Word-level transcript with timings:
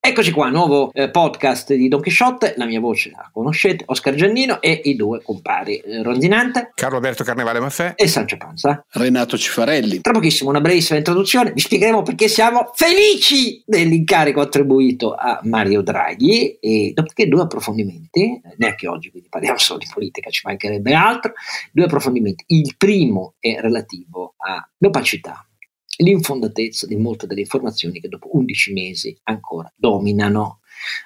Eccoci 0.00 0.30
qua, 0.30 0.48
nuovo 0.48 0.92
eh, 0.92 1.10
podcast 1.10 1.74
di 1.74 1.88
Don 1.88 2.00
Chisciotte, 2.00 2.54
la 2.56 2.66
mia 2.66 2.78
voce 2.78 3.10
la 3.10 3.28
conoscete, 3.32 3.82
Oscar 3.88 4.14
Giannino 4.14 4.62
e 4.62 4.80
i 4.84 4.94
due 4.94 5.20
compari 5.22 5.78
eh, 5.78 6.04
Rondinante, 6.04 6.70
Carlo 6.74 6.96
Alberto 6.96 7.24
Carnevale 7.24 7.58
Maffè 7.58 7.94
e 7.96 8.06
Sancio 8.06 8.36
Panza. 8.36 8.86
Renato 8.92 9.36
Cifarelli. 9.36 10.00
Tra 10.00 10.12
pochissimo 10.12 10.50
una 10.50 10.60
brevissima 10.60 10.98
introduzione, 10.98 11.52
vi 11.52 11.60
spiegheremo 11.60 12.02
perché 12.02 12.28
siamo 12.28 12.70
felici 12.74 13.60
dell'incarico 13.66 14.40
attribuito 14.40 15.14
a 15.14 15.40
Mario 15.42 15.82
Draghi 15.82 16.58
e 16.60 16.92
dopodiché 16.94 17.26
due 17.26 17.42
approfondimenti, 17.42 18.22
eh, 18.22 18.54
neanche 18.56 18.86
oggi 18.86 19.10
quindi 19.10 19.28
parliamo 19.28 19.58
solo 19.58 19.80
di 19.80 19.88
politica, 19.92 20.30
ci 20.30 20.42
mancherebbe 20.44 20.94
altro, 20.94 21.32
due 21.72 21.84
approfondimenti. 21.84 22.44
Il 22.46 22.76
primo 22.78 23.34
è 23.40 23.58
relativo 23.60 24.36
all'opacità 24.38 25.42
l'infondatezza 25.98 26.86
di 26.86 26.96
molte 26.96 27.26
delle 27.26 27.40
informazioni 27.40 28.00
che 28.00 28.08
dopo 28.08 28.28
11 28.36 28.72
mesi 28.72 29.18
ancora 29.24 29.72
dominano 29.76 30.60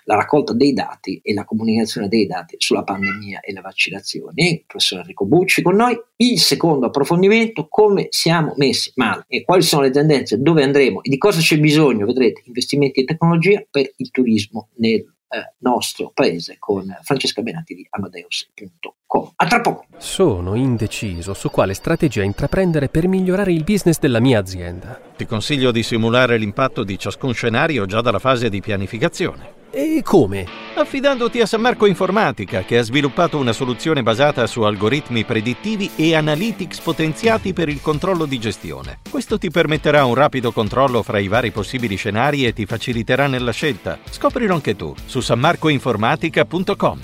la 0.04 0.16
raccolta 0.16 0.52
dei 0.52 0.72
dati 0.72 1.20
e 1.22 1.32
la 1.32 1.44
comunicazione 1.44 2.08
dei 2.08 2.26
dati 2.26 2.56
sulla 2.58 2.82
pandemia 2.82 3.40
e 3.40 3.52
le 3.52 3.60
vaccinazioni. 3.60 4.50
Il 4.50 4.64
professor 4.66 5.00
Enrico 5.00 5.24
Bucci 5.24 5.62
con 5.62 5.76
noi. 5.76 5.98
Il 6.16 6.38
secondo 6.38 6.86
approfondimento, 6.86 7.66
come 7.68 8.06
siamo 8.10 8.54
messi 8.56 8.92
male 8.96 9.24
e 9.28 9.44
quali 9.44 9.62
sono 9.62 9.82
le 9.82 9.90
tendenze, 9.90 10.40
dove 10.40 10.62
andremo 10.62 11.02
e 11.02 11.10
di 11.10 11.18
cosa 11.18 11.40
c'è 11.40 11.58
bisogno, 11.58 12.06
vedrete, 12.06 12.42
investimenti 12.44 13.00
in 13.00 13.06
tecnologia 13.06 13.64
per 13.68 13.92
il 13.96 14.10
turismo 14.10 14.68
nel 14.76 15.11
eh, 15.32 15.54
nostro 15.58 16.10
paese 16.12 16.56
con 16.58 16.84
Francesca 17.02 17.40
Benatti 17.40 17.74
di 17.74 17.86
Amadeus.com. 17.88 19.32
A 19.36 19.46
tra 19.46 19.60
poco. 19.60 19.86
Sono 19.96 20.54
indeciso 20.54 21.32
su 21.32 21.50
quale 21.50 21.74
strategia 21.74 22.22
intraprendere 22.22 22.88
per 22.88 23.08
migliorare 23.08 23.52
il 23.52 23.64
business 23.64 23.98
della 23.98 24.20
mia 24.20 24.38
azienda. 24.38 25.00
Ti 25.16 25.24
consiglio 25.26 25.70
di 25.70 25.82
simulare 25.82 26.36
l'impatto 26.36 26.84
di 26.84 26.98
ciascun 26.98 27.32
scenario 27.32 27.86
già 27.86 28.02
dalla 28.02 28.18
fase 28.18 28.50
di 28.50 28.60
pianificazione. 28.60 29.61
E 29.74 30.02
come? 30.04 30.46
Affidandoti 30.74 31.40
a 31.40 31.46
San 31.46 31.62
Marco 31.62 31.86
Informatica, 31.86 32.62
che 32.62 32.76
ha 32.76 32.82
sviluppato 32.82 33.38
una 33.38 33.54
soluzione 33.54 34.02
basata 34.02 34.46
su 34.46 34.60
algoritmi 34.60 35.24
predittivi 35.24 35.90
e 35.96 36.14
analytics 36.14 36.78
potenziati 36.80 37.54
per 37.54 37.70
il 37.70 37.80
controllo 37.80 38.26
di 38.26 38.38
gestione. 38.38 38.98
Questo 39.08 39.38
ti 39.38 39.50
permetterà 39.50 40.04
un 40.04 40.14
rapido 40.14 40.52
controllo 40.52 41.02
fra 41.02 41.18
i 41.18 41.28
vari 41.28 41.52
possibili 41.52 41.96
scenari 41.96 42.44
e 42.44 42.52
ti 42.52 42.66
faciliterà 42.66 43.26
nella 43.28 43.52
scelta. 43.52 43.98
Scoprilo 44.10 44.52
anche 44.52 44.76
tu 44.76 44.94
su 45.06 45.20
sanmarcoinformatica.com. 45.20 47.00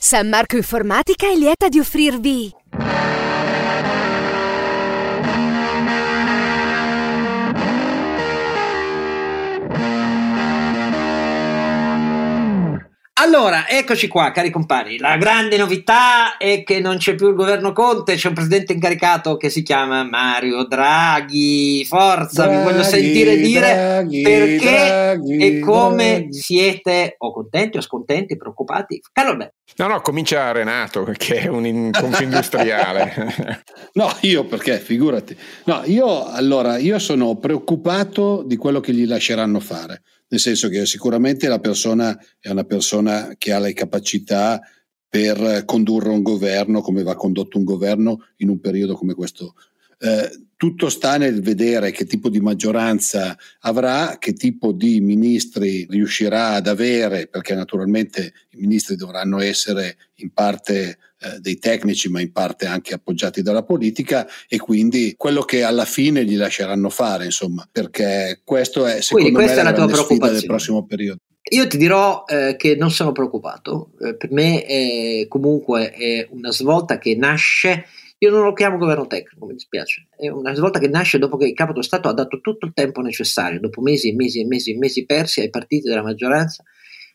San 0.00 0.28
Marco 0.28 0.56
Informatica 0.56 1.28
è 1.28 1.36
lieta 1.36 1.68
di 1.68 1.78
offrirvi 1.78 2.52
Allora, 13.28 13.68
eccoci 13.68 14.08
qua, 14.08 14.30
cari 14.30 14.48
compari. 14.48 14.96
La 14.96 15.18
grande 15.18 15.58
novità 15.58 16.38
è 16.38 16.62
che 16.64 16.80
non 16.80 16.96
c'è 16.96 17.14
più 17.14 17.28
il 17.28 17.34
governo 17.34 17.72
Conte, 17.72 18.14
c'è 18.14 18.28
un 18.28 18.32
presidente 18.32 18.72
incaricato 18.72 19.36
che 19.36 19.50
si 19.50 19.62
chiama 19.62 20.02
Mario 20.02 20.64
Draghi. 20.64 21.84
Forza, 21.84 22.46
Draghi, 22.46 22.56
vi 22.56 22.62
voglio 22.62 22.82
sentire 22.82 23.36
dire 23.36 23.74
Draghi, 23.74 24.22
perché 24.22 24.70
Draghi, 24.70 25.36
e 25.36 25.60
come 25.60 26.28
siete 26.30 27.16
o 27.18 27.30
contenti 27.30 27.76
o 27.76 27.82
scontenti, 27.82 28.38
preoccupati. 28.38 28.98
Carlo. 29.12 29.36
No, 29.76 29.86
no, 29.86 30.00
comincia 30.00 30.50
Renato, 30.50 31.04
che 31.16 31.42
è 31.42 31.46
un 31.46 31.90
confindustriale. 31.92 33.62
no, 33.94 34.16
io 34.22 34.44
perché, 34.44 34.78
figurati. 34.78 35.36
No, 35.66 35.82
io 35.84 36.24
allora, 36.26 36.78
io 36.78 36.98
sono 36.98 37.36
preoccupato 37.36 38.42
di 38.44 38.56
quello 38.56 38.80
che 38.80 38.92
gli 38.92 39.06
lasceranno 39.06 39.60
fare 39.60 40.02
nel 40.28 40.40
senso 40.40 40.68
che 40.68 40.86
sicuramente 40.86 41.48
la 41.48 41.58
persona 41.58 42.18
è 42.38 42.50
una 42.50 42.64
persona 42.64 43.34
che 43.38 43.52
ha 43.52 43.58
le 43.58 43.72
capacità 43.72 44.60
per 45.08 45.64
condurre 45.64 46.10
un 46.10 46.22
governo 46.22 46.82
come 46.82 47.02
va 47.02 47.14
condotto 47.14 47.56
un 47.56 47.64
governo 47.64 48.26
in 48.36 48.50
un 48.50 48.60
periodo 48.60 48.94
come 48.94 49.14
questo. 49.14 49.54
Eh, 49.98 50.47
tutto 50.58 50.88
sta 50.88 51.18
nel 51.18 51.40
vedere 51.40 51.92
che 51.92 52.04
tipo 52.04 52.28
di 52.28 52.40
maggioranza 52.40 53.38
avrà, 53.60 54.16
che 54.18 54.32
tipo 54.32 54.72
di 54.72 55.00
ministri 55.00 55.86
riuscirà 55.88 56.48
ad 56.48 56.66
avere, 56.66 57.28
perché 57.28 57.54
naturalmente 57.54 58.32
i 58.50 58.56
ministri 58.56 58.96
dovranno 58.96 59.38
essere 59.38 59.96
in 60.16 60.32
parte 60.32 60.98
eh, 61.20 61.38
dei 61.38 61.58
tecnici, 61.58 62.08
ma 62.08 62.20
in 62.20 62.32
parte 62.32 62.66
anche 62.66 62.92
appoggiati 62.92 63.40
dalla 63.40 63.62
politica, 63.62 64.26
e 64.48 64.58
quindi 64.58 65.14
quello 65.16 65.42
che 65.42 65.62
alla 65.62 65.84
fine 65.84 66.24
gli 66.24 66.36
lasceranno 66.36 66.90
fare, 66.90 67.26
insomma, 67.26 67.66
perché 67.70 68.40
questo 68.42 68.84
è 68.84 69.00
secondo 69.00 69.30
quindi 69.30 69.54
me 69.54 69.62
la, 69.62 69.70
la 69.70 69.94
sfida 69.94 70.28
del 70.28 70.44
prossimo 70.44 70.84
periodo. 70.84 71.20
Io 71.50 71.68
ti 71.68 71.78
dirò 71.78 72.24
eh, 72.26 72.56
che 72.58 72.74
non 72.74 72.90
sono 72.90 73.12
preoccupato, 73.12 73.92
eh, 74.00 74.16
per 74.16 74.32
me 74.32 74.64
è 74.64 75.26
comunque 75.28 75.92
è 75.92 76.26
una 76.30 76.50
svolta 76.50 76.98
che 76.98 77.14
nasce, 77.14 77.86
io 78.18 78.30
non 78.30 78.42
lo 78.42 78.52
chiamo 78.52 78.78
governo 78.78 79.06
tecnico, 79.06 79.46
mi 79.46 79.54
dispiace, 79.54 80.08
è 80.16 80.28
una 80.28 80.54
svolta 80.54 80.78
che 80.78 80.88
nasce 80.88 81.18
dopo 81.18 81.36
che 81.36 81.46
il 81.46 81.54
capo 81.54 81.72
dello 81.72 81.84
Stato 81.84 82.08
ha 82.08 82.12
dato 82.12 82.40
tutto 82.40 82.66
il 82.66 82.72
tempo 82.74 83.00
necessario, 83.00 83.60
dopo 83.60 83.80
mesi 83.80 84.10
e 84.10 84.14
mesi 84.14 84.40
e 84.40 84.46
mesi 84.46 84.72
e 84.72 84.76
mesi 84.76 85.04
persi 85.04 85.40
ai 85.40 85.50
partiti 85.50 85.88
della 85.88 86.02
maggioranza 86.02 86.64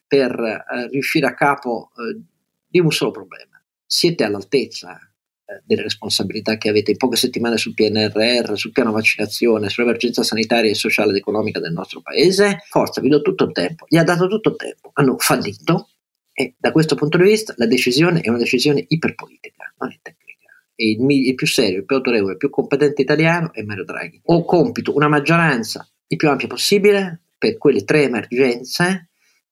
per 0.07 0.31
eh, 0.39 0.87
riuscire 0.89 1.27
a 1.27 1.33
capo 1.33 1.91
eh, 1.97 2.21
di 2.67 2.79
un 2.79 2.91
solo 2.91 3.11
problema 3.11 3.53
siete 3.93 4.23
all'altezza 4.23 4.97
eh, 4.97 5.61
delle 5.65 5.83
responsabilità 5.83 6.57
che 6.57 6.69
avete 6.69 6.91
in 6.91 6.97
poche 6.97 7.15
settimane 7.15 7.57
sul 7.57 7.75
PNRR, 7.75 8.55
sul 8.55 8.71
piano 8.71 8.91
vaccinazione, 8.91 9.69
sull'emergenza 9.69 10.23
sanitaria 10.23 10.71
e 10.71 10.73
sociale 10.73 11.11
ed 11.11 11.17
economica 11.17 11.59
del 11.59 11.73
nostro 11.73 12.01
paese? 12.01 12.63
Forza, 12.69 13.01
vi 13.01 13.09
do 13.09 13.21
tutto 13.21 13.43
il 13.43 13.51
tempo. 13.51 13.85
Gli 13.87 13.97
ha 13.97 14.03
dato 14.03 14.27
tutto 14.27 14.49
il 14.49 14.55
tempo. 14.55 14.89
Hanno 14.93 15.15
fallito 15.19 15.89
e 16.33 16.55
da 16.57 16.71
questo 16.71 16.95
punto 16.95 17.17
di 17.17 17.25
vista 17.25 17.53
la 17.57 17.67
decisione 17.67 18.21
è 18.21 18.29
una 18.29 18.39
decisione 18.39 18.83
iperpolitica, 18.87 19.71
non 19.77 19.91
è 19.91 19.99
tecnica. 20.01 20.32
E 20.75 20.91
il, 20.91 21.05
il 21.09 21.35
più 21.35 21.47
serio, 21.47 21.79
il 21.79 21.85
più 21.85 21.95
autorevole, 21.95 22.33
il 22.33 22.37
più 22.37 22.49
competente 22.49 23.01
italiano 23.01 23.53
è 23.53 23.61
Mario 23.61 23.83
Draghi. 23.83 24.21
Ho 24.25 24.45
compito 24.45 24.95
una 24.95 25.07
maggioranza 25.07 25.87
il 26.13 26.17
più 26.17 26.29
ampia 26.29 26.47
possibile 26.47 27.21
per 27.37 27.57
quelle 27.57 27.83
tre 27.83 28.03
emergenze 28.03 29.09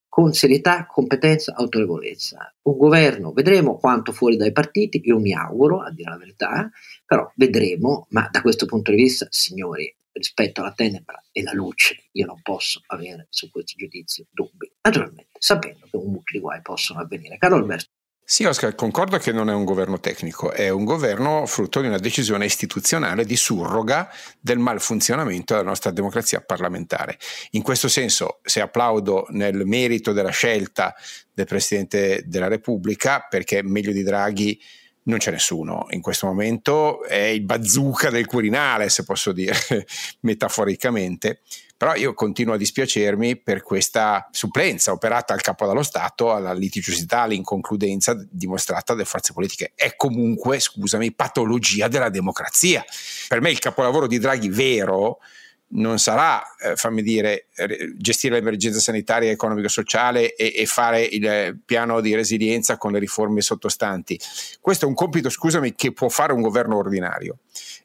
con 0.08 0.34
serietà, 0.34 0.86
competenza, 0.86 1.56
autorevolezza. 1.56 2.54
Un 2.64 2.78
governo, 2.78 3.32
vedremo 3.32 3.78
quanto 3.78 4.12
fuori 4.12 4.36
dai 4.36 4.52
partiti, 4.52 5.02
io 5.06 5.20
mi 5.20 5.34
auguro, 5.34 5.82
a 5.82 5.90
dire 5.90 6.10
la 6.10 6.18
verità, 6.18 6.70
però 7.06 7.32
vedremo, 7.36 8.08
ma 8.10 8.28
da 8.30 8.42
questo 8.42 8.66
punto 8.66 8.92
di 8.92 8.98
vista, 8.98 9.26
signori, 9.30 9.94
rispetto 10.12 10.60
alla 10.60 10.74
tenebra 10.74 11.24
e 11.32 11.42
la 11.44 11.54
luce, 11.54 12.10
io 12.12 12.26
non 12.26 12.42
posso 12.42 12.82
avere 12.88 13.28
su 13.30 13.50
questo 13.50 13.74
giudizio 13.78 14.26
dubbi, 14.30 14.70
naturalmente, 14.82 15.32
sapendo 15.40 15.88
che 15.90 15.96
un 15.96 16.12
mucchio 16.12 16.40
di 16.40 16.40
guai 16.40 16.62
possono 16.62 17.00
avvenire. 17.00 17.38
Carlo 17.38 17.56
Alberto. 17.56 17.90
Sì, 18.24 18.46
Oscar, 18.46 18.76
concordo 18.76 19.18
che 19.18 19.34
non 19.34 19.50
è 19.50 19.54
un 19.54 19.66
governo 19.66 20.00
tecnico, 20.00 20.52
è 20.52 20.70
un 20.70 20.86
governo 20.86 21.46
frutto 21.46 21.82
di 21.82 21.88
una 21.88 21.98
decisione 21.98 22.46
istituzionale 22.46 23.26
di 23.26 23.36
surroga 23.36 24.10
del 24.40 24.58
malfunzionamento 24.58 25.54
della 25.54 25.66
nostra 25.68 25.92
democrazia 25.92 26.40
parlamentare. 26.40 27.18
In 27.52 27.62
questo 27.62 27.90
senso, 27.90 28.40
se 28.44 28.62
applaudo 28.62 29.26
nel 29.32 29.66
merito 29.66 30.14
della 30.14 30.30
scelta 30.30 30.96
del 31.34 31.46
Presidente 31.46 32.24
della 32.26 32.48
Repubblica, 32.48 33.26
perché 33.30 33.62
meglio 33.64 33.92
di 33.92 34.04
Draghi 34.04 34.62
non 35.12 35.20
c'è 35.20 35.32
nessuno 35.32 35.88
in 35.90 36.02
questo 36.02 36.26
momento, 36.26 37.04
è 37.04 37.16
il 37.16 37.42
bazooka 37.42 38.10
del 38.10 38.26
Quirinale, 38.26 38.90
se 38.90 39.04
posso 39.04 39.32
dire 39.34 39.54
metaforicamente, 40.22 41.42
però 41.76 41.96
io 41.96 42.14
continuo 42.14 42.54
a 42.54 42.58
dispiacermi 42.58 43.38
per 43.38 43.62
questa 43.62 44.30
supplenza 44.32 44.92
operata 44.92 45.34
al 45.34 45.42
capo 45.42 45.68
dello 45.68 45.84
Stato, 45.84 46.34
alla 46.34 46.54
litigiosità, 46.54 47.22
all'inconcludenza 47.22 48.16
dimostrata 48.30 48.94
dalle 48.94 49.06
forze 49.06 49.34
politiche. 49.34 49.74
È 49.76 49.96
comunque, 49.96 50.60
scusami, 50.60 51.12
patologia 51.12 51.88
della 51.88 52.10
democrazia. 52.10 52.86
Per 53.28 53.42
me 53.42 53.50
il 53.50 53.60
capolavoro 53.60 54.08
di 54.08 54.20
Draghi 54.20 54.50
vero 54.50 55.20
non 55.74 56.00
sarà, 56.00 56.42
eh, 56.58 56.76
fammi 56.76 57.02
dire, 57.02 57.48
gestire 57.98 58.36
l'emergenza 58.36 58.80
sanitaria, 58.80 59.32
economico-sociale 59.32 60.36
e, 60.36 60.54
e, 60.56 60.66
fare 60.66 61.02
il 61.02 61.60
piano 61.64 62.02
di 62.02 62.16
resilienza 62.16 62.78
con 62.78 62.92
le 62.92 63.00
riforme 63.00 63.42
sottostanti. 63.42 64.20
Questo 64.60 64.86
è 64.86 64.88
un 64.88 64.94
compito, 64.94 65.30
scusami, 65.30 65.76
che 65.76 65.94
può 65.94 66.10
fare 66.10 66.34
un 66.34 66.42
governo 66.42 66.78
ordinario 66.78 67.40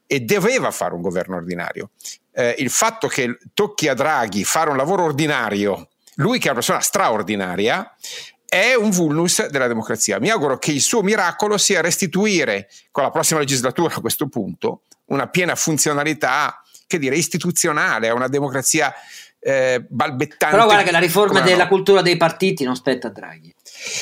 e 0.07 0.21
doveva 0.21 0.71
fare 0.71 0.95
un 0.95 1.03
governo 1.03 1.37
ordinario. 1.37 1.91
Eh, 2.33 2.57
il 2.59 2.71
fatto 2.71 3.09
che 3.09 3.39
tocchi 3.55 3.89
a 3.89 3.95
Draghi 3.95 4.45
fare 4.45 4.71
un 4.71 4.77
lavoro 4.77 5.05
ordinario, 5.05 5.89
lui 6.17 6.39
che 6.39 6.45
è 6.45 6.51
una 6.51 6.59
persona 6.59 6.81
straordinaria, 6.81 7.95
è 8.49 8.75
un 8.75 8.91
vulnus 8.91 9.47
della 9.49 9.67
democrazia. 9.67 10.21
Mi 10.21 10.31
auguro 10.31 10.59
che 10.59 10.71
il 10.71 10.81
suo 10.81 11.03
miracolo 11.03 11.59
sia 11.59 11.81
restituire 11.81 12.69
con 12.91 13.03
la 13.03 13.11
prossima 13.11 13.41
legislatura 13.41 13.95
a 13.95 14.01
questo 14.01 14.29
punto 14.29 14.83
una 15.07 15.29
piena 15.29 15.55
funzionalità 15.55 16.63
che 16.87 16.99
dire, 16.99 17.17
istituzionale, 17.17 18.09
a 18.09 18.15
una 18.15 18.29
democrazia 18.29 18.95
eh, 19.47 19.85
balbettante. 19.89 20.55
Però 20.57 20.65
guarda 20.65 20.83
che 20.83 20.91
la 20.91 20.99
riforma 20.99 21.41
della 21.41 21.65
no. 21.65 21.69
cultura 21.69 22.03
dei 22.03 22.17
partiti 22.17 22.65
non 22.65 22.75
spetta 22.75 23.09
a 23.09 23.11
Draghi. 23.11 23.55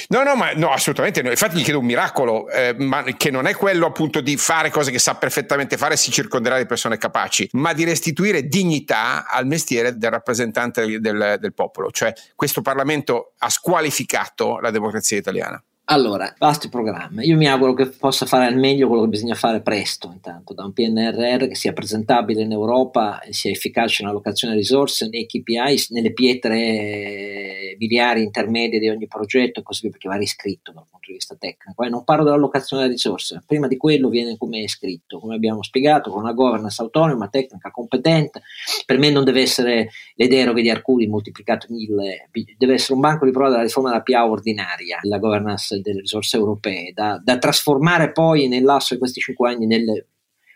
No, 0.09 0.23
no, 0.23 0.37
ma 0.37 0.53
no, 0.53 0.71
assolutamente 0.71 1.21
no. 1.21 1.29
Infatti 1.29 1.59
gli 1.59 1.63
chiedo 1.63 1.81
un 1.81 1.85
miracolo, 1.85 2.49
eh, 2.49 2.75
ma 2.79 3.03
che 3.03 3.31
non 3.31 3.47
è 3.47 3.55
quello 3.55 3.87
appunto 3.87 4.23
di 4.23 4.39
fare 4.39 4.71
cose 4.71 4.91
che 4.91 4.99
sa 4.99 5.17
perfettamente 5.17 5.77
fare 5.77 5.95
e 5.95 5.97
si 5.99 6.11
circonderà 6.11 6.57
di 6.57 6.65
persone 6.65 6.97
capaci, 6.97 7.49
ma 7.53 7.75
di 7.75 7.85
restituire 7.85 8.47
dignità 8.47 9.27
al 9.29 9.47
mestiere 9.47 9.99
del 9.99 10.11
rappresentante 10.11 10.99
del, 10.99 11.37
del 11.39 11.53
popolo. 11.53 11.91
Cioè 11.91 12.13
questo 12.35 12.63
Parlamento 12.63 13.35
ha 13.39 13.51
squalificato 13.51 14.59
la 14.61 14.71
democrazia 14.71 15.19
italiana. 15.19 15.63
Allora, 15.89 16.35
vasti 16.39 16.71
programma. 16.71 17.23
Io 17.23 17.37
mi 17.37 17.47
auguro 17.47 17.75
che 17.75 17.87
possa 17.89 18.25
fare 18.25 18.47
al 18.47 18.57
meglio 18.57 18.89
quello 18.89 19.03
che 19.03 19.11
bisogna 19.11 19.35
fare 19.35 19.61
presto, 19.61 20.11
intanto, 20.11 20.55
da 20.55 20.65
un 20.65 20.73
PNRR 20.73 21.47
che 21.47 21.55
sia 21.55 21.75
presentabile 21.75 22.41
in 22.41 22.53
Europa 22.53 23.21
sia 23.29 23.51
efficace 23.51 24.03
nell'allocazione 24.03 24.55
di 24.55 24.61
risorse, 24.61 25.11
nei 25.11 25.27
KPI, 25.27 25.89
nelle 25.91 26.15
pietre 26.15 27.77
miliari 27.79 28.23
intermedie 28.23 28.79
di 28.79 28.89
ogni 28.89 29.07
progetto 29.07 29.61
e 29.61 29.63
così 29.63 29.83
via, 29.83 29.91
perché 29.91 30.09
va 30.09 30.17
riscritto 30.17 30.73
dal 30.73 30.87
punto 30.91 31.07
di 31.09 31.13
vista 31.13 31.37
tecnico. 31.39 31.85
Eh, 31.85 31.91
non 31.91 32.03
parlo 32.03 32.25
dell'allocazione 32.25 32.85
delle 32.85 32.95
risorse, 32.95 33.43
prima 33.47 33.67
di 33.67 33.77
quello 33.77 34.09
viene 34.09 34.39
come 34.39 34.63
è 34.63 34.69
scritto, 34.69 35.19
come 35.19 35.35
abbiamo 35.35 35.63
spiegato, 35.63 36.11
con 36.11 36.23
una 36.23 36.33
governance 36.33 36.81
autonoma, 36.81 37.29
tecnica, 37.29 37.71
competente. 37.71 38.41
Per 38.87 38.97
me 38.97 39.11
non 39.11 39.25
deve 39.25 39.43
essere 39.43 39.91
le 40.15 40.29
deroghe 40.29 40.63
di 40.63 40.71
Arcuri 40.71 41.07
moltiplicato 41.07 41.67
mille, 41.69 42.31
deve 42.57 42.73
essere 42.73 42.95
un 42.95 43.01
banco 43.01 43.27
di 43.27 43.33
prova 43.33 43.51
della 43.51 43.63
riforma 43.63 43.91
della 43.91 44.03
PA 44.03 44.27
ordinaria, 44.27 44.99
la 45.03 45.19
governance 45.19 45.74
delle 45.81 46.01
risorse 46.01 46.37
europee, 46.37 46.93
da, 46.93 47.21
da 47.23 47.39
trasformare 47.39 48.13
poi 48.13 48.49
nell'asso 48.49 48.95
di 48.95 49.01
questi 49.01 49.21
cinque 49.21 49.51
anni 49.51 49.67
nelle 49.67 50.09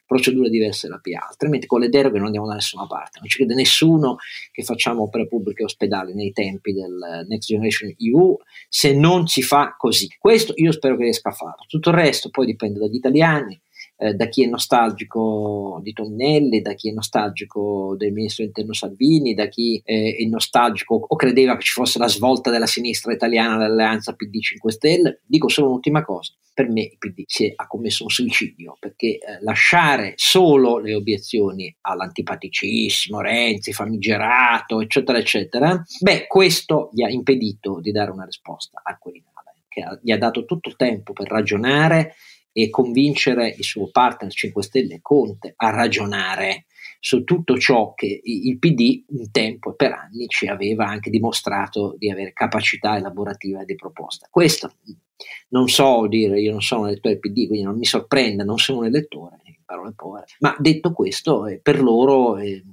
procedure 0.08 0.48
diverse 0.48 0.88
da 0.88 0.98
PA, 1.02 1.26
altrimenti 1.28 1.66
con 1.66 1.80
le 1.80 1.90
deroghe 1.90 2.16
non 2.16 2.26
andiamo 2.26 2.46
da 2.46 2.54
nessuna 2.54 2.86
parte, 2.86 3.18
non 3.20 3.28
ci 3.28 3.36
crede 3.36 3.54
nessuno 3.54 4.16
che 4.50 4.62
facciamo 4.62 5.02
opere 5.02 5.28
pubbliche 5.28 5.64
ospedali 5.64 6.14
nei 6.14 6.32
tempi 6.32 6.72
del 6.72 7.26
Next 7.28 7.46
Generation 7.46 7.94
EU 7.98 8.38
se 8.70 8.94
non 8.94 9.26
si 9.26 9.42
fa 9.42 9.74
così. 9.76 10.08
Questo 10.18 10.54
io 10.56 10.72
spero 10.72 10.96
che 10.96 11.02
riesca 11.02 11.28
a 11.28 11.32
farlo, 11.32 11.66
tutto 11.68 11.90
il 11.90 11.96
resto 11.96 12.30
poi 12.30 12.46
dipende 12.46 12.78
dagli 12.78 12.94
italiani, 12.94 13.60
eh, 13.98 14.14
da 14.14 14.28
chi 14.28 14.44
è 14.44 14.46
nostalgico 14.46 15.80
di 15.82 15.92
Toninelli, 15.92 16.62
da 16.62 16.74
chi 16.74 16.90
è 16.90 16.92
nostalgico 16.92 17.96
del 17.96 18.12
ministro 18.12 18.44
interno 18.44 18.72
Salvini, 18.72 19.34
da 19.34 19.48
chi 19.48 19.82
eh, 19.84 20.16
è 20.16 20.24
nostalgico 20.24 20.94
o 20.94 21.16
credeva 21.16 21.56
che 21.56 21.64
ci 21.64 21.72
fosse 21.72 21.98
la 21.98 22.08
svolta 22.08 22.50
della 22.50 22.66
sinistra 22.66 23.12
italiana 23.12 23.56
dell'alleanza 23.56 24.14
PD 24.14 24.38
5 24.38 24.70
Stelle. 24.70 25.20
Dico 25.26 25.48
solo 25.48 25.68
un'ultima 25.68 26.04
cosa, 26.04 26.32
per 26.54 26.68
me 26.68 26.82
il 26.82 26.98
PD 26.98 27.24
si 27.26 27.46
è, 27.46 27.52
ha 27.56 27.66
commesso 27.66 28.04
un 28.04 28.10
suicidio 28.10 28.76
perché 28.78 29.18
eh, 29.18 29.42
lasciare 29.42 30.12
solo 30.14 30.78
le 30.78 30.94
obiezioni 30.94 31.74
all'antipaticissimo 31.80 33.20
Renzi, 33.20 33.72
famigerato, 33.72 34.80
eccetera, 34.80 35.18
eccetera, 35.18 35.84
beh, 36.00 36.26
questo 36.28 36.90
gli 36.92 37.02
ha 37.02 37.10
impedito 37.10 37.80
di 37.80 37.90
dare 37.90 38.12
una 38.12 38.24
risposta 38.24 38.80
al 38.84 38.96
Quirinale, 38.98 39.64
che 39.68 39.82
ha, 39.82 39.98
gli 40.00 40.12
ha 40.12 40.18
dato 40.18 40.44
tutto 40.44 40.68
il 40.68 40.76
tempo 40.76 41.12
per 41.12 41.28
ragionare 41.28 42.14
e 42.62 42.70
convincere 42.70 43.54
il 43.56 43.62
suo 43.62 43.88
partner 43.90 44.32
5 44.32 44.62
Stelle 44.62 44.98
Conte 45.00 45.52
a 45.56 45.70
ragionare 45.70 46.66
su 47.00 47.22
tutto 47.22 47.56
ciò 47.56 47.94
che 47.94 48.20
il 48.22 48.58
PD 48.58 49.04
un 49.10 49.30
tempo 49.30 49.70
e 49.70 49.76
per 49.76 49.92
anni 49.92 50.26
ci 50.26 50.46
aveva 50.46 50.86
anche 50.86 51.10
dimostrato 51.10 51.94
di 51.96 52.10
avere 52.10 52.32
capacità 52.32 52.96
elaborativa 52.96 53.64
di 53.64 53.76
proposta. 53.76 54.26
Questo 54.28 54.72
non 55.50 55.68
so 55.68 56.08
dire, 56.08 56.40
io 56.40 56.50
non 56.50 56.60
sono 56.60 56.82
un 56.82 56.88
elettore 56.88 57.18
PD, 57.18 57.46
quindi 57.46 57.62
non 57.62 57.78
mi 57.78 57.84
sorprende, 57.84 58.42
non 58.42 58.58
sono 58.58 58.78
un 58.78 58.86
elettore, 58.86 59.36
parole 59.64 59.92
povere, 59.94 60.26
ma 60.40 60.56
detto 60.58 60.92
questo, 60.92 61.46
eh, 61.46 61.60
per 61.60 61.80
loro 61.80 62.38
eh, 62.38 62.64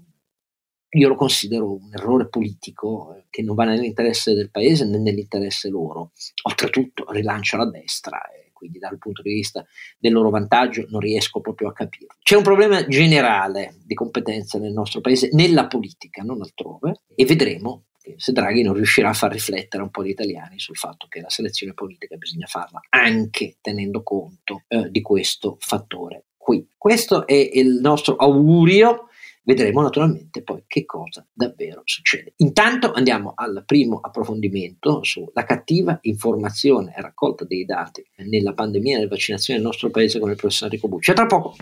io 0.90 1.08
lo 1.08 1.16
considero 1.16 1.74
un 1.74 1.92
errore 1.92 2.28
politico 2.30 3.16
eh, 3.16 3.26
che 3.30 3.44
non 3.44 3.54
va 3.54 3.66
nell'interesse 3.66 4.34
del 4.34 4.50
paese 4.50 4.86
né 4.86 4.98
nell'interesse 4.98 5.70
loro. 5.70 6.12
Oltretutto 6.44 7.06
rilancia 7.12 7.58
la 7.58 7.70
destra 7.70 8.22
quindi 8.56 8.80
dal 8.80 8.98
punto 8.98 9.22
di 9.22 9.34
vista 9.34 9.66
del 10.00 10.14
loro 10.14 10.30
vantaggio 10.30 10.86
non 10.90 11.02
riesco 11.02 11.42
proprio 11.42 11.68
a 11.68 11.74
capirlo. 11.74 12.16
C'è 12.24 12.36
un 12.36 12.44
problema 12.44 12.88
generale 12.88 13.76
di 13.84 13.94
competenza 13.94 14.58
nel 14.58 14.72
nostro 14.72 15.02
paese, 15.02 15.30
nella 15.34 15.68
politica, 15.68 16.24
non 16.24 16.42
altrove, 16.42 17.02
e 17.14 17.26
vedremo 17.26 17.84
se 18.18 18.32
Draghi 18.32 18.62
non 18.62 18.76
riuscirà 18.76 19.10
a 19.10 19.14
far 19.14 19.32
riflettere 19.32 19.82
un 19.82 19.90
po' 19.90 20.04
gli 20.04 20.10
italiani 20.10 20.60
sul 20.60 20.76
fatto 20.76 21.08
che 21.08 21.22
la 21.22 21.30
selezione 21.30 21.74
politica 21.74 22.16
bisogna 22.18 22.46
farla 22.46 22.80
anche 22.90 23.58
tenendo 23.62 24.04
conto 24.04 24.62
eh, 24.68 24.92
di 24.92 25.02
questo 25.02 25.58
fattore 25.60 26.26
qui. 26.46 26.68
Questo 26.78 27.26
è 27.26 27.34
il 27.34 27.80
nostro 27.82 28.16
augurio 28.16 29.08
Vedremo 29.46 29.82
naturalmente 29.82 30.42
poi 30.42 30.64
che 30.66 30.86
cosa 30.86 31.24
davvero 31.32 31.84
succede. 31.86 32.34
Intanto 32.38 32.92
andiamo 32.92 33.34
al 33.36 33.62
primo 33.64 34.00
approfondimento 34.02 35.04
sulla 35.04 35.44
cattiva 35.46 36.00
informazione 36.02 36.96
e 36.96 37.02
raccolta 37.02 37.46
dei 37.46 37.64
dati 37.64 38.04
nella 38.28 38.54
pandemia 38.54 38.94
e 38.94 38.98
nelle 38.98 39.08
vaccinazioni 39.08 39.60
nel 39.60 39.68
nostro 39.68 39.92
paese 39.92 40.20
con 40.20 40.32
il 40.32 40.36
professor 40.36 40.66
Enrico 40.66 40.88
Bucci. 40.88 41.12
A 41.12 41.14
tra 41.14 41.26
poco. 41.28 41.56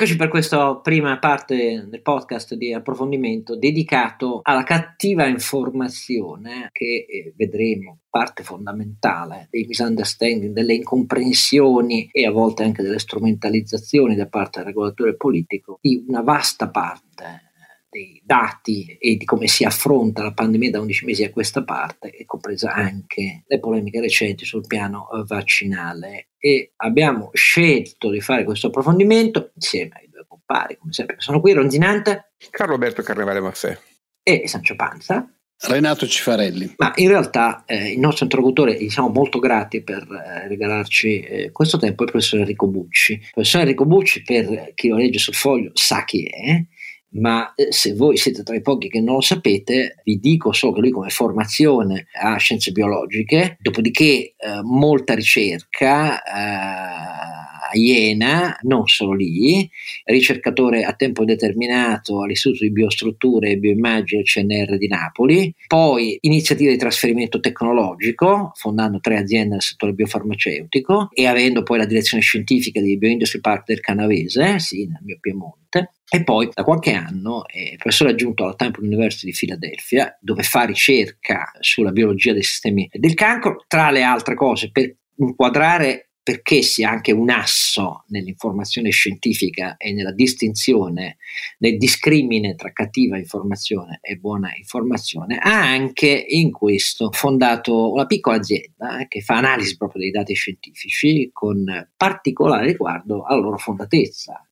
Eccoci 0.00 0.16
per 0.16 0.28
questa 0.28 0.76
prima 0.76 1.18
parte 1.18 1.84
del 1.86 2.00
podcast 2.00 2.54
di 2.54 2.72
approfondimento 2.72 3.54
dedicato 3.54 4.40
alla 4.42 4.62
cattiva 4.62 5.26
informazione 5.26 6.70
che 6.72 7.04
eh, 7.06 7.34
vedremo 7.36 7.98
parte 8.08 8.42
fondamentale 8.42 9.48
dei 9.50 9.66
misunderstanding, 9.66 10.54
delle 10.54 10.72
incomprensioni 10.72 12.08
e 12.10 12.24
a 12.24 12.30
volte 12.30 12.62
anche 12.62 12.82
delle 12.82 12.98
strumentalizzazioni 12.98 14.14
da 14.14 14.26
parte 14.26 14.60
del 14.60 14.68
regolatore 14.68 15.16
politico 15.16 15.78
di 15.82 16.02
una 16.08 16.22
vasta 16.22 16.70
parte 16.70 17.50
dei 17.90 18.22
dati 18.24 18.96
e 18.98 19.16
di 19.16 19.26
come 19.26 19.48
si 19.48 19.64
affronta 19.64 20.22
la 20.22 20.32
pandemia 20.32 20.70
da 20.70 20.80
11 20.80 21.04
mesi 21.04 21.24
a 21.24 21.30
questa 21.30 21.62
parte, 21.62 22.10
e 22.10 22.24
compresa 22.24 22.72
anche 22.72 23.42
le 23.46 23.58
polemiche 23.58 24.00
recenti 24.00 24.46
sul 24.46 24.66
piano 24.66 25.10
eh, 25.10 25.24
vaccinale. 25.26 26.29
E 26.42 26.72
abbiamo 26.76 27.30
scelto 27.34 28.08
di 28.08 28.20
fare 28.22 28.44
questo 28.44 28.68
approfondimento 28.68 29.50
insieme 29.54 30.00
ai 30.00 30.08
due 30.08 30.24
compari, 30.26 30.78
come 30.78 30.92
sempre, 30.92 31.16
che 31.16 31.20
sono 31.20 31.40
qui, 31.40 31.52
Ronzinante, 31.52 32.32
Carlo 32.50 32.74
Alberto 32.74 33.02
Carnevale 33.02 33.40
Maffè 33.40 33.78
e 34.22 34.48
Sancio 34.48 34.74
Panza. 34.74 35.30
Renato 35.62 36.06
Cifarelli. 36.06 36.74
Ma 36.78 36.92
in 36.96 37.08
realtà 37.08 37.64
eh, 37.66 37.92
il 37.92 37.98
nostro 37.98 38.24
interlocutore, 38.24 38.82
gli 38.82 38.88
siamo 38.88 39.10
molto 39.10 39.38
grati 39.38 39.82
per 39.82 40.06
eh, 40.10 40.48
regalarci 40.48 41.20
eh, 41.20 41.50
questo 41.50 41.76
tempo, 41.76 42.02
è 42.02 42.06
il 42.06 42.12
professor 42.12 42.40
Enrico 42.40 42.66
Bucci. 42.66 43.12
Il 43.12 43.28
professor 43.30 43.60
Enrico 43.60 43.84
Bucci, 43.84 44.22
per 44.22 44.72
chi 44.74 44.88
lo 44.88 44.96
legge 44.96 45.18
sul 45.18 45.34
foglio, 45.34 45.70
sa 45.74 46.04
chi 46.04 46.24
è, 46.24 46.64
ma 47.12 47.54
eh, 47.54 47.72
se 47.72 47.94
voi 47.94 48.16
siete 48.16 48.42
tra 48.42 48.54
i 48.54 48.62
pochi 48.62 48.88
che 48.88 49.00
non 49.00 49.16
lo 49.16 49.20
sapete, 49.20 49.96
vi 50.04 50.18
dico 50.18 50.52
solo 50.52 50.72
che 50.72 50.80
lui 50.80 50.90
come 50.90 51.10
formazione 51.10 52.06
ha 52.20 52.36
scienze 52.36 52.72
biologiche, 52.72 53.56
dopodiché 53.60 54.34
eh, 54.36 54.60
molta 54.62 55.14
ricerca 55.14 56.22
eh, 56.22 57.40
a 57.70 57.76
Iena, 57.76 58.58
non 58.62 58.86
solo 58.86 59.12
lì, 59.12 59.68
ricercatore 60.04 60.84
a 60.84 60.92
tempo 60.92 61.24
determinato 61.24 62.22
all'Istituto 62.22 62.64
di 62.64 62.72
Biostrutture 62.72 63.50
e 63.50 63.58
Bioimmagine 63.58 64.22
CNR 64.22 64.76
di 64.76 64.88
Napoli, 64.88 65.54
poi 65.66 66.18
iniziative 66.22 66.72
di 66.72 66.78
trasferimento 66.78 67.38
tecnologico, 67.40 68.52
fondando 68.54 68.98
tre 69.00 69.18
aziende 69.18 69.54
nel 69.54 69.62
settore 69.62 69.92
biofarmaceutico 69.92 71.10
e 71.12 71.26
avendo 71.26 71.62
poi 71.62 71.78
la 71.78 71.86
direzione 71.86 72.22
scientifica 72.22 72.80
di 72.80 72.98
Bioindustry 72.98 73.40
Park 73.40 73.66
del 73.66 73.80
Canavese, 73.80 74.58
sì, 74.58 74.86
nel 74.86 75.00
mio 75.02 75.18
Piemonte, 75.20 75.92
e 76.12 76.24
poi 76.24 76.48
da 76.52 76.64
qualche 76.64 76.92
anno 76.92 77.46
è 77.46 77.76
professore 77.76 78.10
aggiunto 78.10 78.42
alla 78.42 78.54
Temple 78.54 78.84
University 78.84 79.26
di 79.26 79.32
Filadelfia, 79.32 80.18
dove 80.20 80.42
fa 80.42 80.64
ricerca 80.64 81.52
sulla 81.60 81.92
biologia 81.92 82.32
dei 82.32 82.42
sistemi 82.42 82.88
del 82.92 83.14
cancro, 83.14 83.64
tra 83.68 83.92
le 83.92 84.02
altre 84.02 84.34
cose 84.34 84.72
per 84.72 84.92
inquadrare 85.16 86.10
perché 86.22 86.62
sia 86.62 86.90
anche 86.90 87.12
un 87.12 87.30
asso 87.30 88.04
nell'informazione 88.08 88.90
scientifica 88.90 89.76
e 89.76 89.92
nella 89.92 90.12
distinzione, 90.12 91.16
nel 91.58 91.78
discrimine 91.78 92.54
tra 92.56 92.72
cattiva 92.72 93.16
informazione 93.16 94.00
e 94.02 94.16
buona 94.16 94.52
informazione, 94.56 95.38
ha 95.38 95.62
anche 95.62 96.08
in 96.28 96.50
questo 96.50 97.10
fondato 97.10 97.92
una 97.92 98.06
piccola 98.06 98.36
azienda 98.36 98.98
eh, 98.98 99.08
che 99.08 99.20
fa 99.20 99.38
analisi 99.38 99.76
proprio 99.76 100.02
dei 100.02 100.10
dati 100.10 100.34
scientifici 100.34 101.30
con 101.32 101.88
particolare 101.96 102.66
riguardo 102.66 103.24
alla 103.24 103.40
loro 103.40 103.56
fondatezza, 103.56 104.44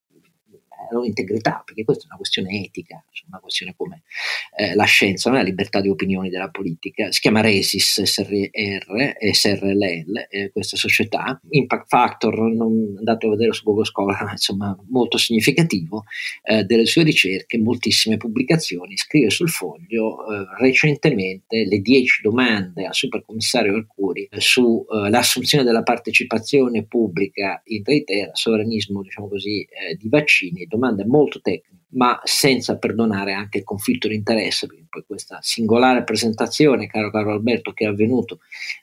loro 0.91 1.07
integrità, 1.07 1.63
perché 1.65 1.85
questa 1.85 2.05
è 2.05 2.07
una 2.07 2.17
questione 2.17 2.65
etica, 2.65 3.03
una 3.29 3.41
questione 3.41 3.75
come 3.77 4.03
eh, 4.57 4.75
la 4.75 4.85
scienza, 4.85 5.29
non 5.31 5.39
è 5.39 5.43
la 5.43 5.49
libertà 5.49 5.81
di 5.81 5.89
opinioni 5.89 6.31
della 6.31 6.49
politica, 6.51 7.11
si 7.13 7.21
chiama 7.21 7.41
Resis 7.41 8.03
SRR, 8.03 9.17
SRLL, 9.33 10.27
eh, 10.31 10.51
questa 10.51 10.77
società, 10.77 11.41
Impact 11.51 11.89
Factor, 11.89 12.39
non 12.53 12.95
andato 12.99 13.27
a 13.27 13.31
vedere 13.31 13.53
su 13.53 13.65
Google 13.65 13.85
Scholar, 13.85 14.31
insomma 14.31 14.77
molto 14.89 15.19
significativo, 15.19 16.05
eh, 16.43 16.65
delle 16.65 16.87
sue 16.87 17.03
ricerche, 17.03 17.59
moltissime 17.59 18.17
pubblicazioni, 18.17 18.97
scrive 18.97 19.31
sul 19.31 19.49
foglio 19.49 20.27
eh, 20.31 20.47
recentemente 20.59 21.65
le 21.65 21.79
10 21.81 22.23
domande 22.23 22.87
al 22.87 22.95
supercommissario 22.95 23.75
Arcuri 23.75 24.29
eh, 24.31 24.41
sull'assunzione 24.41 25.65
della 25.65 25.83
partecipazione 25.83 26.85
pubblica 26.85 27.61
in 27.67 27.83
Reitera, 27.85 28.31
sovranismo 28.35 29.03
diciamo 29.03 29.29
così, 29.29 29.63
eh, 29.63 29.97
di 29.97 30.09
vaccini, 30.09 30.67
domande 30.79 31.05
molto 31.05 31.41
tecniche 31.41 31.77
ma 31.91 32.21
senza 32.25 32.77
perdonare 32.77 33.33
anche 33.33 33.59
il 33.59 33.65
conflitto 33.65 34.09
di 34.09 34.15
interesse, 34.15 34.67
perché 34.67 34.85
poi 34.91 35.05
questa 35.07 35.39
singolare 35.41 36.05
presentazione, 36.05 36.87
caro 36.87 37.11
caro 37.11 37.33
Alberto, 37.33 37.73
che 37.73 37.85
è 37.85 37.89
avvenuto 37.89 38.41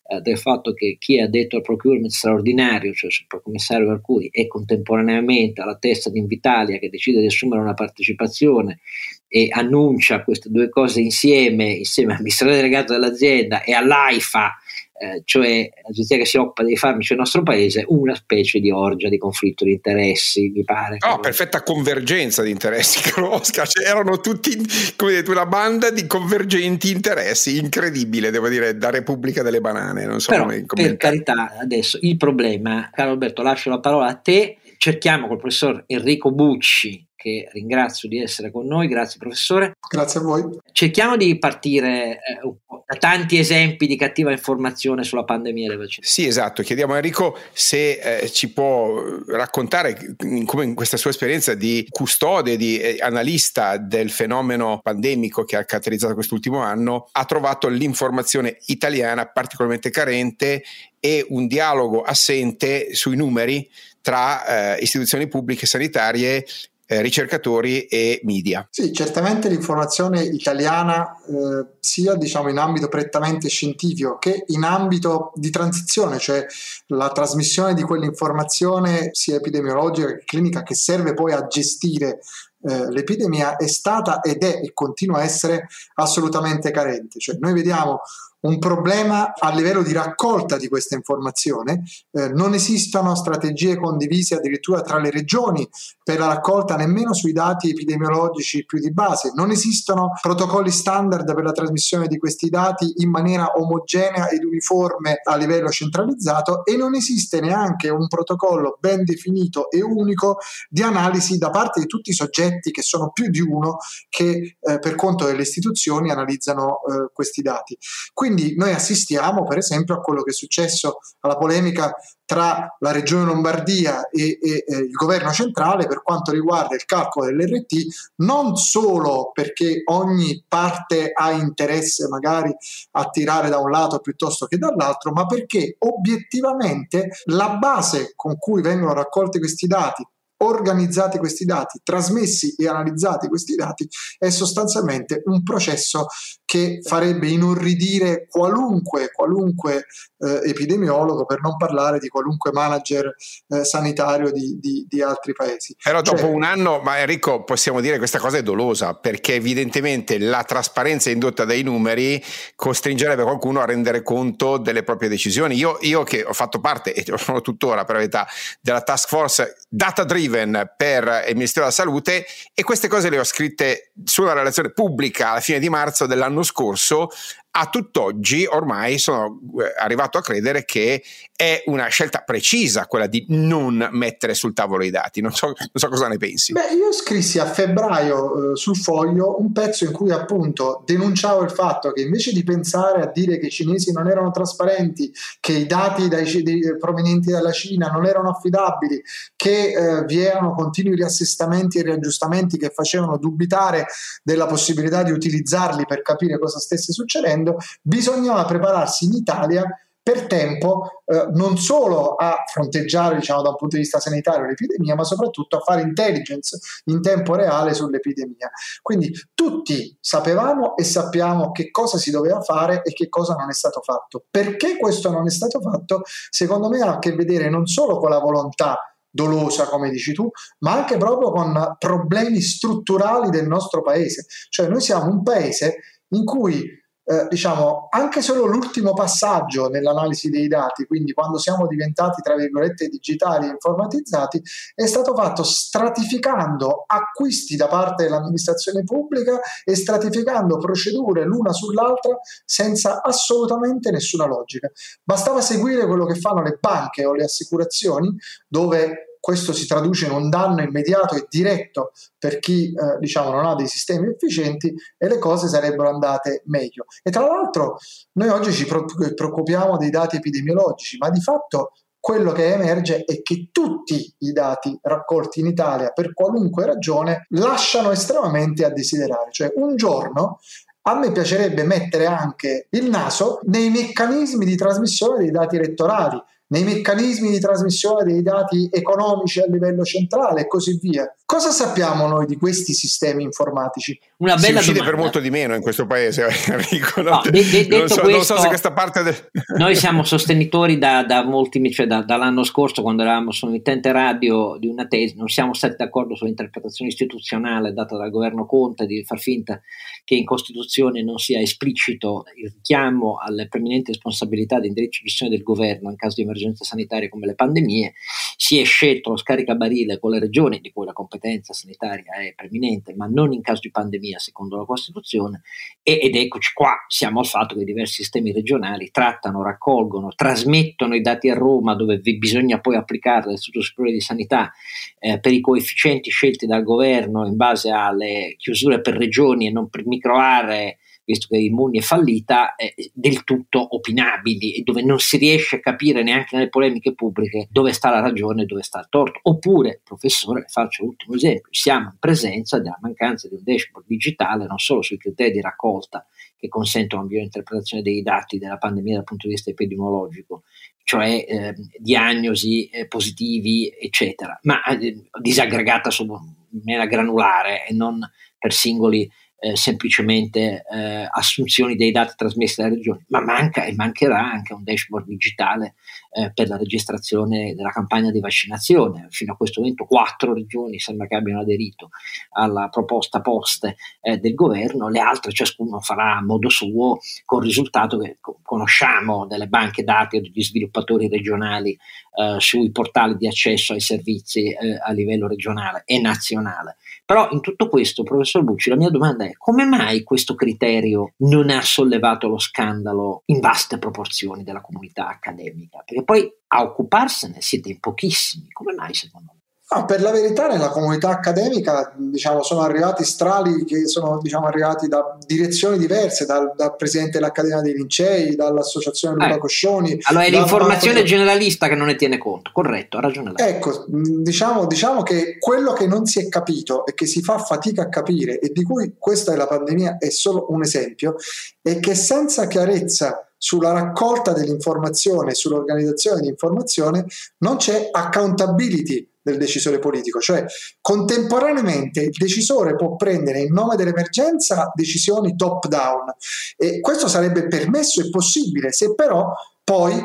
eh, 0.07 0.21
del 0.21 0.37
fatto 0.37 0.73
che 0.73 0.95
chi 0.97 1.19
ha 1.19 1.27
detto 1.27 1.57
al 1.57 1.61
procurement 1.61 2.09
straordinario, 2.09 2.93
cioè 2.93 3.11
il 3.11 3.41
commissario 3.43 3.91
Arcuri, 3.91 4.29
è 4.31 4.47
contemporaneamente 4.47 5.61
alla 5.61 5.77
testa 5.77 6.09
di 6.09 6.17
Invitalia 6.17 6.79
che 6.79 6.89
decide 6.89 7.19
di 7.19 7.27
assumere 7.27 7.61
una 7.61 7.75
partecipazione 7.75 8.79
e 9.27 9.49
annuncia 9.51 10.23
queste 10.23 10.49
due 10.49 10.69
cose 10.69 11.01
insieme, 11.01 11.73
insieme 11.73 12.13
all'amministratore 12.13 12.57
delegato 12.59 12.93
dell'azienda 12.93 13.61
e 13.63 13.73
all'AIFA, 13.73 14.51
eh, 14.97 15.23
cioè 15.25 15.69
l'agenzia 15.83 16.17
che 16.17 16.25
si 16.25 16.37
occupa 16.37 16.63
dei 16.63 16.77
farmaci 16.77 17.09
del 17.09 17.17
nostro 17.17 17.43
paese, 17.43 17.83
una 17.87 18.15
specie 18.15 18.59
di 18.59 18.71
orgia 18.71 19.09
di 19.09 19.17
conflitto 19.17 19.65
di 19.65 19.73
interessi, 19.73 20.49
mi 20.49 20.63
pare. 20.63 20.97
No, 21.05 21.19
perfetta 21.19 21.63
convergenza 21.63 22.41
di 22.41 22.51
interessi, 22.51 23.01
Oscar. 23.19 23.67
Cioè, 23.67 23.85
erano 23.85 24.21
tutti 24.21 24.57
come 24.95 25.11
detto, 25.11 25.31
una 25.31 25.45
banda 25.45 25.89
di 25.89 26.07
convergenti 26.07 26.91
interessi, 26.91 27.57
incredibile, 27.57 28.31
devo 28.31 28.47
dire, 28.47 28.77
da 28.77 28.89
Repubblica 28.89 29.43
delle 29.43 29.59
Banane. 29.59 30.05
Non 30.05 30.21
so 30.21 30.31
Però, 30.31 30.45
come 30.45 30.65
per 30.65 30.95
carità, 30.95 31.57
adesso 31.59 31.97
il 32.01 32.15
problema, 32.15 32.89
caro 32.93 33.11
Alberto, 33.11 33.41
lascio 33.41 33.69
la 33.69 33.79
parola 33.79 34.07
a 34.07 34.15
te. 34.15 34.57
Cerchiamo 34.77 35.27
col 35.27 35.37
professor 35.37 35.83
Enrico 35.87 36.31
Bucci 36.31 37.04
che 37.25 37.49
ringrazio 37.53 38.07
di 38.07 38.21
essere 38.21 38.51
con 38.51 38.67
noi, 38.67 38.87
grazie 38.87 39.17
professore. 39.17 39.71
Grazie 39.89 40.19
a 40.19 40.23
voi. 40.23 40.43
Cerchiamo 40.71 41.17
di 41.17 41.39
partire 41.39 42.19
eh, 42.21 42.53
da 42.85 42.97
tanti 42.99 43.39
esempi 43.39 43.87
di 43.87 43.97
cattiva 43.97 44.31
informazione 44.31 45.03
sulla 45.03 45.23
pandemia 45.23 45.69
dei 45.69 45.77
vaccini. 45.77 46.05
Sì, 46.05 46.27
esatto. 46.27 46.61
Chiediamo 46.61 46.93
a 46.93 46.97
Enrico 46.97 47.35
se 47.51 47.93
eh, 47.93 48.29
ci 48.29 48.53
può 48.53 49.01
raccontare 49.25 50.15
come 50.45 50.65
in 50.65 50.75
questa 50.75 50.97
sua 50.97 51.09
esperienza 51.09 51.55
di 51.55 51.87
custode, 51.89 52.57
di 52.57 52.77
eh, 52.77 52.97
analista 52.99 53.77
del 53.77 54.11
fenomeno 54.11 54.79
pandemico 54.83 55.45
che 55.45 55.55
ha 55.55 55.65
caratterizzato 55.65 56.13
quest'ultimo 56.13 56.59
anno, 56.59 57.07
ha 57.11 57.25
trovato 57.25 57.67
l'informazione 57.69 58.59
italiana 58.67 59.25
particolarmente 59.25 59.89
carente 59.89 60.63
e 60.99 61.25
un 61.29 61.47
dialogo 61.47 62.03
assente 62.03 62.93
sui 62.93 63.15
numeri 63.15 63.67
tra 64.01 64.75
eh, 64.75 64.81
istituzioni 64.83 65.27
pubbliche 65.27 65.65
sanitarie 65.65 66.45
eh, 66.87 67.01
ricercatori 67.01 67.85
e 67.85 68.21
media. 68.23 68.67
Sì, 68.69 68.93
certamente 68.93 69.49
l'informazione 69.49 70.21
italiana 70.23 71.15
eh, 71.25 71.77
sia 71.79 72.15
diciamo 72.15 72.49
in 72.49 72.57
ambito 72.57 72.87
prettamente 72.87 73.49
scientifico 73.49 74.17
che 74.17 74.43
in 74.47 74.63
ambito 74.63 75.31
di 75.35 75.49
transizione, 75.49 76.19
cioè 76.19 76.45
la 76.87 77.11
trasmissione 77.11 77.73
di 77.73 77.81
quell'informazione 77.81 79.09
sia 79.13 79.37
epidemiologica 79.37 80.07
che 80.07 80.23
clinica 80.25 80.63
che 80.63 80.75
serve 80.75 81.13
poi 81.13 81.33
a 81.33 81.47
gestire 81.47 82.19
eh, 82.67 82.89
l'epidemia 82.91 83.57
è 83.57 83.67
stata 83.67 84.21
ed 84.21 84.43
è 84.43 84.59
e 84.63 84.71
continua 84.73 85.19
a 85.19 85.23
essere 85.23 85.67
assolutamente 85.95 86.71
carente. 86.71 87.19
Cioè, 87.19 87.37
noi 87.39 87.53
vediamo 87.53 88.01
un 88.45 88.59
problema 88.59 89.33
a 89.33 89.53
livello 89.53 89.81
di 89.81 89.91
raccolta 89.91 90.57
di 90.57 90.67
questa 90.67 90.95
informazione, 90.95 91.83
eh, 92.11 92.29
non 92.29 92.53
esistono 92.53 93.15
strategie 93.15 93.77
condivise 93.77 94.35
addirittura 94.35 94.81
tra 94.81 94.99
le 94.99 95.09
regioni 95.09 95.67
per 96.03 96.19
la 96.19 96.27
raccolta 96.27 96.75
nemmeno 96.75 97.13
sui 97.13 97.31
dati 97.31 97.69
epidemiologici 97.69 98.65
più 98.65 98.79
di 98.79 98.93
base, 98.93 99.31
non 99.33 99.49
esistono 99.49 100.11
protocolli 100.21 100.71
standard 100.71 101.33
per 101.33 101.43
la 101.43 101.51
trasmissione 101.51 102.07
di 102.07 102.17
questi 102.17 102.49
dati 102.49 102.93
in 102.97 103.09
maniera 103.09 103.53
omogenea 103.55 104.29
ed 104.29 104.43
uniforme 104.43 105.19
a 105.23 105.35
livello 105.35 105.69
centralizzato 105.69 106.63
e 106.65 106.77
non 106.77 106.93
esiste 106.95 107.39
neanche 107.39 107.89
un 107.89 108.07
protocollo 108.07 108.77
ben 108.79 109.03
definito 109.03 109.71
e 109.71 109.81
unico 109.81 110.37
di 110.69 110.83
analisi 110.83 111.37
da 111.37 111.49
parte 111.49 111.79
di 111.79 111.87
tutti 111.87 112.11
i 112.11 112.13
soggetti 112.13 112.71
che 112.71 112.83
sono 112.83 113.11
più 113.11 113.29
di 113.29 113.41
uno 113.41 113.77
che 114.09 114.57
eh, 114.59 114.79
per 114.79 114.95
conto 114.95 115.25
delle 115.25 115.41
istituzioni 115.41 116.11
analizzano 116.11 116.81
eh, 116.83 117.09
questi 117.11 117.41
dati. 117.41 117.77
Quindi 118.13 118.34
quindi 118.35 118.55
noi 118.55 118.73
assistiamo 118.73 119.45
per 119.45 119.59
esempio 119.59 119.95
a 119.95 120.01
quello 120.01 120.21
che 120.21 120.31
è 120.31 120.33
successo 120.33 120.97
alla 121.21 121.37
polemica 121.37 121.95
tra 122.25 122.75
la 122.79 122.91
regione 122.91 123.23
Lombardia 123.23 124.09
e, 124.09 124.37
e, 124.41 124.63
e, 124.67 124.75
il 124.77 124.91
governo 124.91 125.31
centrale 125.31 125.87
per 125.87 126.01
quanto 126.01 126.31
riguarda 126.31 126.75
il 126.75 126.83
calcolo 126.83 127.27
dell'RT, 127.27 127.75
non 128.17 128.57
solo 128.57 129.31
perché 129.31 129.83
ogni 129.85 130.43
parte 130.45 131.11
ha 131.13 131.31
interesse 131.31 132.07
magari 132.09 132.53
a 132.91 133.09
tirare 133.09 133.47
da 133.49 133.59
un 133.59 133.69
lato 133.69 133.99
piuttosto 133.99 134.47
che 134.47 134.57
dall'altro, 134.57 135.11
ma 135.11 135.25
perché 135.25 135.77
obiettivamente 135.79 137.09
la 137.25 137.55
base 137.57 138.13
con 138.15 138.37
cui 138.37 138.61
vengono 138.61 138.93
raccolti 138.93 139.39
questi 139.39 139.67
dati 139.67 140.05
organizzati 140.37 141.17
questi 141.17 141.45
dati, 141.45 141.79
trasmessi 141.83 142.55
e 142.55 142.67
analizzati 142.67 143.27
questi 143.27 143.55
dati, 143.55 143.87
è 144.17 144.29
sostanzialmente 144.29 145.21
un 145.25 145.43
processo 145.43 146.07
che 146.45 146.79
farebbe 146.83 147.27
inorridire 147.27 148.27
qualunque, 148.29 149.09
qualunque 149.11 149.87
eh, 150.19 150.41
epidemiologo, 150.45 151.25
per 151.25 151.41
non 151.41 151.57
parlare 151.57 151.97
di 151.99 152.07
qualunque 152.07 152.51
manager 152.51 153.13
eh, 153.47 153.65
sanitario 153.65 154.31
di, 154.31 154.57
di, 154.59 154.85
di, 154.87 155.01
altri 155.01 155.33
paesi. 155.33 155.75
Però 155.81 156.01
dopo 156.01 156.17
cioè, 156.17 156.29
un 156.29 156.43
anno, 156.43 156.79
ma 156.79 156.99
Enrico, 156.99 157.43
possiamo 157.43 157.81
dire 157.81 157.93
che 157.93 157.99
questa 157.99 158.19
cosa 158.19 158.37
è 158.37 158.43
dolosa, 158.43 158.93
perché 158.93 159.33
evidentemente 159.33 160.19
la 160.19 160.43
trasparenza 160.43 161.09
indotta 161.09 161.45
dai 161.45 161.63
numeri 161.63 162.23
costringerebbe 162.55 163.23
qualcuno 163.23 163.59
a 163.59 163.65
rendere 163.65 164.03
conto 164.03 164.57
delle 164.57 164.83
proprie 164.83 165.09
decisioni. 165.09 165.55
Io, 165.55 165.77
io 165.81 166.03
che 166.03 166.23
ho 166.23 166.33
fatto 166.33 166.59
parte, 166.59 166.93
e 166.93 167.03
lo 167.07 167.17
sono 167.17 167.41
tuttora 167.41 167.83
per 167.85 167.95
la 167.95 167.99
verità, 168.01 168.27
della 168.61 168.81
task 168.81 169.07
force 169.07 169.57
data 169.67 170.03
driven 170.03 170.73
per 170.77 171.25
il 171.27 171.33
Ministero 171.33 171.65
della 171.65 171.71
Salute 171.71 172.25
e 172.53 172.63
queste 172.63 172.87
cose 172.87 173.09
le 173.09 173.19
ho 173.19 173.23
scritte 173.23 173.91
sulla 174.03 174.33
relazione 174.33 174.71
pubblica 174.71 175.31
alla 175.31 175.39
fine 175.39 175.59
di 175.59 175.69
marzo 175.69 176.05
dell'anno 176.05 176.34
scorso 176.43 177.09
a 177.57 177.67
tutt'oggi 177.67 178.45
ormai 178.45 178.97
sono 178.97 179.39
eh, 179.59 179.73
arrivato 179.81 180.17
a 180.17 180.21
credere 180.21 180.65
che 180.65 181.01
è 181.35 181.63
una 181.65 181.87
scelta 181.87 182.19
precisa 182.19 182.85
quella 182.85 183.07
di 183.07 183.25
non 183.29 183.89
mettere 183.91 184.33
sul 184.33 184.53
tavolo 184.53 184.83
i 184.83 184.89
dati. 184.89 185.21
Non 185.21 185.31
so, 185.31 185.47
non 185.47 185.69
so 185.73 185.89
cosa 185.89 186.07
ne 186.07 186.17
pensi. 186.17 186.53
Beh, 186.53 186.73
io 186.73 186.91
scrissi 186.93 187.39
a 187.39 187.45
febbraio 187.45 188.53
eh, 188.53 188.55
sul 188.55 188.77
foglio 188.77 189.39
un 189.39 189.51
pezzo 189.51 189.83
in 189.83 189.91
cui 189.91 190.11
appunto 190.11 190.83
denunciavo 190.85 191.43
il 191.43 191.51
fatto 191.51 191.91
che 191.91 192.01
invece 192.01 192.31
di 192.31 192.43
pensare 192.43 193.01
a 193.01 193.11
dire 193.11 193.37
che 193.37 193.47
i 193.47 193.51
cinesi 193.51 193.91
non 193.91 194.09
erano 194.09 194.31
trasparenti, 194.31 195.11
che 195.39 195.53
i 195.53 195.65
dati 195.65 196.07
dai, 196.07 196.41
dei, 196.41 196.77
provenienti 196.79 197.31
dalla 197.31 197.51
Cina 197.51 197.89
non 197.89 198.05
erano 198.05 198.29
affidabili, 198.29 199.01
che 199.35 199.73
eh, 199.73 200.05
vi 200.05 200.19
erano 200.21 200.53
continui 200.53 200.95
riassestamenti 200.95 201.79
e 201.79 201.83
riaggiustamenti 201.83 202.57
che 202.57 202.69
facevano 202.69 203.17
dubitare 203.17 203.87
della 204.23 204.45
possibilità 204.45 205.03
di 205.03 205.11
utilizzarli 205.11 205.85
per 205.85 206.01
capire 206.01 206.39
cosa 206.39 206.59
stesse 206.59 206.93
succedendo, 206.93 207.44
succedendo, 207.45 207.57
bisognava 207.81 208.45
prepararsi 208.45 209.05
in 209.05 209.13
Italia 209.13 209.63
per 210.05 210.27
tempo 210.27 211.01
eh, 211.05 211.29
non 211.33 211.57
solo 211.57 212.13
a 212.13 212.43
fronteggiare 212.51 213.15
diciamo, 213.15 213.41
da 213.41 213.49
un 213.49 213.55
punto 213.55 213.75
di 213.75 213.81
vista 213.81 213.99
sanitario 213.99 214.45
l'epidemia, 214.45 214.93
ma 214.93 215.03
soprattutto 215.03 215.57
a 215.57 215.61
fare 215.61 215.81
intelligence 215.81 216.59
in 216.85 217.01
tempo 217.01 217.33
reale 217.33 217.73
sull'epidemia. 217.73 218.51
Quindi 218.83 219.11
tutti 219.33 219.97
sapevamo 219.99 220.75
e 220.77 220.83
sappiamo 220.83 221.51
che 221.51 221.71
cosa 221.71 221.97
si 221.97 222.11
doveva 222.11 222.41
fare 222.41 222.83
e 222.83 222.93
che 222.93 223.09
cosa 223.09 223.33
non 223.33 223.49
è 223.49 223.53
stato 223.53 223.81
fatto. 223.81 224.25
Perché 224.29 224.77
questo 224.77 225.09
non 225.09 225.25
è 225.25 225.31
stato 225.31 225.59
fatto? 225.59 226.03
Secondo 226.29 226.69
me 226.69 226.81
ha 226.81 226.93
a 226.93 226.99
che 226.99 227.13
vedere 227.13 227.49
non 227.49 227.65
solo 227.65 227.97
con 227.97 228.11
la 228.11 228.19
volontà 228.19 228.77
dolosa, 229.09 229.67
come 229.69 229.89
dici 229.89 230.13
tu, 230.13 230.29
ma 230.59 230.73
anche 230.73 230.97
proprio 230.97 231.31
con 231.31 231.77
problemi 231.79 232.41
strutturali 232.41 233.31
del 233.31 233.47
nostro 233.47 233.81
paese. 233.81 234.27
Cioè 234.49 234.67
noi 234.67 234.81
siamo 234.81 235.09
un 235.09 235.23
paese 235.23 235.77
in 236.09 236.25
cui 236.25 236.63
eh, 237.07 237.27
diciamo, 237.29 237.87
anche 237.91 238.21
solo 238.21 238.45
l'ultimo 238.45 238.93
passaggio 238.93 239.69
nell'analisi 239.69 240.29
dei 240.29 240.47
dati, 240.47 240.85
quindi 240.85 241.13
quando 241.13 241.37
siamo 241.37 241.67
diventati, 241.67 242.21
tra 242.21 242.35
virgolette, 242.35 242.87
digitali 242.87 243.47
e 243.47 243.51
informatizzati, 243.51 244.41
è 244.73 244.85
stato 244.87 245.13
fatto 245.13 245.43
stratificando 245.43 246.83
acquisti 246.87 247.55
da 247.55 247.67
parte 247.67 248.03
dell'amministrazione 248.03 248.83
pubblica 248.83 249.39
e 249.63 249.75
stratificando 249.75 250.57
procedure 250.57 251.23
l'una 251.23 251.53
sull'altra 251.53 252.17
senza 252.43 253.01
assolutamente 253.03 253.91
nessuna 253.91 254.25
logica. 254.25 254.71
Bastava 255.03 255.41
seguire 255.41 255.85
quello 255.85 256.05
che 256.05 256.15
fanno 256.15 256.41
le 256.41 256.57
banche 256.59 257.05
o 257.05 257.13
le 257.13 257.23
assicurazioni, 257.23 258.15
dove 258.47 259.04
questo 259.25 259.53
si 259.53 259.65
traduce 259.65 260.05
in 260.05 260.11
un 260.11 260.29
danno 260.29 260.61
immediato 260.61 261.15
e 261.15 261.25
diretto 261.27 261.93
per 262.19 262.37
chi 262.37 262.65
eh, 262.65 262.99
diciamo, 262.99 263.31
non 263.31 263.47
ha 263.47 263.55
dei 263.55 263.65
sistemi 263.65 264.11
efficienti 264.11 264.71
e 264.99 265.07
le 265.07 265.17
cose 265.17 265.47
sarebbero 265.47 265.89
andate 265.89 266.43
meglio. 266.45 266.85
E 267.01 267.09
tra 267.09 267.25
l'altro 267.25 267.77
noi 268.19 268.27
oggi 268.27 268.53
ci 268.53 268.67
preoccupiamo 268.67 269.77
dei 269.77 269.89
dati 269.89 270.17
epidemiologici, 270.17 270.97
ma 270.99 271.09
di 271.09 271.21
fatto 271.21 271.71
quello 271.99 272.33
che 272.33 272.53
emerge 272.53 273.03
è 273.03 273.23
che 273.23 273.49
tutti 273.51 274.13
i 274.19 274.31
dati 274.31 274.77
raccolti 274.79 275.39
in 275.39 275.47
Italia 275.47 275.89
per 275.89 276.13
qualunque 276.13 276.67
ragione 276.67 277.25
lasciano 277.29 277.89
estremamente 277.89 278.63
a 278.63 278.69
desiderare, 278.69 279.31
cioè 279.31 279.51
un 279.55 279.75
giorno 279.75 280.37
a 280.83 280.99
me 280.99 281.11
piacerebbe 281.11 281.63
mettere 281.63 282.05
anche 282.05 282.67
il 282.69 282.91
naso 282.91 283.39
nei 283.45 283.71
meccanismi 283.71 284.45
di 284.45 284.55
trasmissione 284.55 285.17
dei 285.17 285.31
dati 285.31 285.55
elettorali, 285.55 286.21
nei 286.47 286.63
meccanismi 286.63 287.29
di 287.29 287.39
trasmissione 287.39 288.03
dei 288.03 288.21
dati 288.21 288.69
economici 288.71 289.39
a 289.39 289.45
livello 289.47 289.83
centrale 289.83 290.41
e 290.41 290.47
così 290.47 290.77
via. 290.79 291.11
Cosa 291.27 291.49
sappiamo 291.49 292.05
noi 292.05 292.27
di 292.27 292.35
questi 292.35 292.71
sistemi 292.73 293.23
informatici? 293.23 293.99
Una 294.17 294.35
bella 294.35 294.61
si 294.61 294.67
domanda. 294.67 294.91
per 294.91 294.99
molto 294.99 295.19
di 295.19 295.31
meno 295.31 295.55
in 295.55 295.61
questo 295.61 295.87
paese, 295.87 296.27
Enrico. 296.45 297.01
No, 297.01 297.21
de, 297.23 297.31
de, 297.49 297.67
non, 297.67 297.87
so, 297.87 298.01
questo, 298.01 298.09
non, 298.11 298.23
so, 298.23 298.37
se 298.37 298.47
questa 298.47 298.73
parte 298.73 299.01
del... 299.01 299.31
Noi 299.57 299.75
siamo 299.75 300.03
sostenitori 300.03 300.77
da, 300.77 301.03
da 301.03 301.23
molti, 301.23 301.71
cioè 301.71 301.87
da, 301.87 302.03
dall'anno 302.03 302.43
scorso 302.43 302.83
quando 302.83 303.01
eravamo 303.01 303.31
su 303.31 303.47
emittente 303.47 303.91
radio 303.91 304.55
di 304.59 304.67
una 304.67 304.85
tesi, 304.85 305.15
non 305.15 305.27
siamo 305.27 305.55
stati 305.55 305.73
d'accordo 305.75 306.15
sull'interpretazione 306.15 306.91
istituzionale 306.91 307.73
data 307.73 307.97
dal 307.97 308.11
governo 308.11 308.45
Conte 308.45 308.85
di 308.85 309.03
far 309.03 309.17
finta 309.17 309.59
che 310.03 310.13
in 310.13 310.25
Costituzione 310.25 311.03
non 311.03 311.17
sia 311.17 311.41
esplicito 311.41 312.25
il 312.35 312.51
richiamo 312.53 313.17
alle 313.17 313.47
preminenti 313.47 313.91
responsabilità 313.91 314.59
di 314.59 314.67
indirizzo 314.67 314.99
di 315.01 315.07
gestione 315.07 315.31
del 315.31 315.41
governo 315.41 315.89
in 315.89 315.95
caso 315.95 316.17
di 316.17 316.21
emergenze 316.21 316.65
sanitarie 316.65 317.09
come 317.09 317.25
le 317.25 317.33
pandemie, 317.33 317.93
si 318.37 318.59
è 318.59 318.63
scelto 318.63 319.11
lo 319.11 319.17
scaricabarile 319.17 319.99
con 319.99 320.11
le 320.11 320.19
regioni 320.19 320.59
di 320.59 320.71
cui 320.71 320.85
la 320.85 320.93
competenza 320.93 321.53
sanitaria 321.53 322.13
è 322.13 322.33
preminente, 322.35 322.93
ma 322.95 323.07
non 323.07 323.33
in 323.33 323.41
caso 323.41 323.61
di 323.61 323.71
pandemia 323.71 324.19
secondo 324.19 324.57
la 324.57 324.65
Costituzione, 324.65 325.41
e, 325.81 325.99
ed 326.01 326.15
eccoci 326.15 326.53
qua, 326.53 326.73
siamo 326.87 327.19
al 327.19 327.25
fatto 327.25 327.55
che 327.55 327.63
diversi 327.63 327.95
sistemi 327.95 328.31
regionali 328.31 328.91
trattano, 328.91 329.43
raccolgono, 329.43 330.11
trasmettono 330.15 330.95
i 330.95 331.01
dati 331.01 331.29
a 331.29 331.35
Roma 331.35 331.75
dove 331.75 331.99
bisogna 331.99 332.59
poi 332.59 332.75
applicarli 332.75 333.29
all'Istituto 333.29 333.63
Superiore 333.63 333.97
di 333.97 334.03
Sanità 334.03 334.51
eh, 334.99 335.19
per 335.19 335.33
i 335.33 335.41
coefficienti 335.41 336.09
scelti 336.09 336.45
dal 336.45 336.63
governo 336.63 337.25
in 337.25 337.35
base 337.35 337.69
alle 337.69 338.35
chiusure 338.37 338.81
per 338.81 338.95
regioni 338.95 339.47
e 339.47 339.51
non 339.51 339.69
per 339.69 339.85
microaree 339.85 340.77
visto 341.05 341.27
che 341.29 341.37
Immuni 341.37 341.77
è 341.77 341.81
fallita, 341.81 342.55
eh, 342.55 342.73
del 342.93 343.23
tutto 343.23 343.75
opinabili 343.75 344.55
e 344.55 344.63
dove 344.63 344.81
non 344.81 344.99
si 344.99 345.17
riesce 345.17 345.57
a 345.57 345.59
capire 345.59 346.03
neanche 346.03 346.35
nelle 346.35 346.49
polemiche 346.49 346.93
pubbliche 346.93 347.47
dove 347.49 347.71
sta 347.71 347.91
la 347.91 348.01
ragione 348.01 348.43
e 348.43 348.45
dove 348.45 348.63
sta 348.63 348.79
il 348.79 348.87
torto. 348.89 349.19
Oppure, 349.23 349.81
professore, 349.83 350.45
faccio 350.47 350.83
l'ultimo 350.83 351.15
esempio, 351.15 351.47
siamo 351.51 351.89
in 351.91 351.97
presenza 351.99 352.59
della 352.59 352.79
mancanza 352.81 353.27
di 353.27 353.35
un 353.35 353.41
dashboard 353.43 353.87
digitale 353.87 354.45
non 354.45 354.57
solo 354.57 354.81
sui 354.81 354.97
criteri 354.97 355.31
di 355.31 355.41
raccolta 355.41 356.05
che 356.37 356.47
consentono 356.47 357.01
una 357.01 357.09
migliore 357.09 357.27
interpretazione 357.27 357.83
dei 357.83 358.01
dati 358.01 358.37
della 358.37 358.57
pandemia 358.57 358.95
dal 358.95 359.03
punto 359.03 359.27
di 359.27 359.33
vista 359.33 359.51
epidemiologico, 359.51 360.43
cioè 360.83 361.25
eh, 361.27 361.55
diagnosi 361.77 362.67
eh, 362.67 362.87
positivi, 362.87 363.73
eccetera, 363.79 364.37
ma 364.43 364.63
eh, 364.65 365.07
disaggregata 365.19 365.89
su, 365.89 366.05
maniera 366.05 366.85
granulare 366.85 367.67
e 367.67 367.73
non 367.73 367.99
per 368.37 368.53
singoli 368.53 369.09
eh, 369.45 369.55
semplicemente 369.55 370.65
eh, 370.67 371.07
assunzioni 371.07 371.75
dei 371.75 371.91
dati 371.91 372.13
trasmessi 372.15 372.61
dalle 372.61 372.75
regioni, 372.75 373.05
ma 373.09 373.21
manca 373.21 373.63
e 373.63 373.75
mancherà 373.75 374.31
anche 374.31 374.53
un 374.53 374.63
dashboard 374.63 375.05
digitale 375.05 375.75
eh, 376.15 376.31
per 376.33 376.47
la 376.47 376.55
registrazione 376.55 377.53
della 377.55 377.71
campagna 377.71 378.09
di 378.09 378.21
vaccinazione. 378.21 379.07
Fino 379.09 379.33
a 379.33 379.35
questo 379.35 379.59
momento 379.59 379.83
quattro 379.83 380.33
regioni 380.33 380.79
sembra 380.79 381.07
che 381.07 381.15
abbiano 381.15 381.41
aderito 381.41 381.89
alla 382.31 382.69
proposta 382.69 383.19
poste 383.19 383.75
eh, 383.99 384.17
del 384.17 384.33
governo, 384.33 384.87
le 384.87 384.99
altre 384.99 385.33
ciascuno 385.33 385.81
farà 385.81 386.15
a 386.15 386.23
modo 386.23 386.47
suo, 386.47 386.99
con 387.25 387.39
il 387.41 387.47
risultato 387.47 387.97
che 387.97 388.17
conosciamo 388.41 389.27
delle 389.27 389.47
banche 389.47 389.83
dati 389.83 390.17
o 390.17 390.21
degli 390.21 390.41
sviluppatori 390.41 391.09
regionali 391.09 391.77
eh, 392.17 392.39
sui 392.39 392.71
portali 392.71 393.17
di 393.17 393.27
accesso 393.27 393.73
ai 393.73 393.81
servizi 393.81 394.47
eh, 394.47 394.79
a 394.81 394.91
livello 394.93 395.27
regionale 395.27 395.83
e 395.85 395.99
nazionale. 395.99 396.77
Però 397.05 397.27
in 397.31 397.41
tutto 397.41 397.67
questo, 397.67 398.03
professor 398.03 398.41
Bucci, 398.41 398.69
la 398.69 398.77
mia 398.77 398.89
domanda 398.89 399.25
è 399.25 399.33
come 399.37 399.65
mai 399.65 400.01
questo 400.03 400.33
criterio 400.33 401.11
non 401.17 401.49
ha 401.49 401.61
sollevato 401.61 402.27
lo 402.27 402.39
scandalo 402.39 403.23
in 403.25 403.41
vaste 403.41 403.77
proporzioni 403.77 404.43
della 404.43 404.61
comunità 404.61 405.07
accademica? 405.07 405.83
Perché 405.85 406.04
poi 406.05 406.31
a 406.47 406.61
occuparsene 406.61 407.41
siete 407.41 407.69
in 407.69 407.79
pochissimi, 407.79 408.47
come 408.51 408.73
mai 408.73 408.93
secondo 408.93 409.31
me? 409.33 409.39
Ah, 409.69 409.83
per 409.83 409.99
la 409.99 410.11
verità 410.11 410.47
nella 410.47 410.69
comunità 410.69 411.09
accademica 411.09 411.91
diciamo, 411.97 412.43
sono 412.43 412.61
arrivati 412.61 413.03
strali 413.03 413.65
che 413.65 413.87
sono 413.87 414.19
diciamo, 414.21 414.45
arrivati 414.45 414.87
da 414.87 415.17
direzioni 415.25 415.79
diverse, 415.79 416.27
dal, 416.27 416.53
dal, 416.55 416.75
presidente 416.75 417.13
dell'Accademia 417.17 417.61
dei 417.61 417.73
Lincei, 417.73 418.35
dall'associazione 418.35 419.15
Luca 419.15 419.33
eh. 419.33 419.39
Coscioni. 419.39 419.97
Allora 420.03 420.25
è 420.25 420.29
l'informazione 420.29 420.97
banco... 420.97 421.09
generalista 421.09 421.67
che 421.67 421.73
non 421.73 421.87
ne 421.87 421.95
tiene 421.95 422.19
conto, 422.19 422.51
corretto, 422.53 422.97
ha 422.97 423.01
ragione 423.01 423.33
lei. 423.35 423.49
Ecco, 423.49 423.85
diciamo, 423.87 424.67
diciamo 424.67 425.01
che 425.01 425.39
quello 425.39 425.73
che 425.73 425.87
non 425.87 426.05
si 426.05 426.19
è 426.19 426.29
capito 426.29 426.85
e 426.85 426.93
che 426.93 427.07
si 427.07 427.23
fa 427.23 427.39
fatica 427.39 427.81
a 427.81 427.89
capire 427.89 428.39
e 428.39 428.51
di 428.53 428.61
cui 428.61 428.93
questa 428.99 429.33
è 429.33 429.35
la 429.35 429.47
pandemia 429.47 429.97
è 429.97 430.11
solo 430.11 430.45
un 430.49 430.61
esempio, 430.61 431.15
è 431.63 431.79
che 431.79 431.95
senza 431.95 432.45
chiarezza 432.45 433.25
sulla 433.45 433.73
raccolta 433.73 434.33
dell'informazione, 434.33 435.35
sull'organizzazione 435.35 436.19
dell'informazione, 436.19 437.05
non 437.39 437.57
c'è 437.57 437.89
accountability 437.91 439.07
del 439.21 439.37
decisore 439.37 439.77
politico, 439.77 440.19
cioè 440.19 440.43
contemporaneamente 440.81 442.01
il 442.01 442.15
decisore 442.17 442.75
può 442.75 442.95
prendere 442.95 443.41
in 443.41 443.53
nome 443.53 443.75
dell'emergenza 443.75 444.71
decisioni 444.73 445.35
top 445.35 445.67
down 445.67 446.11
e 446.57 446.79
questo 446.79 447.07
sarebbe 447.07 447.47
permesso 447.47 448.01
e 448.01 448.09
possibile 448.09 448.71
se 448.71 448.95
però 448.95 449.31
poi 449.65 449.99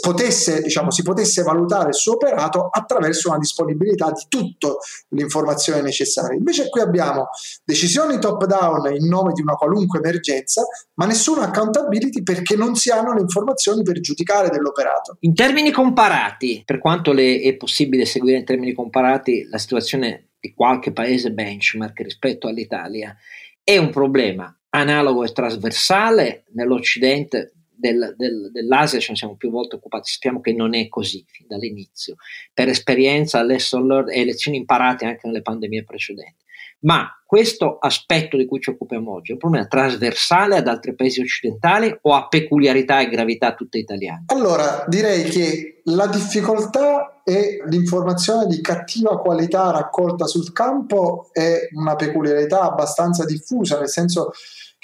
potesse, 0.00 0.60
diciamo, 0.60 0.90
si 0.90 1.04
potesse 1.04 1.44
valutare 1.44 1.90
il 1.90 1.94
suo 1.94 2.14
operato 2.14 2.68
attraverso 2.68 3.28
una 3.28 3.38
disponibilità 3.38 4.10
di 4.10 4.24
tutte 4.28 4.74
le 5.10 5.22
informazioni 5.22 5.80
necessarie. 5.82 6.36
Invece 6.36 6.68
qui 6.68 6.80
abbiamo 6.80 7.28
decisioni 7.64 8.18
top 8.18 8.44
down 8.46 8.92
in 8.92 9.06
nome 9.06 9.32
di 9.32 9.40
una 9.40 9.54
qualunque 9.54 10.00
emergenza, 10.00 10.64
ma 10.94 11.06
nessuna 11.06 11.44
accountability 11.44 12.24
perché 12.24 12.56
non 12.56 12.74
si 12.74 12.90
hanno 12.90 13.14
le 13.14 13.20
informazioni 13.20 13.84
per 13.84 14.00
giudicare 14.00 14.50
dell'operato. 14.50 15.16
In 15.20 15.34
termini 15.34 15.70
comparati, 15.70 16.62
per 16.64 16.80
quanto 16.80 17.12
le 17.12 17.40
è 17.40 17.54
possibile 17.54 18.06
seguire 18.06 18.38
in 18.38 18.44
termini 18.44 18.72
comparati 18.72 19.46
la 19.48 19.58
situazione 19.58 20.30
di 20.40 20.52
qualche 20.52 20.92
paese 20.92 21.30
benchmark 21.30 22.00
rispetto 22.00 22.48
all'Italia, 22.48 23.16
è 23.62 23.76
un 23.78 23.90
problema 23.90 24.52
analogo 24.70 25.22
e 25.22 25.30
trasversale 25.30 26.46
nell'Occidente 26.54 27.52
del, 27.84 28.14
del, 28.16 28.50
dell'Asia 28.50 28.98
ce 28.98 29.10
ne 29.10 29.16
siamo 29.16 29.36
più 29.36 29.50
volte 29.50 29.76
occupati, 29.76 30.10
sappiamo 30.10 30.40
che 30.40 30.54
non 30.54 30.74
è 30.74 30.88
così 30.88 31.22
fin 31.26 31.46
dall'inizio, 31.46 32.14
per 32.54 32.68
esperienza, 32.68 33.42
lesson 33.42 33.86
learned 33.86 34.16
e 34.16 34.24
lezioni 34.24 34.56
imparate 34.56 35.04
anche 35.04 35.26
nelle 35.26 35.42
pandemie 35.42 35.84
precedenti. 35.84 36.42
Ma 36.80 37.08
questo 37.26 37.78
aspetto 37.78 38.36
di 38.36 38.46
cui 38.46 38.60
ci 38.60 38.70
occupiamo 38.70 39.10
oggi 39.10 39.30
è 39.30 39.32
un 39.34 39.38
problema 39.38 39.66
trasversale 39.66 40.56
ad 40.56 40.68
altri 40.68 40.94
paesi 40.94 41.20
occidentali 41.20 41.94
o 42.02 42.14
ha 42.14 42.28
peculiarità 42.28 43.00
e 43.00 43.08
gravità 43.08 43.54
tutte 43.54 43.78
italiane? 43.78 44.24
Allora, 44.26 44.84
direi 44.86 45.24
che 45.24 45.80
la 45.84 46.06
difficoltà 46.06 47.22
e 47.24 47.62
l'informazione 47.68 48.46
di 48.46 48.60
cattiva 48.60 49.18
qualità 49.18 49.70
raccolta 49.70 50.26
sul 50.26 50.52
campo 50.52 51.28
è 51.32 51.68
una 51.72 51.96
peculiarità 51.96 52.62
abbastanza 52.62 53.24
diffusa, 53.24 53.78
nel 53.78 53.88
senso 53.88 54.32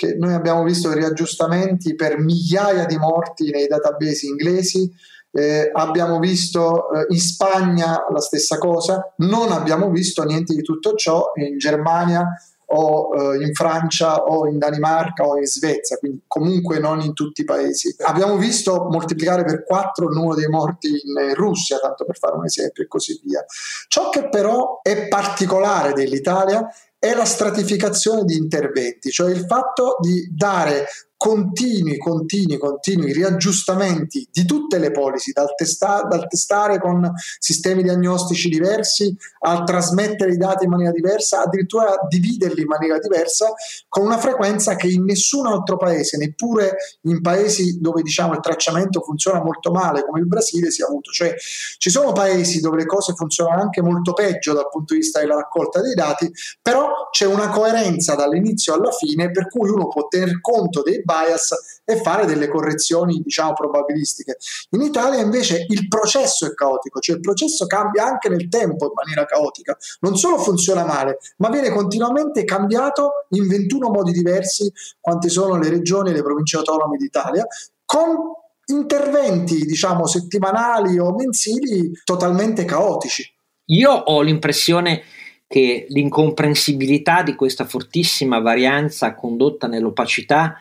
che 0.00 0.14
noi 0.14 0.32
abbiamo 0.32 0.62
visto 0.62 0.90
riaggiustamenti 0.94 1.94
per 1.94 2.18
migliaia 2.18 2.86
di 2.86 2.96
morti 2.96 3.50
nei 3.50 3.66
database 3.66 4.24
inglesi, 4.24 4.90
eh, 5.30 5.70
abbiamo 5.70 6.18
visto 6.18 6.90
eh, 6.90 7.04
in 7.10 7.20
Spagna 7.20 8.06
la 8.10 8.20
stessa 8.20 8.56
cosa, 8.56 9.12
non 9.18 9.52
abbiamo 9.52 9.90
visto 9.90 10.22
niente 10.24 10.54
di 10.54 10.62
tutto 10.62 10.94
ciò 10.94 11.32
in 11.34 11.58
Germania 11.58 12.26
o 12.72 13.10
eh, 13.14 13.44
in 13.44 13.52
Francia 13.52 14.22
o 14.22 14.46
in 14.46 14.56
Danimarca 14.56 15.26
o 15.26 15.36
in 15.36 15.44
Svezia, 15.44 15.98
quindi 15.98 16.22
comunque 16.26 16.78
non 16.78 17.00
in 17.00 17.12
tutti 17.12 17.42
i 17.42 17.44
paesi. 17.44 17.94
Abbiamo 18.06 18.38
visto 18.38 18.86
moltiplicare 18.90 19.44
per 19.44 19.64
quattro 19.64 20.08
il 20.08 20.16
numero 20.16 20.34
dei 20.34 20.48
morti 20.48 20.88
in 20.88 21.34
Russia, 21.34 21.78
tanto 21.78 22.06
per 22.06 22.16
fare 22.16 22.36
un 22.36 22.46
esempio 22.46 22.84
e 22.84 22.86
così 22.86 23.20
via. 23.22 23.44
Ciò 23.86 24.08
che 24.08 24.30
però 24.30 24.80
è 24.80 25.08
particolare 25.08 25.92
dell'Italia 25.92 26.66
è 27.00 27.14
la 27.14 27.24
stratificazione 27.24 28.24
di 28.24 28.36
interventi, 28.36 29.10
cioè 29.10 29.32
il 29.32 29.46
fatto 29.46 29.96
di 30.00 30.28
dare 30.30 30.86
continui, 31.20 31.98
continui, 31.98 32.56
continui 32.56 33.12
riaggiustamenti 33.12 34.26
di 34.32 34.46
tutte 34.46 34.78
le 34.78 34.90
policy, 34.90 35.32
dal, 35.32 35.54
testa- 35.54 36.06
dal 36.08 36.26
testare 36.26 36.80
con 36.80 37.12
sistemi 37.38 37.82
diagnostici 37.82 38.48
diversi 38.48 39.14
al 39.40 39.64
trasmettere 39.64 40.32
i 40.32 40.38
dati 40.38 40.64
in 40.64 40.70
maniera 40.70 40.92
diversa, 40.92 41.42
addirittura 41.42 41.94
dividerli 42.08 42.62
in 42.62 42.68
maniera 42.68 42.98
diversa, 42.98 43.52
con 43.86 44.06
una 44.06 44.16
frequenza 44.16 44.76
che 44.76 44.86
in 44.86 45.04
nessun 45.04 45.44
altro 45.44 45.76
paese, 45.76 46.16
neppure 46.16 46.76
in 47.02 47.20
paesi 47.20 47.78
dove 47.80 48.00
diciamo 48.00 48.32
il 48.32 48.40
tracciamento 48.40 49.02
funziona 49.02 49.42
molto 49.42 49.72
male, 49.72 50.06
come 50.06 50.20
il 50.20 50.26
Brasile, 50.26 50.70
si 50.70 50.80
è 50.80 50.86
avuto. 50.86 51.10
Cioè 51.10 51.34
ci 51.76 51.90
sono 51.90 52.12
paesi 52.12 52.60
dove 52.60 52.78
le 52.78 52.86
cose 52.86 53.12
funzionano 53.12 53.60
anche 53.60 53.82
molto 53.82 54.14
peggio 54.14 54.54
dal 54.54 54.70
punto 54.70 54.94
di 54.94 55.00
vista 55.00 55.20
della 55.20 55.34
raccolta 55.34 55.82
dei 55.82 55.92
dati, 55.92 56.32
però 56.62 57.08
c'è 57.10 57.26
una 57.26 57.50
coerenza 57.50 58.14
dall'inizio 58.14 58.72
alla 58.72 58.90
fine 58.90 59.30
per 59.30 59.48
cui 59.48 59.68
uno 59.68 59.86
può 59.88 60.08
tener 60.08 60.40
conto 60.40 60.80
dei 60.80 61.02
bias 61.10 61.80
e 61.84 61.96
fare 62.00 62.24
delle 62.24 62.48
correzioni, 62.48 63.20
diciamo, 63.20 63.52
probabilistiche. 63.52 64.36
In 64.70 64.82
Italia 64.82 65.20
invece 65.20 65.66
il 65.68 65.88
processo 65.88 66.46
è 66.46 66.54
caotico, 66.54 67.00
cioè 67.00 67.16
il 67.16 67.20
processo 67.20 67.66
cambia 67.66 68.04
anche 68.04 68.28
nel 68.28 68.48
tempo 68.48 68.86
in 68.86 68.92
maniera 68.94 69.24
caotica. 69.26 69.76
Non 70.00 70.16
solo 70.16 70.38
funziona 70.38 70.84
male, 70.84 71.18
ma 71.38 71.50
viene 71.50 71.70
continuamente 71.70 72.44
cambiato 72.44 73.26
in 73.30 73.48
21 73.48 73.90
modi 73.90 74.12
diversi, 74.12 74.70
quante 75.00 75.28
sono 75.28 75.58
le 75.58 75.68
regioni 75.68 76.10
e 76.10 76.12
le 76.12 76.22
province 76.22 76.56
autonome 76.56 76.96
d'Italia, 76.96 77.46
con 77.84 78.16
interventi, 78.66 79.64
diciamo, 79.64 80.06
settimanali 80.06 80.98
o 80.98 81.12
mensili 81.12 81.90
totalmente 82.04 82.64
caotici. 82.64 83.28
Io 83.70 83.90
ho 83.90 84.20
l'impressione 84.20 85.02
che 85.48 85.86
l'incomprensibilità 85.88 87.22
di 87.22 87.34
questa 87.34 87.64
fortissima 87.64 88.38
varianza 88.38 89.14
condotta 89.14 89.66
nell'opacità 89.66 90.60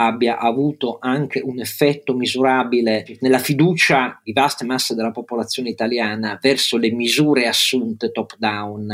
abbia 0.00 0.38
avuto 0.38 0.96
anche 0.98 1.42
un 1.44 1.60
effetto 1.60 2.14
misurabile 2.14 3.04
nella 3.20 3.38
fiducia 3.38 4.18
di 4.24 4.32
vaste 4.32 4.64
masse 4.64 4.94
della 4.94 5.10
popolazione 5.10 5.68
italiana 5.68 6.38
verso 6.40 6.78
le 6.78 6.90
misure 6.90 7.46
assunte 7.46 8.10
top 8.10 8.36
down 8.38 8.88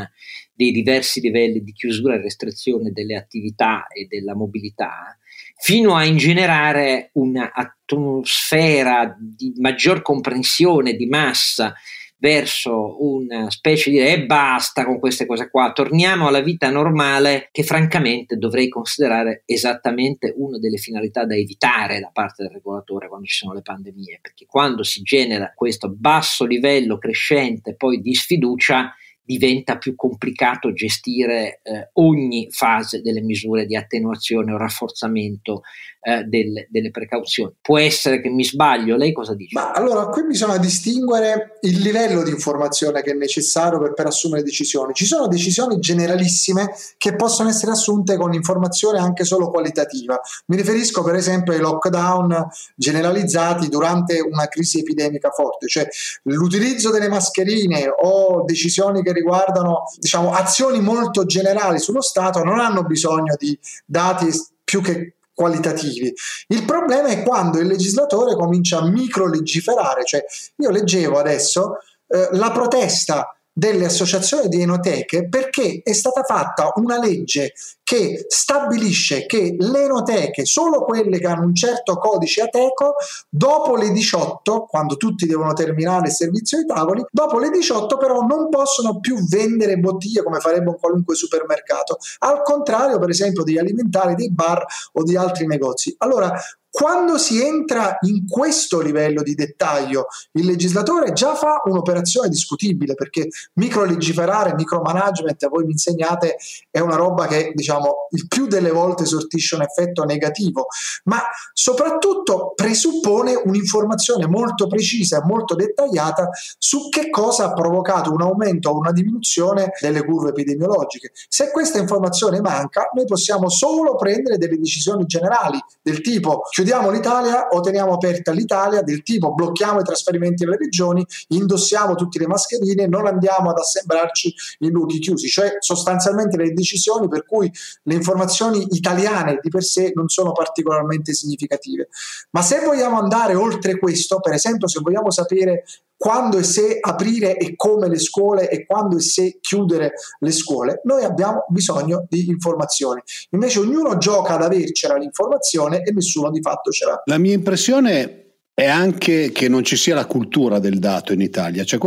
dei 0.53 0.73
diversi 0.73 1.21
livelli 1.21 1.63
di 1.63 1.73
chiusura 1.73 2.15
e 2.15 2.23
restrizione 2.23 2.91
delle 2.91 3.15
attività 3.15 3.87
e 3.87 4.09
della 4.09 4.35
mobilità, 4.35 5.17
fino 5.59 5.95
a 5.95 6.05
ingenerare 6.05 7.11
un'atmosfera 7.13 9.17
di 9.21 9.53
maggior 9.59 10.03
comprensione 10.03 10.95
di 10.95 11.07
massa 11.07 11.73
verso 12.19 12.97
una 13.05 13.51
specie 13.51 13.91
di 13.91 13.99
e 13.99 14.13
eh, 14.13 14.27
basta 14.27 14.85
con 14.85 14.99
queste 14.99 15.27
cose 15.27 15.51
qua, 15.51 15.73
torniamo 15.73 16.27
alla 16.27 16.41
vita 16.41 16.71
normale 16.71 17.49
che 17.53 17.63
francamente 17.63 18.37
dovrei 18.37 18.69
considerare 18.69 19.43
esattamente 19.45 20.33
una 20.37 20.59
delle 20.59 20.79
finalità 20.79 21.25
da 21.25 21.37
evitare 21.37 22.01
da 22.01 22.11
parte 22.13 22.43
del 22.43 22.53
regolatore 22.53 23.09
quando 23.09 23.27
ci 23.27 23.37
sono 23.37 23.53
le 23.53 23.63
pandemie, 23.63 24.19
perché 24.23 24.47
quando 24.47 24.83
si 24.83 25.03
genera 25.03 25.53
questo 25.55 25.91
basso 25.91 26.47
livello 26.47 26.99
crescente 26.99 27.75
poi 27.77 28.01
di 28.01 28.15
sfiducia 28.15 28.95
diventa 29.27 29.77
più 29.77 29.97
complicato 29.97 30.73
gestire 30.73 31.61
eh, 31.65 31.91
ogni 31.95 32.47
fase 32.51 33.03
delle 33.03 33.21
misure 33.21 33.67
di 33.67 33.75
attenuazione 33.75 34.53
o 34.53 34.57
rafforzamento 34.57 35.63
eh, 36.07 36.23
del, 36.23 36.69
delle 36.71 36.93
precauzioni. 36.93 37.53
Può 37.61 37.79
essere 37.79 38.21
che 38.21 38.29
mi 38.29 38.45
sbaglio, 38.45 38.95
lei 38.95 39.13
cosa 39.13 39.35
dice? 39.35 39.59
Ma 39.59 39.73
allora 39.73 40.07
qui 40.07 40.25
bisogna 40.25 40.57
distinguere 40.57 41.59
il 41.63 41.81
livello 41.81 42.23
di 42.23 42.31
informazione 42.31 43.03
che 43.03 43.11
è 43.11 43.15
necessario 43.15 43.81
per, 43.81 43.93
per 43.93 44.07
assumere 44.07 44.45
decisioni. 44.45 44.95
Ci 44.95 45.05
sono 45.05 45.27
decisioni 45.27 45.81
generalissime 45.81 46.73
che 46.97 47.17
possono 47.17 47.49
essere 47.49 47.73
assunte 47.73 48.17
con 48.17 48.33
informazione 48.35 49.01
anche 49.01 49.25
solo 49.25 49.51
qualitativa. 49.51 50.21
Mi 50.47 50.55
riferisco 50.55 51.03
per 51.03 51.17
esempio 51.17 51.53
ai 51.53 51.59
lockdown 51.59 52.47
generalizzati 52.77 53.69
durante 53.69 54.21
una 54.21 54.47
crisi 54.47 54.79
epidemica 54.79 55.31
forte, 55.31 55.67
cioè 55.67 55.89
l'utilizzo 56.23 56.93
delle 56.93 57.09
mascherine 57.09 57.89
o 57.89 58.45
decisioni 58.45 59.03
che 59.03 59.13
riguardano 59.13 59.83
diciamo, 59.99 60.31
azioni 60.31 60.81
molto 60.81 61.27
generali 61.27 61.81
sullo 61.81 62.01
Stato 62.01 62.45
non 62.45 62.61
hanno 62.61 62.85
bisogno 62.85 63.35
di 63.37 63.59
dati 63.85 64.31
più 64.67 64.83
che 64.83 65.16
qualitativi. 65.37 66.13
Il 66.49 66.65
problema 66.65 67.09
è 67.09 67.23
quando 67.23 67.59
il 67.59 67.67
legislatore 67.67 68.35
comincia 68.35 68.79
a 68.79 68.89
micro 68.89 69.29
legiferare, 69.29 70.05
cioè 70.05 70.25
io 70.57 70.71
leggevo 70.71 71.19
adesso 71.19 71.77
eh, 72.09 72.29
la 72.33 72.51
protesta 72.51 73.37
delle 73.53 73.85
associazioni 73.85 74.49
di 74.49 74.63
enoteche 74.63 75.29
perché 75.29 75.81
è 75.83 75.93
stata 75.93 76.23
fatta 76.23 76.73
una 76.77 76.99
legge 76.99 77.53
che 77.87 78.25
stabilisce 78.27 79.27
che 79.27 79.55
le 79.57 79.85
enoteche, 79.85 80.45
solo 80.45 80.83
quelle 80.83 81.21
che 81.21 81.27
hanno 81.29 81.45
un 81.45 81.55
certo 81.55 81.99
codice 81.99 82.43
ateco, 82.43 82.97
dopo 83.29 83.77
le 83.77 83.93
18, 83.93 84.65
quando 84.65 84.97
tutti 84.97 85.25
devono 85.25 85.53
terminare 85.53 86.09
il 86.09 86.13
servizio 86.13 86.59
ai 86.59 86.67
tavoli, 86.67 87.07
dopo 87.13 87.39
le 87.39 87.49
18 87.49 87.97
però 87.97 88.23
non 88.23 88.49
possono 88.49 88.99
più 88.99 89.25
vendere 89.29 89.77
bottiglie 89.77 90.25
come 90.25 90.41
farebbe 90.41 90.71
un 90.71 90.79
qualunque 90.81 91.15
supermercato, 91.15 91.99
al 92.19 92.43
contrario 92.43 92.99
per 92.99 93.11
esempio 93.11 93.45
degli 93.45 93.59
alimentari, 93.59 94.17
dei 94.17 94.33
bar 94.33 94.65
o 94.95 95.05
di 95.05 95.15
altri 95.15 95.47
negozi. 95.47 95.95
Allora, 95.99 96.37
quando 96.77 97.17
si 97.17 97.43
entra 97.43 97.97
in 98.03 98.29
questo 98.29 98.83
livello 98.83 99.23
di 99.23 99.35
dettaglio, 99.35 100.09
il 100.33 100.45
legislatore 100.45 101.15
già 101.15 101.35
fa 101.35 101.63
un'operazione 101.65 102.29
discutibile 102.29 102.93
perché 102.93 103.29
microlegiferare, 103.55 104.53
micromanagement, 104.55 105.49
voi 105.49 105.65
mi 105.65 105.71
insegnate, 105.71 106.37
è 106.71 106.81
una 106.81 106.97
roba 106.97 107.27
che 107.27 107.53
diciamo 107.55 107.76
il 108.11 108.27
più 108.29 108.47
delle 108.47 108.71
volte 108.71 109.05
sortisce 109.05 109.55
un 109.55 109.63
effetto 109.63 110.05
negativo, 110.05 110.67
ma 111.05 111.21
soprattutto 111.53 112.53
presuppone 112.55 113.35
un'informazione 113.35 114.27
molto 114.27 114.67
precisa 114.67 115.19
e 115.19 115.25
molto 115.25 115.55
dettagliata 115.55 116.29
su 116.59 116.89
che 116.89 117.11
cosa 117.11 117.47
ha 117.47 117.53
provocato 117.53 118.13
un 118.13 118.23
aumento 118.23 118.71
o 118.71 118.79
una 118.79 118.93
diminuzione 118.93 119.71
delle 119.81 120.05
curve 120.05 120.31
epidemiologiche. 120.31 121.13
Se 121.29 121.51
questa 121.51 121.79
informazione 121.79 122.41
manca, 122.41 122.91
noi 122.95 123.05
possiamo 123.05 123.49
solo 123.49 123.97
prendere 123.97 124.39
delle 124.39 124.59
decisioni 124.59 125.05
generali 125.07 125.59
del 125.83 126.01
tipo 126.01 126.43
chiudiamo 126.51 126.91
l'Italia 126.91 127.49
o 127.49 127.61
teniamo 127.61 127.93
aperta 127.93 128.33
l'Italia 128.33 128.83
del 128.83 129.03
tipo 129.03 129.33
blocchiamo 129.33 129.81
i 129.81 129.85
trasferimenti 129.85 130.45
nelle 130.45 130.57
regioni, 130.57 131.05
indossiamo 131.29 131.95
tutte 131.95 132.19
le 132.19 132.27
mascherine, 132.27 132.87
non 132.87 133.07
andiamo 133.07 133.51
ad 133.51 133.59
assemblarci 133.59 134.35
in 134.61 134.71
luoghi 134.71 134.99
chiusi, 134.99 135.29
cioè 135.29 135.57
sostanzialmente 135.59 136.37
le 136.37 136.53
decisioni 136.53 137.09
per 137.09 137.25
cui 137.25 137.51
le 137.83 137.95
informazioni 137.95 138.67
italiane 138.71 139.39
di 139.41 139.49
per 139.49 139.63
sé 139.63 139.93
non 139.95 140.09
sono 140.09 140.33
particolarmente 140.33 141.13
significative. 141.15 141.89
Ma 142.31 142.43
se 142.43 142.61
vogliamo 142.61 142.99
andare 142.99 143.35
oltre 143.35 143.79
questo, 143.79 144.21
per 144.21 144.35
esempio 144.35 144.69
se 144.69 144.81
vogliamo 144.83 145.11
sapere 145.11 145.65
quando 145.97 146.39
e 146.39 146.43
se 146.43 146.79
aprire 146.81 147.37
e 147.37 147.57
come 147.57 147.89
le 147.89 147.99
scuole 147.99 148.51
e 148.51 148.67
quando 148.67 148.97
e 148.97 149.01
se 149.01 149.39
chiudere 149.41 149.93
le 150.19 150.31
scuole, 150.31 150.81
noi 150.85 151.05
abbiamo 151.05 151.45
bisogno 151.49 152.07
di 152.09 152.29
informazioni. 152.29 153.01
Invece 153.31 153.61
ognuno 153.61 153.97
gioca 153.97 154.35
ad 154.35 154.43
avercela 154.43 154.97
l'informazione 154.97 155.83
e 155.83 155.93
nessuno 155.93 156.31
di 156.31 156.43
fatto 156.43 156.71
ce 156.71 156.85
l'ha. 156.85 157.03
La 157.07 157.19
mia 157.19 157.33
impressione 157.33 158.27
è 158.53 158.67
anche 158.67 159.33
che 159.33 159.49
non 159.49 159.65
ci 159.65 159.77
sia 159.77 159.95
la 159.95 160.07
cultura 160.07 160.59
del 160.59 160.79
dato 160.79 161.13
in 161.13 161.21
Italia. 161.21 161.63
Cioè, 161.65 161.79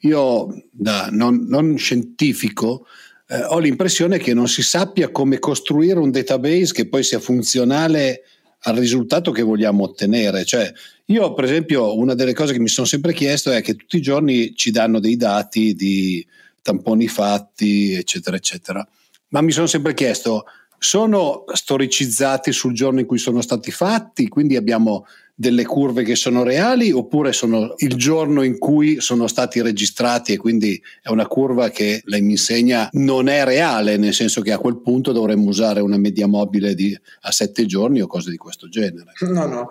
io 0.00 0.46
da 0.70 1.08
non, 1.10 1.44
non 1.48 1.76
scientifico 1.76 2.86
eh, 3.28 3.44
ho 3.44 3.58
l'impressione 3.58 4.18
che 4.18 4.32
non 4.32 4.48
si 4.48 4.62
sappia 4.62 5.10
come 5.10 5.38
costruire 5.38 5.98
un 5.98 6.10
database 6.10 6.72
che 6.72 6.88
poi 6.88 7.02
sia 7.02 7.20
funzionale 7.20 8.22
al 8.62 8.76
risultato 8.76 9.30
che 9.30 9.42
vogliamo 9.42 9.84
ottenere. 9.84 10.44
Cioè, 10.44 10.72
io, 11.06 11.34
per 11.34 11.44
esempio, 11.44 11.96
una 11.96 12.14
delle 12.14 12.32
cose 12.32 12.52
che 12.52 12.58
mi 12.58 12.68
sono 12.68 12.86
sempre 12.86 13.12
chiesto 13.12 13.50
è 13.50 13.62
che 13.62 13.76
tutti 13.76 13.98
i 13.98 14.02
giorni 14.02 14.54
ci 14.54 14.70
danno 14.70 14.98
dei 14.98 15.16
dati 15.16 15.74
di 15.74 16.26
tamponi 16.62 17.06
fatti, 17.06 17.92
eccetera, 17.92 18.36
eccetera. 18.36 18.86
Ma 19.28 19.42
mi 19.42 19.52
sono 19.52 19.66
sempre 19.66 19.94
chiesto, 19.94 20.44
sono 20.78 21.44
storicizzati 21.52 22.50
sul 22.52 22.72
giorno 22.72 23.00
in 23.00 23.06
cui 23.06 23.18
sono 23.18 23.42
stati 23.42 23.70
fatti, 23.70 24.28
quindi 24.28 24.56
abbiamo 24.56 25.06
delle 25.40 25.64
curve 25.64 26.02
che 26.02 26.16
sono 26.16 26.42
reali 26.42 26.90
oppure 26.90 27.32
sono 27.32 27.74
il 27.76 27.94
giorno 27.94 28.42
in 28.42 28.58
cui 28.58 29.00
sono 29.00 29.28
stati 29.28 29.62
registrati 29.62 30.32
e 30.32 30.36
quindi 30.36 30.82
è 31.00 31.10
una 31.10 31.28
curva 31.28 31.68
che 31.68 32.00
lei 32.06 32.22
mi 32.22 32.32
insegna 32.32 32.88
non 32.94 33.28
è 33.28 33.44
reale, 33.44 33.96
nel 33.98 34.14
senso 34.14 34.40
che 34.40 34.50
a 34.50 34.58
quel 34.58 34.80
punto 34.80 35.12
dovremmo 35.12 35.48
usare 35.48 35.78
una 35.78 35.96
media 35.96 36.26
mobile 36.26 36.74
di, 36.74 36.98
a 37.20 37.30
sette 37.30 37.66
giorni 37.66 38.00
o 38.00 38.08
cose 38.08 38.32
di 38.32 38.36
questo 38.36 38.68
genere. 38.68 39.12
No, 39.20 39.46
no, 39.46 39.68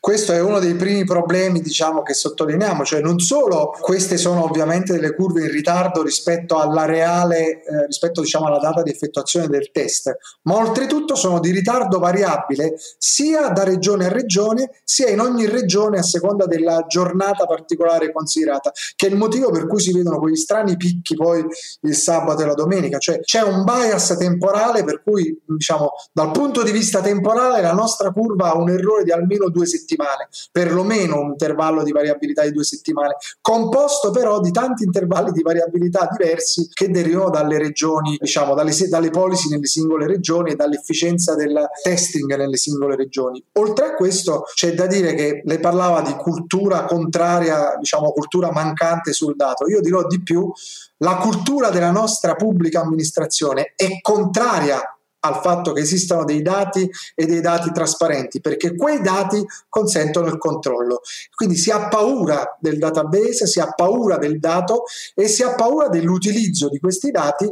questo 0.00 0.32
è 0.32 0.40
uno 0.40 0.58
dei 0.58 0.74
primi 0.74 1.04
problemi 1.04 1.60
diciamo 1.60 2.00
che 2.00 2.14
sottolineiamo, 2.14 2.82
cioè 2.86 3.02
non 3.02 3.18
solo 3.18 3.76
queste 3.78 4.16
sono 4.16 4.44
ovviamente 4.44 4.94
delle 4.94 5.14
curve 5.14 5.42
in 5.42 5.50
ritardo 5.50 6.02
rispetto 6.02 6.58
alla 6.58 6.86
reale, 6.86 7.62
eh, 7.62 7.84
rispetto 7.84 8.22
diciamo 8.22 8.46
alla 8.46 8.58
data 8.58 8.82
di 8.82 8.88
effettuazione 8.88 9.48
del 9.48 9.70
test, 9.70 10.16
ma 10.44 10.56
oltretutto 10.56 11.14
sono 11.14 11.40
di 11.40 11.50
ritardo 11.50 11.98
variabile 11.98 12.76
sia 12.96 13.48
da 13.48 13.64
regione 13.64 14.06
a 14.06 14.08
regione 14.08 14.70
sia 14.82 15.08
in 15.10 15.20
ogni 15.20 15.46
regione 15.46 15.98
a 15.98 16.02
seconda 16.02 16.46
della 16.46 16.84
giornata 16.88 17.46
particolare 17.46 18.12
considerata, 18.12 18.72
che 18.96 19.06
è 19.06 19.10
il 19.10 19.16
motivo 19.16 19.50
per 19.50 19.66
cui 19.66 19.80
si 19.80 19.92
vedono 19.92 20.18
quegli 20.18 20.36
strani 20.36 20.76
picchi 20.76 21.14
poi 21.14 21.44
il 21.82 21.94
sabato 21.94 22.42
e 22.42 22.46
la 22.46 22.54
domenica, 22.54 22.98
cioè 22.98 23.20
c'è 23.20 23.42
un 23.42 23.64
bias 23.64 24.16
temporale 24.18 24.84
per 24.84 25.02
cui 25.02 25.40
diciamo 25.44 25.90
dal 26.12 26.30
punto 26.30 26.62
di 26.62 26.70
vista 26.70 27.00
temporale 27.00 27.60
la 27.60 27.72
nostra 27.72 28.10
curva 28.10 28.52
ha 28.52 28.56
un 28.56 28.70
errore 28.70 29.04
di 29.04 29.12
almeno 29.12 29.48
due 29.48 29.66
settimane, 29.66 30.28
perlomeno 30.50 31.20
un 31.20 31.30
intervallo 31.30 31.82
di 31.82 31.92
variabilità 31.92 32.42
di 32.42 32.52
due 32.52 32.64
settimane, 32.64 33.16
composto 33.40 34.10
però 34.10 34.40
di 34.40 34.50
tanti 34.50 34.84
intervalli 34.84 35.32
di 35.32 35.42
variabilità 35.42 36.08
diversi 36.10 36.68
che 36.72 36.90
derivano 36.90 37.30
dalle 37.30 37.58
regioni, 37.58 38.16
diciamo 38.18 38.54
dalle, 38.54 38.72
dalle 38.88 39.10
policy 39.10 39.48
nelle 39.48 39.66
singole 39.66 40.06
regioni 40.06 40.52
e 40.52 40.56
dall'efficienza 40.56 41.34
del 41.34 41.68
testing 41.82 42.34
nelle 42.36 42.56
singole 42.56 42.96
regioni. 42.96 43.42
Oltre 43.54 43.86
a 43.86 43.94
questo 43.94 44.44
c'è 44.54 44.74
da 44.74 44.86
dire 44.86 44.99
che 45.00 45.42
lei 45.44 45.58
parlava 45.58 46.02
di 46.02 46.14
cultura 46.14 46.84
contraria, 46.84 47.76
diciamo 47.78 48.12
cultura 48.12 48.52
mancante 48.52 49.12
sul 49.12 49.36
dato. 49.36 49.68
Io 49.68 49.80
dirò 49.80 50.06
di 50.06 50.22
più, 50.22 50.50
la 50.98 51.16
cultura 51.16 51.70
della 51.70 51.90
nostra 51.90 52.34
pubblica 52.34 52.80
amministrazione 52.80 53.72
è 53.76 54.00
contraria 54.00 54.80
al 55.22 55.40
fatto 55.42 55.72
che 55.72 55.82
esistano 55.82 56.24
dei 56.24 56.40
dati 56.42 56.88
e 57.14 57.26
dei 57.26 57.40
dati 57.40 57.70
trasparenti, 57.72 58.40
perché 58.40 58.74
quei 58.74 59.00
dati 59.02 59.44
consentono 59.68 60.28
il 60.28 60.38
controllo. 60.38 61.00
Quindi 61.34 61.56
si 61.56 61.70
ha 61.70 61.88
paura 61.88 62.56
del 62.58 62.78
database, 62.78 63.46
si 63.46 63.60
ha 63.60 63.72
paura 63.72 64.16
del 64.16 64.38
dato 64.38 64.84
e 65.14 65.28
si 65.28 65.42
ha 65.42 65.54
paura 65.54 65.88
dell'utilizzo 65.88 66.68
di 66.68 66.78
questi 66.78 67.10
dati 67.10 67.46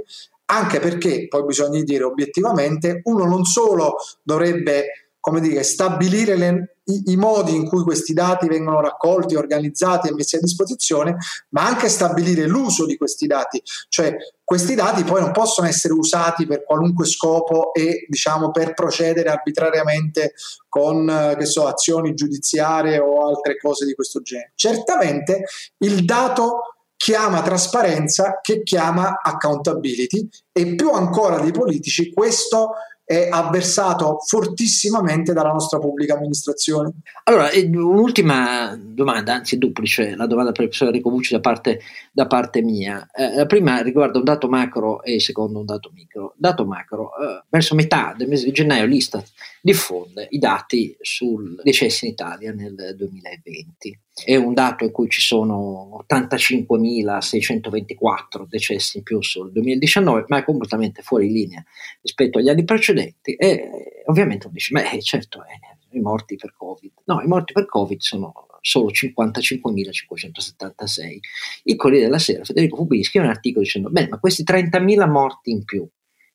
anche 0.50 0.80
perché 0.80 1.28
poi 1.28 1.44
bisogna 1.44 1.82
dire 1.82 2.04
obiettivamente 2.04 3.00
uno 3.04 3.26
non 3.26 3.44
solo 3.44 3.96
dovrebbe 4.22 5.07
come 5.20 5.40
dire, 5.40 5.62
stabilire 5.62 6.36
le, 6.36 6.76
i, 6.84 7.12
i, 7.12 7.16
modi 7.16 7.54
in 7.54 7.66
cui 7.66 7.82
questi 7.82 8.12
dati 8.12 8.48
vengono 8.48 8.80
raccolti, 8.80 9.34
organizzati 9.34 10.08
e 10.08 10.14
messi 10.14 10.36
a 10.36 10.40
disposizione, 10.40 11.16
ma 11.50 11.66
anche 11.66 11.88
stabilire 11.88 12.46
l'uso 12.46 12.86
di 12.86 12.96
questi 12.96 13.26
dati. 13.26 13.60
Cioè 13.88 14.16
questi 14.44 14.74
dati 14.74 15.04
poi 15.04 15.20
non 15.20 15.32
possono 15.32 15.66
essere 15.68 15.92
usati 15.92 16.46
per 16.46 16.64
qualunque 16.64 17.04
scopo 17.06 17.74
e 17.74 18.06
diciamo 18.08 18.50
per 18.50 18.74
procedere 18.74 19.28
arbitrariamente 19.28 20.32
con 20.68 21.36
so, 21.42 21.66
azioni 21.66 22.14
giudiziarie 22.14 22.98
o 22.98 23.26
altre 23.28 23.58
cose 23.58 23.84
di 23.84 23.94
questo 23.94 24.22
genere. 24.22 24.52
Certamente 24.54 25.44
il 25.78 26.04
dato 26.04 26.74
chiama 26.96 27.42
trasparenza 27.42 28.40
che 28.42 28.62
chiama 28.62 29.20
accountability 29.22 30.28
e 30.50 30.74
più 30.74 30.90
ancora 30.90 31.38
dei 31.38 31.52
politici 31.52 32.12
questo 32.12 32.70
è 33.08 33.26
avversato 33.30 34.18
fortissimamente 34.22 35.32
dalla 35.32 35.50
nostra 35.50 35.78
pubblica 35.78 36.12
amministrazione. 36.12 36.92
Allora, 37.24 37.48
un'ultima 37.54 38.78
domanda, 38.78 39.32
anzi 39.32 39.56
duplice, 39.56 40.14
la 40.14 40.26
domanda 40.26 40.52
per 40.52 40.64
il 40.64 40.68
professor 40.68 40.88
Enrico 40.88 41.08
Bucci 41.08 41.32
da 41.32 41.40
parte, 41.40 41.80
da 42.12 42.26
parte 42.26 42.60
mia. 42.60 43.08
Eh, 43.14 43.34
la 43.34 43.46
prima 43.46 43.80
riguarda 43.80 44.18
un 44.18 44.24
dato 44.24 44.46
macro 44.50 45.02
e 45.02 45.14
il 45.14 45.22
secondo 45.22 45.58
un 45.58 45.64
dato 45.64 45.90
micro. 45.94 46.34
Dato 46.36 46.66
macro, 46.66 47.12
eh, 47.18 47.44
verso 47.48 47.74
metà 47.74 48.12
del 48.14 48.28
mese 48.28 48.44
di 48.44 48.52
gennaio 48.52 48.84
l'Istat 48.84 49.26
diffonde 49.60 50.28
i 50.30 50.38
dati 50.38 50.96
sul 51.00 51.60
decessi 51.62 52.06
in 52.06 52.12
Italia 52.12 52.52
nel 52.52 52.94
2020. 52.96 53.98
È 54.24 54.36
un 54.36 54.54
dato 54.54 54.84
in 54.84 54.90
cui 54.90 55.08
ci 55.08 55.20
sono 55.20 56.04
85.624 56.08 58.46
decessi 58.48 58.96
in 58.98 59.04
più 59.04 59.22
sul 59.22 59.52
2019, 59.52 60.24
ma 60.28 60.38
è 60.38 60.44
completamente 60.44 61.02
fuori 61.02 61.30
linea 61.30 61.62
rispetto 62.00 62.38
agli 62.38 62.48
anni 62.48 62.64
precedenti. 62.64 63.34
E 63.34 64.02
ovviamente 64.06 64.46
uno 64.46 64.54
dice, 64.54 64.72
beh, 64.72 65.02
certo, 65.02 65.44
eh, 65.44 65.60
i 65.96 66.00
morti 66.00 66.36
per 66.36 66.54
Covid. 66.56 66.92
No, 67.04 67.20
i 67.22 67.26
morti 67.26 67.52
per 67.52 67.66
Covid 67.66 68.00
sono 68.00 68.32
solo 68.60 68.90
55.576. 68.90 71.18
Il 71.64 71.76
Corriere 71.76 72.06
della 72.06 72.18
Sera, 72.18 72.44
Federico 72.44 72.76
Pubini, 72.76 73.04
scrive 73.04 73.26
un 73.26 73.32
articolo 73.32 73.64
dicendo, 73.64 73.90
beh, 73.90 74.08
ma 74.08 74.18
questi 74.18 74.42
30.000 74.42 75.08
morti 75.08 75.50
in 75.50 75.64
più, 75.64 75.86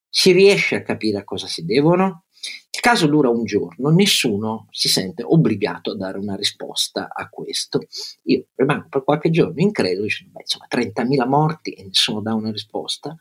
si 0.10 0.32
riesce 0.32 0.76
a 0.76 0.84
capire 0.84 1.20
a 1.20 1.24
cosa 1.24 1.48
si 1.48 1.66
devono? 1.66 2.23
Il 2.72 2.80
caso 2.80 3.08
dura 3.08 3.30
un 3.30 3.46
giorno, 3.46 3.90
nessuno 3.90 4.68
si 4.72 4.90
sente 4.90 5.24
obbligato 5.24 5.92
a 5.92 5.96
dare 5.96 6.18
una 6.18 6.36
risposta 6.36 7.10
a 7.14 7.30
questo. 7.30 7.82
Io 8.24 8.46
rimango 8.56 8.88
per 8.90 9.04
qualche 9.04 9.30
giorno 9.30 9.62
incredulo, 9.62 10.04
dicendo, 10.04 10.34
beh, 10.34 10.42
insomma, 10.42 10.68
30.000 10.70 11.28
morti 11.28 11.72
e 11.72 11.84
nessuno 11.84 12.22
dà 12.22 12.34
una 12.34 12.52
risposta. 12.52 13.16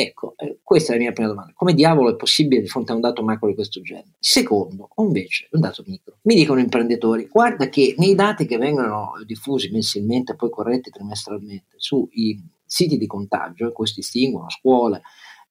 Ecco, 0.00 0.34
eh, 0.36 0.60
questa 0.62 0.92
è 0.92 0.96
la 0.96 1.02
mia 1.02 1.12
prima 1.12 1.28
domanda. 1.28 1.52
Come 1.54 1.74
diavolo 1.74 2.10
è 2.10 2.16
possibile 2.16 2.60
di 2.60 2.68
fronte 2.68 2.92
a 2.92 2.94
un 2.94 3.00
dato 3.00 3.24
macro 3.24 3.48
di 3.48 3.54
questo 3.54 3.80
genere? 3.80 4.14
Secondo, 4.20 4.90
invece, 4.98 5.48
un 5.50 5.60
dato 5.60 5.82
micro. 5.86 6.18
Mi 6.22 6.36
dicono 6.36 6.60
imprenditori, 6.60 7.26
guarda 7.26 7.68
che 7.68 7.96
nei 7.98 8.14
dati 8.14 8.46
che 8.46 8.58
vengono 8.58 9.14
diffusi 9.26 9.70
mensilmente 9.70 10.32
e 10.32 10.36
poi 10.36 10.50
corretti 10.50 10.90
trimestralmente 10.90 11.74
sui 11.78 12.40
siti 12.64 12.96
di 12.96 13.06
contagio, 13.08 13.72
questi 13.72 14.00
distinguono 14.00 14.50
scuole, 14.50 15.02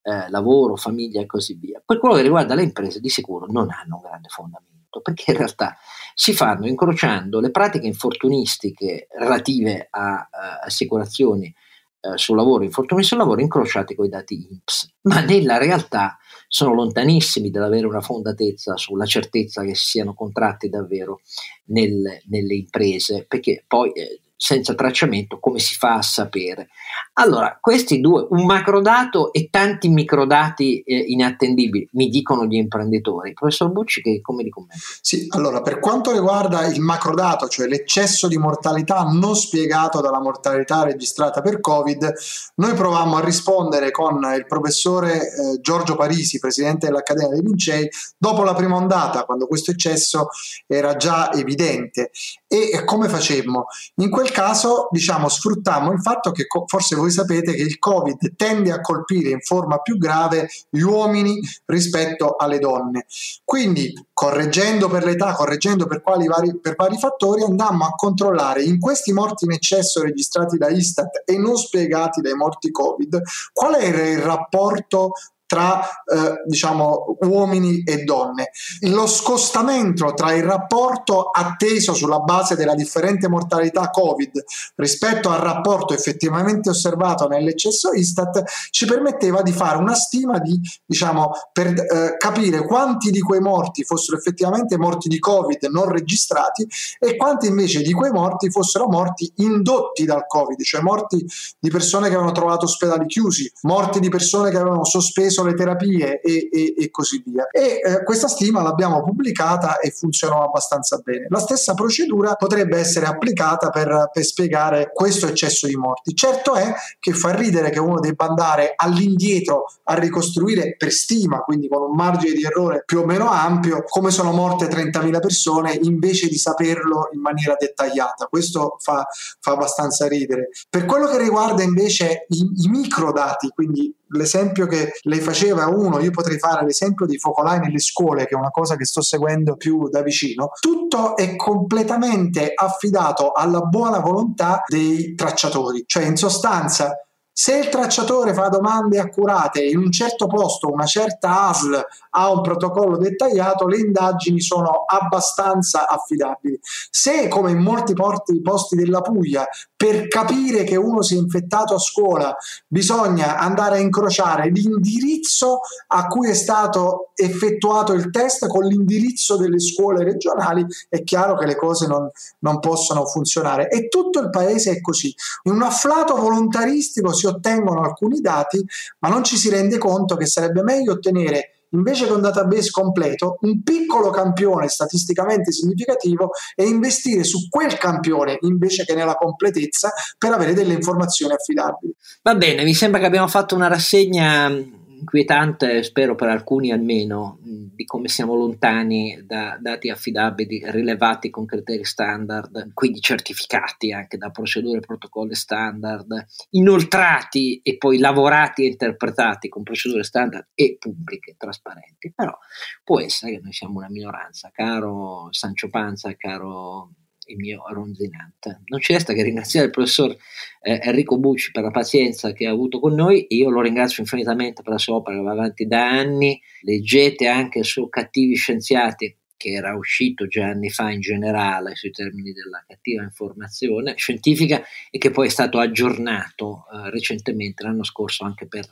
eh, 0.07 0.29
lavoro, 0.29 0.77
famiglia 0.77 1.19
e 1.19 1.25
così 1.25 1.55
via. 1.55 1.81
Per 1.85 1.99
quello 1.99 2.15
che 2.15 2.21
riguarda 2.21 2.55
le 2.55 2.63
imprese, 2.63 3.01
di 3.01 3.09
sicuro 3.09 3.45
non 3.49 3.69
hanno 3.69 3.97
un 3.97 4.01
grande 4.01 4.29
fondamento, 4.29 5.01
perché 5.01 5.31
in 5.31 5.37
realtà 5.37 5.75
si 6.13 6.33
fanno 6.33 6.65
incrociando 6.65 7.41
le 7.41 7.51
pratiche 7.51 7.87
infortunistiche 7.87 9.07
relative 9.17 9.87
a, 9.89 10.29
a 10.31 10.59
assicurazioni 10.63 11.53
eh, 11.99 12.17
sul 12.17 12.37
lavoro, 12.37 12.63
infortuni 12.63 13.03
sul 13.03 13.17
lavoro, 13.17 13.41
incrociate 13.41 13.95
con 13.95 14.05
i 14.05 14.09
dati 14.09 14.47
INPS, 14.49 14.93
ma 15.03 15.19
nella 15.19 15.57
realtà 15.57 16.17
sono 16.47 16.73
lontanissimi 16.73 17.49
dall'avere 17.49 17.85
una 17.85 17.99
fondatezza 17.99 18.77
sulla 18.77 19.05
certezza 19.05 19.63
che 19.63 19.75
siano 19.75 20.13
contratti 20.13 20.69
davvero 20.69 21.19
nel, 21.65 22.21
nelle 22.27 22.55
imprese, 22.55 23.25
perché 23.27 23.65
poi 23.67 23.91
eh, 23.91 24.21
senza 24.38 24.76
tracciamento, 24.76 25.39
come 25.39 25.58
si 25.58 25.76
fa 25.76 25.95
a 25.95 26.02
sapere? 26.04 26.69
Allora, 27.13 27.58
questi 27.60 28.00
due, 28.00 28.28
un 28.30 28.45
macrodato 28.45 29.34
e 29.34 29.50
tanti 29.50 29.89
microdati 29.89 30.82
eh, 30.82 30.95
inattendibili, 30.95 31.89
mi 31.93 32.10
dicono 32.10 32.45
gli 32.45 32.56
imprenditori. 32.56 33.34
Professor 33.34 33.71
Bucci, 33.71 34.02
che 34.04 34.21
come 34.21 34.43
li 34.43 34.50
commenta? 34.52 34.76
Sì, 35.02 35.26
allora, 35.30 35.62
per 35.62 35.80
quanto 35.80 36.12
riguarda 36.12 36.67
il 36.67 36.80
macrodato, 36.80 37.47
cioè 37.47 37.67
l'eccesso 37.67 38.28
di 38.28 38.38
mortalità 38.38 39.02
non 39.02 39.36
spiegato 39.36 40.00
dalla 40.00 40.21
mortalità 40.21 40.84
registrata 40.84 41.41
per 41.41 41.60
Covid, 41.60 42.13
noi 42.56 42.73
provammo 42.76 43.17
a 43.17 43.26
rispondere 43.26 43.89
con 43.89 44.21
il 44.36 44.45
professore 44.45 45.15
eh, 45.15 45.60
Giorgio 45.60 45.95
Parisi, 45.95 46.38
presidente 46.38 46.86
dell'Accademia 46.86 47.30
dei 47.30 47.41
Lincei, 47.41 47.89
dopo 48.15 48.43
la 48.43 48.54
prima 48.54 48.76
ondata, 48.76 49.23
quando 49.23 49.47
questo 49.47 49.71
eccesso 49.71 50.28
era 50.67 50.95
già 50.95 51.34
evidente. 51.34 52.12
E, 52.47 52.69
e 52.73 52.84
come 52.84 53.10
facemmo? 53.10 53.65
In 53.95 54.12
quel 54.12 54.26
quel 54.27 54.31
caso, 54.31 54.87
diciamo, 54.91 55.29
sfruttammo 55.29 55.91
il 55.91 56.01
fatto 56.01 56.31
che 56.31 56.47
co- 56.47 56.65
forse 56.67 56.95
voi 56.95 57.11
sapete 57.11 57.53
che 57.53 57.61
il 57.61 57.79
Covid 57.79 58.35
tende 58.35 58.71
a 58.71 58.81
colpire 58.81 59.29
in 59.29 59.39
forma 59.39 59.79
più 59.79 59.97
grave 59.97 60.49
gli 60.69 60.81
uomini 60.81 61.39
rispetto 61.65 62.35
alle 62.35 62.59
donne. 62.59 63.05
Quindi, 63.43 63.93
correggendo 64.11 64.89
per 64.89 65.05
l'età, 65.05 65.33
correggendo 65.33 65.85
per, 65.85 66.01
vari, 66.03 66.59
per 66.59 66.75
vari 66.75 66.97
fattori, 66.97 67.43
andammo 67.43 67.85
a 67.85 67.91
controllare 67.91 68.63
in 68.63 68.79
questi 68.79 69.13
morti 69.13 69.45
in 69.45 69.51
eccesso 69.51 70.01
registrati 70.01 70.57
da 70.57 70.69
Istat 70.69 71.23
e 71.25 71.37
non 71.37 71.55
spiegati 71.55 72.21
dai 72.21 72.33
morti 72.33 72.71
Covid, 72.71 73.21
qual 73.53 73.75
era 73.75 74.07
il 74.07 74.19
rapporto 74.19 75.11
tra 75.47 75.81
eh, 75.81 76.43
diciamo 76.45 77.17
uomini 77.21 77.81
e 77.83 78.03
donne. 78.03 78.51
Lo 78.81 79.07
scostamento 79.07 80.13
tra 80.13 80.33
il 80.33 80.43
rapporto 80.43 81.29
atteso 81.31 81.93
sulla 81.93 82.19
base 82.19 82.55
della 82.55 82.75
differente 82.75 83.27
mortalità 83.27 83.89
Covid 83.89 84.43
rispetto 84.75 85.29
al 85.29 85.39
rapporto 85.39 85.93
effettivamente 85.93 86.69
osservato 86.69 87.27
nell'eccesso 87.27 87.93
Istat 87.93 88.43
ci 88.69 88.86
permetteva 88.86 89.41
di 89.41 89.51
fare 89.51 89.77
una 89.77 89.95
stima 89.95 90.38
di 90.39 90.60
diciamo 90.86 91.31
per 91.51 91.67
eh, 91.67 92.15
capire 92.17 92.65
quanti 92.65 93.10
di 93.10 93.21
quei 93.21 93.39
morti 93.39 93.83
fossero 93.83 94.17
effettivamente 94.17 94.77
morti 94.77 95.07
di 95.07 95.19
Covid 95.19 95.63
non 95.71 95.89
registrati 95.89 96.67
e 96.99 97.15
quanti 97.15 97.47
invece 97.47 97.81
di 97.81 97.93
quei 97.93 98.12
morti 98.12 98.51
fossero 98.51 98.88
morti 98.88 99.31
indotti 99.38 100.05
dal 100.05 100.25
Covid, 100.27 100.62
cioè 100.62 100.81
morti 100.81 101.25
di 101.60 101.69
persone 101.69 102.07
che 102.07 102.13
avevano 102.13 102.33
trovato 102.33 102.65
ospedali 102.65 103.05
chiusi, 103.05 103.49
morti 103.62 103.99
di 103.99 104.10
persone 104.10 104.49
che 104.49 104.57
avevano 104.57 104.83
sospeso 104.83 105.37
sospeso 105.38 105.43
le 105.43 105.54
terapie 105.54 106.21
e, 106.21 106.50
e, 106.52 106.73
e 106.78 106.89
così 106.89 107.21
via. 107.26 107.47
E 107.52 107.80
eh, 107.84 108.04
questa 108.04 108.28
stima 108.28 108.62
l'abbiamo 108.62 109.04
pubblicata 109.04 109.80
e 109.80 109.91
funzionò 109.91 110.43
abbastanza 110.43 110.97
bene. 111.04 111.28
La 111.30 111.39
stessa 111.39 111.73
procedura 111.73 112.36
potrebbe 112.36 112.78
essere 112.78 113.06
applicata 113.06 113.69
per, 113.69 114.10
per 114.12 114.23
spiegare 114.23 114.91
questo 114.93 115.28
eccesso 115.28 115.67
di 115.67 115.76
morti. 115.76 116.15
Certo 116.15 116.56
è 116.56 116.73
che 117.00 117.13
fa 117.13 117.36
ridere 117.36 117.69
che 117.69 117.80
uno 117.80 118.00
debba 118.00 118.26
andare 118.26 118.73
all'indietro 118.76 119.65
a 119.84 119.93
ricostruire 119.95 120.76
per 120.78 120.91
stima, 120.91 121.39
quindi 121.39 121.67
con 121.67 121.82
un 121.82 121.95
margine 121.95 122.34
di 122.34 122.43
errore 122.43 122.84
più 122.86 123.00
o 123.00 123.06
meno 123.06 123.30
ampio, 123.30 123.84
come 123.88 124.12
sono 124.12 124.32
morte 124.32 124.67
30.000 124.67 125.19
persone 125.19 125.78
invece 125.82 126.28
di 126.28 126.38
saperlo 126.38 127.10
in 127.13 127.21
maniera 127.21 127.56
dettagliata. 127.58 128.26
Questo 128.26 128.78
fa, 128.80 129.06
fa 129.39 129.52
abbastanza 129.52 130.08
ridere. 130.08 130.50
Per 130.69 130.86
quello 130.86 131.08
che 131.08 131.17
riguarda 131.17 131.63
invece 131.63 132.26
i, 132.30 132.39
i 132.39 132.69
microdati, 132.69 133.50
quindi 133.50 133.93
l'esempio 134.10 134.67
che 134.67 134.93
lei 135.04 135.19
faceva 135.27 135.67
uno, 135.67 135.99
io 135.99 136.11
potrei 136.11 136.39
fare 136.39 136.65
l'esempio 136.65 137.05
dei 137.05 137.17
focolai 137.17 137.59
nelle 137.59 137.79
scuole, 137.79 138.25
che 138.25 138.35
è 138.35 138.37
una 138.37 138.49
cosa 138.49 138.77
che 138.77 138.85
sto 138.85 139.01
seguendo 139.01 139.57
più 139.57 139.89
da 139.89 140.01
vicino, 140.01 140.51
tutto 140.59 141.17
è 141.17 141.35
completamente 141.35 142.53
affidato 142.55 143.33
alla 143.33 143.61
buona 143.61 143.99
volontà 143.99 144.63
dei 144.65 145.15
tracciatori, 145.15 145.83
cioè 145.85 146.05
in 146.05 146.15
sostanza 146.15 146.95
se 147.39 147.55
il 147.55 147.69
tracciatore 147.69 148.33
fa 148.33 148.47
domande 148.47 148.97
accurate 148.97 149.63
in 149.63 149.77
un 149.77 149.91
certo 149.91 150.25
posto, 150.25 150.71
una 150.71 150.87
certa 150.87 151.49
ASL 151.49 151.79
ha 152.09 152.31
un 152.31 152.41
protocollo 152.41 152.97
dettagliato, 152.97 153.67
le 153.67 153.77
indagini 153.77 154.41
sono 154.41 154.85
abbastanza 154.87 155.87
affidabili. 155.87 156.57
Se, 156.89 157.27
come 157.27 157.51
in 157.51 157.59
molti 157.59 157.93
posti 157.93 158.75
della 158.75 159.01
Puglia, 159.01 159.47
per 159.77 160.07
capire 160.07 160.63
che 160.63 160.75
uno 160.75 161.03
si 161.03 161.13
è 161.13 161.17
infettato 161.19 161.75
a 161.75 161.79
scuola 161.79 162.35
bisogna 162.67 163.37
andare 163.37 163.77
a 163.77 163.79
incrociare 163.79 164.49
l'indirizzo 164.49 165.59
a 165.89 166.07
cui 166.07 166.29
è 166.29 166.33
stato 166.33 167.11
effettuato 167.13 167.93
il 167.93 168.09
test 168.09 168.47
con 168.47 168.65
l'indirizzo 168.65 169.37
delle 169.37 169.59
scuole 169.59 170.03
regionali, 170.03 170.65
è 170.89 171.03
chiaro 171.03 171.37
che 171.37 171.45
le 171.45 171.55
cose 171.55 171.85
non, 171.85 172.09
non 172.39 172.59
possono 172.59 173.05
funzionare. 173.05 173.69
E 173.69 173.87
tutto 173.87 174.19
il 174.19 174.31
paese 174.31 174.71
è 174.71 174.81
così. 174.81 175.13
In 175.43 175.53
un 175.53 175.61
afflato 175.61 176.15
volontaristico 176.15 177.13
si 177.13 177.27
ottengono 177.27 177.81
alcuni 177.81 178.19
dati, 178.19 178.65
ma 178.99 179.09
non 179.09 179.23
ci 179.23 179.37
si 179.37 179.49
rende 179.49 179.77
conto 179.77 180.15
che 180.15 180.25
sarebbe 180.25 180.63
meglio 180.63 180.93
ottenere 180.93 181.51
invece 181.71 182.06
che 182.06 182.12
un 182.12 182.21
database 182.21 182.69
completo, 182.71 183.38
un 183.41 183.62
piccolo 183.63 184.10
campione 184.10 184.67
statisticamente 184.67 185.51
significativo 185.51 186.30
e 186.56 186.65
investire 186.65 187.23
su 187.23 187.47
quel 187.49 187.77
campione 187.77 188.38
invece 188.41 188.86
che 188.86 188.93
nella 188.93 189.15
completezza 189.15 189.91
per 190.17 190.32
avere 190.32 190.53
delle 190.53 190.73
informazioni 190.73 191.34
affidabili. 191.34 191.93
Va 192.23 192.36
bene, 192.36 192.63
mi 192.63 192.73
sembra 192.73 192.99
che 192.99 193.06
abbiamo 193.06 193.27
fatto 193.27 193.56
una 193.56 193.67
rassegna 193.67 194.75
inquietante, 194.99 195.83
spero 195.83 196.15
per 196.15 196.29
alcuni 196.29 196.71
almeno, 196.71 197.39
di 197.41 197.86
come 197.86 198.07
siamo 198.07 198.36
lontani 198.36 199.23
da 199.25 199.57
dati 199.60 199.89
affidabili 199.89 200.62
rilevati 200.71 201.29
con 201.29 201.45
criteri 201.45 201.83
standard, 201.83 202.71
quindi 202.73 202.99
certificati 202.99 203.91
anche 203.91 204.17
da 204.17 204.29
procedure 204.29 204.77
e 204.77 204.86
protocolli 204.86 205.36
standard, 205.36 206.25
inoltrati 206.51 207.62
e 207.63 207.77
poi 207.77 207.97
lavorati 207.99 208.63
e 208.63 208.67
interpretati 208.67 209.49
con 209.49 209.63
procedure 209.63 210.03
standard 210.03 210.49
e 210.53 210.77
pubbliche, 210.79 211.36
trasparenti. 211.38 212.12
Però 212.13 212.38
può 212.83 212.99
essere 212.99 213.33
che 213.33 213.41
noi 213.41 213.53
siamo 213.53 213.77
una 213.77 213.89
minoranza, 213.89 214.49
caro 214.51 215.27
Sancio 215.31 215.69
Panza, 215.69 216.15
caro 216.15 216.91
il 217.27 217.37
mio 217.37 217.63
ronzinante. 217.67 218.61
Non 218.65 218.79
ci 218.79 218.93
resta 218.93 219.13
che 219.13 219.23
ringraziare 219.23 219.67
il 219.67 219.71
professor 219.71 220.15
eh, 220.61 220.79
Enrico 220.83 221.17
Bucci 221.17 221.51
per 221.51 221.63
la 221.63 221.71
pazienza 221.71 222.33
che 222.33 222.45
ha 222.45 222.51
avuto 222.51 222.79
con 222.79 222.93
noi. 222.93 223.25
Io 223.29 223.49
lo 223.49 223.61
ringrazio 223.61 224.01
infinitamente 224.01 224.61
per 224.61 224.73
la 224.73 224.77
sua 224.77 224.95
opera 224.95 225.21
va 225.21 225.31
avanti 225.31 225.65
da 225.65 225.89
anni. 225.89 226.39
Leggete 226.61 227.27
anche 227.27 227.63
su 227.63 227.89
Cattivi 227.89 228.35
Scienziati, 228.35 229.15
che 229.37 229.51
era 229.51 229.75
uscito 229.75 230.27
già 230.27 230.47
anni 230.47 230.69
fa 230.69 230.89
in 230.89 230.99
generale 230.99 231.75
sui 231.75 231.91
termini 231.91 232.33
della 232.33 232.63
cattiva 232.67 233.03
informazione 233.03 233.95
scientifica 233.95 234.63
e 234.89 234.97
che 234.97 235.11
poi 235.11 235.27
è 235.27 235.29
stato 235.29 235.59
aggiornato 235.59 236.65
eh, 236.73 236.89
recentemente 236.89 237.63
l'anno 237.63 237.83
scorso 237.83 238.25
anche 238.25 238.47
per 238.47 238.65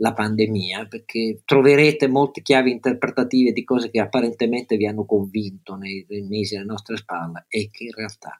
la 0.00 0.12
pandemia, 0.12 0.86
perché 0.86 1.42
troverete 1.44 2.08
molte 2.08 2.42
chiavi 2.42 2.70
interpretative 2.70 3.52
di 3.52 3.64
cose 3.64 3.90
che 3.90 4.00
apparentemente 4.00 4.76
vi 4.76 4.86
hanno 4.86 5.04
convinto 5.04 5.76
nei, 5.76 6.04
nei 6.08 6.22
mesi 6.22 6.56
alle 6.56 6.64
nostre 6.64 6.96
spalle 6.96 7.44
e 7.48 7.70
che 7.70 7.84
in 7.84 7.92
realtà 7.92 8.38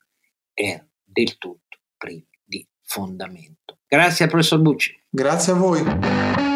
erano 0.53 0.88
del 1.05 1.38
tutto 1.38 1.79
privi 1.96 2.29
di 2.44 2.66
fondamento. 2.83 3.79
Grazie 3.87 4.25
al 4.25 4.31
professor 4.31 4.61
Bucci. 4.61 4.92
Grazie 5.09 5.53
a 5.53 5.57
voi. 5.57 6.49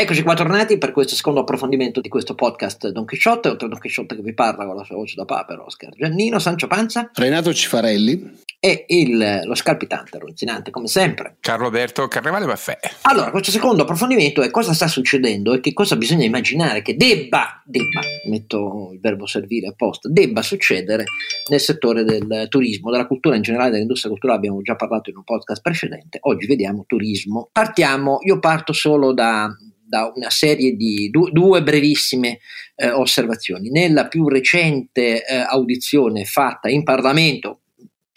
Eccoci 0.00 0.22
qua 0.22 0.32
tornati 0.32 0.78
per 0.78 0.92
questo 0.92 1.14
secondo 1.14 1.40
approfondimento 1.40 2.00
di 2.00 2.08
questo 2.08 2.34
podcast 2.34 2.88
Don 2.88 3.04
Chisciotte, 3.04 3.50
oltre 3.50 3.66
a 3.66 3.68
Don 3.68 3.78
Chisciotte 3.78 4.16
che 4.16 4.22
vi 4.22 4.32
parla 4.32 4.64
con 4.64 4.74
la 4.74 4.82
sua 4.82 4.96
voce 4.96 5.14
da 5.14 5.26
papero, 5.26 5.66
Oscar 5.66 5.90
Giannino, 5.94 6.38
Sancio 6.38 6.68
Panza, 6.68 7.10
Renato 7.12 7.52
Cifarelli 7.52 8.44
e 8.58 8.86
il, 8.88 9.42
lo 9.44 9.54
scalpitante, 9.54 10.18
ronzinante 10.18 10.70
come 10.70 10.86
sempre, 10.86 11.36
Carlo 11.40 11.66
Alberto 11.66 12.08
Carnevale 12.08 12.46
Baffè. 12.46 12.78
Allora, 13.02 13.30
questo 13.30 13.50
secondo 13.50 13.82
approfondimento 13.82 14.40
è 14.40 14.50
cosa 14.50 14.72
sta 14.72 14.88
succedendo 14.88 15.52
e 15.52 15.60
che 15.60 15.74
cosa 15.74 15.96
bisogna 15.96 16.24
immaginare 16.24 16.80
che 16.80 16.96
debba, 16.96 17.62
debba, 17.66 18.00
metto 18.24 18.92
il 18.94 19.00
verbo 19.00 19.26
servire 19.26 19.66
apposta, 19.66 20.08
debba 20.08 20.40
succedere 20.40 21.04
nel 21.50 21.60
settore 21.60 22.04
del 22.04 22.46
turismo, 22.48 22.90
della 22.90 23.06
cultura 23.06 23.36
in 23.36 23.42
generale, 23.42 23.72
dell'industria 23.72 24.10
culturale, 24.10 24.38
abbiamo 24.38 24.62
già 24.62 24.76
parlato 24.76 25.10
in 25.10 25.16
un 25.16 25.24
podcast 25.24 25.60
precedente, 25.60 26.20
oggi 26.22 26.46
vediamo 26.46 26.84
turismo. 26.86 27.50
Partiamo, 27.52 28.20
io 28.22 28.38
parto 28.38 28.72
solo 28.72 29.12
da 29.12 29.54
da 29.90 30.12
una 30.14 30.30
serie 30.30 30.76
di 30.76 31.10
due, 31.10 31.32
due 31.32 31.62
brevissime 31.64 32.38
eh, 32.76 32.90
osservazioni. 32.90 33.70
Nella 33.70 34.06
più 34.06 34.28
recente 34.28 35.26
eh, 35.26 35.34
audizione 35.34 36.24
fatta 36.24 36.68
in 36.68 36.84
Parlamento, 36.84 37.59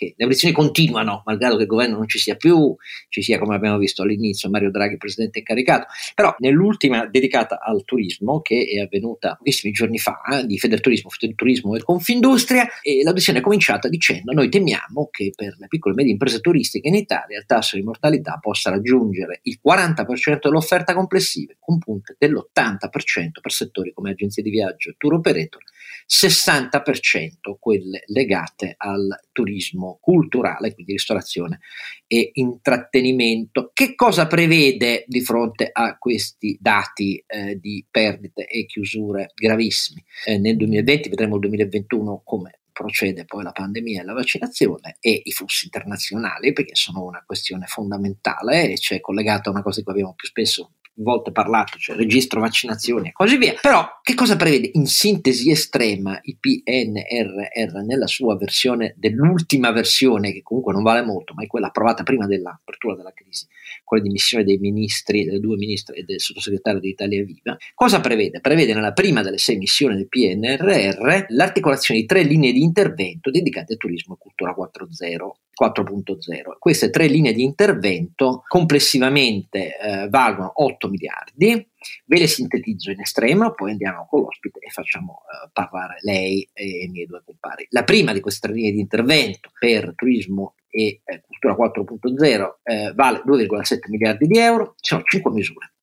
che 0.04 0.13
le 0.18 0.24
audizioni 0.24 0.54
continuano, 0.54 1.24
malgrado 1.26 1.56
che 1.56 1.63
il 1.63 1.68
governo 1.68 1.98
non 1.98 2.08
ci 2.08 2.20
sia 2.20 2.36
più, 2.36 2.76
ci 3.10 3.22
sia 3.22 3.39
come 3.39 3.56
abbiamo 3.56 3.78
visto 3.78 4.04
all'inizio 4.04 4.50
Mario 4.50 4.72
Draghi, 4.72 4.98
presidente 4.98 5.39
incaricato, 5.39 5.88
però 6.13 6.36
nell'ultima 6.39 7.06
dedicata 7.06 7.60
al 7.62 7.84
turismo, 7.86 8.42
che 8.42 8.68
è 8.70 8.80
avvenuta 8.80 9.36
pochissimi 9.36 9.72
giorni 9.72 9.98
fa, 9.98 10.20
di 10.46 10.58
Federturismo, 10.58 11.10
Federturismo 11.10 11.76
e 11.76 11.84
Confindustria, 11.84 12.68
e 12.82 13.02
l'audizione 13.04 13.39
è 13.39 13.42
cominciata 13.42 13.88
dicendo 13.88 14.34
noi 14.34 14.50
temiamo 14.50 15.10
che 15.12 15.32
per 15.36 15.56
le 15.58 15.68
piccole 15.68 15.94
e 15.94 15.98
medie 15.98 16.12
imprese 16.12 16.39
turistiche 16.39 16.88
in 16.88 16.96
Italia 16.96 17.38
il 17.38 17.46
tasso 17.46 17.76
di 17.76 17.84
mortalità 17.84 18.38
possa 18.42 18.70
raggiungere 18.70 19.39
il 19.44 19.60
40% 19.66 20.39
dell'offerta 20.44 20.94
complessiva, 20.94 21.54
con 21.60 21.78
punte 21.78 22.16
dell'80% 22.18 23.39
per 23.42 23.52
settori 23.52 23.94
come 23.94 24.12
agenzie 24.12 24.44
di 24.44 24.50
viaggio 24.50 24.89
e 24.89 24.96
tour 24.98 25.13
operator 25.13 25.62
60% 26.08 27.58
quelle 27.60 28.04
legate 28.08 28.76
al 28.78 29.19
turismo 29.32 29.98
culturale, 30.02 30.74
quindi 30.74 30.93
ristorazione 30.93 31.60
e 32.08 32.32
intrattenimento. 32.34 33.72
Che 33.74 33.96
cosa 33.96 34.28
prevede 34.28 35.06
di 35.08 35.22
fronte 35.22 35.69
a 35.72 35.98
questi 35.98 36.58
dati 36.60 37.24
eh, 37.26 37.58
di 37.60 37.86
perdite 37.89 38.46
e 38.46 38.65
chiusure 38.65 39.32
gravissimi? 39.34 40.04
Eh, 40.26 40.38
nel 40.38 40.58
2020 40.58 41.10
vedremo 41.10 41.36
il 41.36 41.41
2021 41.41 42.22
come 42.24 42.60
procede 42.74 43.24
poi 43.24 43.43
la 43.43 43.52
pandemia 43.52 44.02
e 44.02 44.04
la 44.04 44.13
vaccinazione 44.13 44.98
e 45.00 45.22
i 45.24 45.32
flussi 45.32 45.65
internazionali 45.65 46.52
perché 46.52 46.76
sono 46.76 47.04
una 47.04 47.24
questione 47.26 47.67
fondamentale 47.67 48.72
e 48.72 48.74
c'è 48.74 49.00
collegata 49.00 49.50
a 49.50 49.54
una 49.54 49.62
cosa 49.62 49.78
di 49.78 49.84
cui 49.84 49.93
abbiamo 49.93 50.15
più 50.15 50.28
spesso 50.28 50.72
volte 50.95 51.32
parlato, 51.32 51.77
cioè 51.77 51.95
registro 51.95 52.39
vaccinazioni 52.39 53.10
e 53.10 53.12
così 53.12 53.38
via. 53.38 53.56
Però 53.60 53.99
che 54.01 54.13
cosa 54.13 54.36
prevede 54.36 54.71
in 54.73 54.86
sintesi 54.86 55.49
estrema 55.49 56.19
il 56.23 56.38
PNRR 56.39 57.84
nella 57.86 58.08
sua 58.08 58.36
versione, 58.38 58.93
dell'ultima 58.97 59.71
versione, 59.71 60.32
che 60.32 60.41
comunque 60.41 60.73
non 60.73 60.84
vale 60.84 61.03
molto, 61.03 61.34
ma 61.34 61.43
è 61.43 61.47
quella 61.47 61.67
approvata 61.67 62.03
prima 62.03 62.27
dell'apertura 62.27 62.95
della 62.95 63.13
crisi, 63.13 63.47
quella 63.84 64.03
di 64.03 64.10
missione 64.10 64.43
dei 64.43 64.58
ministri, 64.58 65.23
delle 65.25 65.39
due 65.39 65.58
ministre 65.58 65.95
e 65.95 66.03
del 66.03 66.19
sottosegretario 66.19 66.79
di 66.79 66.89
Italia 66.89 67.23
Viva. 67.23 67.58
Cosa 67.73 67.99
prevede? 67.99 68.39
Prevede 68.39 68.73
nella 68.73 68.93
prima 68.93 69.21
delle 69.21 69.38
sei 69.38 69.58
missioni 69.58 69.95
del 69.95 70.08
PNRR 70.08 71.25
l'articolazione 71.29 72.01
di 72.01 72.06
tre 72.06 72.23
linee 72.23 72.51
di 72.51 72.62
intervento 72.62 73.32
dedicate 73.32 73.73
al 73.73 73.79
turismo 73.79 74.15
e 74.15 74.17
cultura 74.19 74.56
4.0 74.58 75.42
4.0. 75.60 76.58
Queste 76.60 76.89
tre 76.89 77.08
linee 77.08 77.34
di 77.34 77.44
intervento 77.44 78.44
complessivamente 78.48 79.78
eh, 79.78 80.08
valgono 80.10 80.52
8 80.56 80.89
miliardi. 80.89 81.68
Ve 82.06 82.20
le 82.20 82.28
sintetizzo 82.28 82.92
in 82.92 83.02
estremo, 83.02 83.54
poi 83.54 83.72
andiamo 83.72 84.08
con 84.10 84.22
l'ospite 84.22 84.60
e 84.60 84.70
facciamo 84.70 85.22
eh, 85.22 85.50
parlare 85.52 85.98
lei 86.02 86.48
e 86.54 86.86
i 86.86 86.88
miei 86.89 87.06
due 87.06 87.22
compari. 87.26 87.68
La 87.70 87.84
prima 87.84 88.13
di 88.13 88.20
queste 88.20 88.48
tre 88.48 88.56
linee 88.56 88.72
di 88.72 88.80
intervento 88.80 89.52
per 89.60 89.94
turismo 89.96 90.56
e 90.70 91.02
eh, 91.04 91.22
cultura 91.22 91.56
4.0 91.56 92.54
eh, 92.63 92.94
vale 92.96 93.22
2,7 93.26 93.78
miliardi 93.89 94.26
di 94.26 94.38
euro, 94.39 94.76
ci 94.80 94.94
sono 94.96 95.04
5 95.04 95.32
misure. 95.32 95.74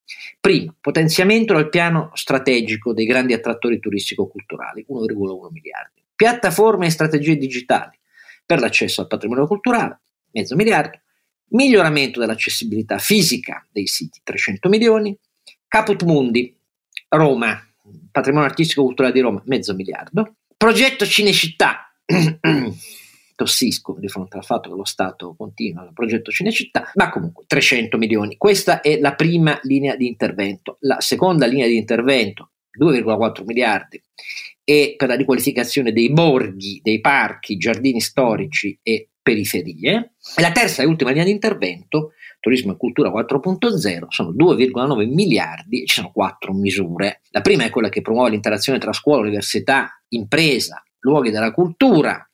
Primo, 0.41 0.75
potenziamento 0.81 1.55
del 1.55 1.69
piano 1.69 2.11
strategico 2.15 2.93
dei 2.93 3.07
grandi 3.07 3.33
attrattori 3.33 3.79
turistico-culturali, 3.79 4.85
1,1 4.89 5.53
miliardi. 5.53 6.03
Piattaforme 6.15 6.87
e 6.87 6.91
strategie 6.91 7.37
digitali, 7.37 7.97
per 8.51 8.59
l'accesso 8.59 9.01
al 9.01 9.07
patrimonio 9.07 9.47
culturale, 9.47 10.01
mezzo 10.33 10.57
miliardo, 10.57 10.99
miglioramento 11.51 12.19
dell'accessibilità 12.19 12.99
fisica 12.99 13.65
dei 13.71 13.87
siti, 13.87 14.23
300 14.25 14.69
milioni, 14.69 15.17
Caput 15.69 16.03
Mundi, 16.03 16.59
Roma, 17.11 17.65
patrimonio 18.11 18.49
artistico 18.49 18.83
culturale 18.83 19.15
di 19.15 19.21
Roma, 19.21 19.41
mezzo 19.45 19.73
miliardo, 19.73 20.35
progetto 20.57 21.07
Cinecittà, 21.07 21.95
tossisco 23.37 23.97
di 24.01 24.09
fronte 24.09 24.39
al 24.39 24.45
fatto 24.45 24.69
che 24.69 24.75
lo 24.75 24.85
Stato 24.85 25.37
continua 25.39 25.85
il 25.85 25.93
progetto 25.93 26.33
Cinecittà, 26.33 26.91
ma 26.97 27.09
comunque 27.09 27.45
300 27.47 27.97
milioni. 27.99 28.37
Questa 28.37 28.81
è 28.81 28.99
la 28.99 29.15
prima 29.15 29.61
linea 29.63 29.95
di 29.95 30.09
intervento. 30.09 30.77
La 30.81 31.01
seconda 31.01 31.47
linea 31.47 31.69
di 31.69 31.77
intervento, 31.77 32.51
2,4 32.77 33.45
miliardi, 33.45 34.03
e 34.71 34.95
per 34.97 35.09
la 35.09 35.17
riqualificazione 35.17 35.91
dei 35.91 36.13
borghi, 36.13 36.79
dei 36.81 37.01
parchi, 37.01 37.57
giardini 37.57 38.01
storici 38.01 38.79
e 38.85 39.09
periferie. 39.21 40.15
E 40.37 40.41
la 40.41 40.53
terza 40.53 40.85
e 40.85 40.87
ultima 40.87 41.11
linea 41.11 41.25
di 41.25 41.33
intervento, 41.33 42.13
turismo 42.39 42.75
e 42.75 42.77
cultura 42.77 43.11
4.0, 43.11 44.05
sono 44.11 44.31
2,9 44.31 45.13
miliardi 45.13 45.83
e 45.83 45.87
ci 45.87 45.95
sono 45.95 46.13
quattro 46.13 46.55
misure. 46.55 47.23
La 47.31 47.41
prima 47.41 47.65
è 47.65 47.71
quella 47.71 47.89
che 47.89 48.01
promuove 48.01 48.31
l'interazione 48.31 48.79
tra 48.79 48.93
scuola, 48.93 49.23
università, 49.23 50.01
impresa, 50.11 50.81
luoghi 51.01 51.33
della 51.33 51.51
cultura, 51.51 52.25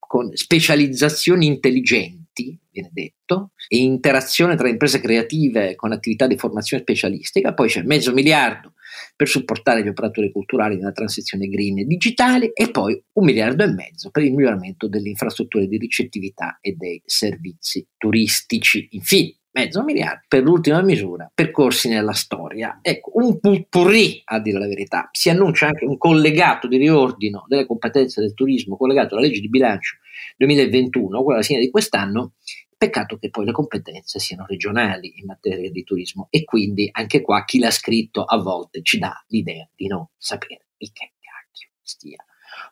con 0.00 0.34
specializzazioni 0.34 1.46
intelligenti, 1.46 2.58
viene 2.72 2.90
detto, 2.92 3.52
e 3.68 3.76
interazione 3.76 4.56
tra 4.56 4.68
imprese 4.68 5.00
creative 5.00 5.76
con 5.76 5.92
attività 5.92 6.26
di 6.26 6.36
formazione 6.36 6.82
specialistica, 6.82 7.54
poi 7.54 7.68
c'è 7.68 7.82
mezzo 7.82 8.12
miliardo 8.12 8.72
per 9.18 9.26
supportare 9.26 9.82
gli 9.82 9.88
operatori 9.88 10.30
culturali 10.30 10.76
nella 10.76 10.92
transizione 10.92 11.48
green 11.48 11.80
e 11.80 11.84
digitale 11.86 12.52
e 12.52 12.70
poi 12.70 13.02
un 13.14 13.24
miliardo 13.24 13.64
e 13.64 13.66
mezzo 13.66 14.10
per 14.10 14.22
il 14.22 14.32
miglioramento 14.32 14.86
delle 14.86 15.08
infrastrutture 15.08 15.66
di 15.66 15.76
ricettività 15.76 16.58
e 16.60 16.76
dei 16.78 17.02
servizi 17.04 17.84
turistici. 17.96 18.86
Infine, 18.92 19.34
mezzo 19.50 19.82
miliardo 19.82 20.20
per 20.28 20.44
l'ultima 20.44 20.82
misura, 20.82 21.28
percorsi 21.34 21.88
nella 21.88 22.12
storia. 22.12 22.78
Ecco, 22.80 23.10
un 23.14 23.40
purri 23.68 24.22
a 24.24 24.38
dire 24.38 24.60
la 24.60 24.68
verità. 24.68 25.08
Si 25.10 25.28
annuncia 25.28 25.66
anche 25.66 25.84
un 25.84 25.98
collegato 25.98 26.68
di 26.68 26.76
riordino 26.76 27.44
delle 27.48 27.66
competenze 27.66 28.20
del 28.20 28.34
turismo 28.34 28.76
collegato 28.76 29.16
alla 29.16 29.26
legge 29.26 29.40
di 29.40 29.48
bilancio 29.48 29.96
2021, 30.36 31.24
quella 31.24 31.38
alla 31.38 31.46
fine 31.46 31.58
di 31.58 31.70
quest'anno. 31.70 32.34
Peccato 32.78 33.18
che 33.18 33.28
poi 33.28 33.44
le 33.44 33.50
competenze 33.50 34.20
siano 34.20 34.46
regionali 34.46 35.14
in 35.18 35.26
materia 35.26 35.68
di 35.68 35.82
turismo 35.82 36.28
e 36.30 36.44
quindi 36.44 36.88
anche 36.92 37.20
qua 37.22 37.44
chi 37.44 37.58
l'ha 37.58 37.72
scritto 37.72 38.22
a 38.22 38.40
volte 38.40 38.82
ci 38.82 38.98
dà 38.98 39.12
l'idea 39.26 39.68
di 39.74 39.88
non 39.88 40.06
sapere 40.16 40.68
di 40.76 40.88
che 40.92 41.14
cacchio 41.18 41.70
stia 41.82 42.24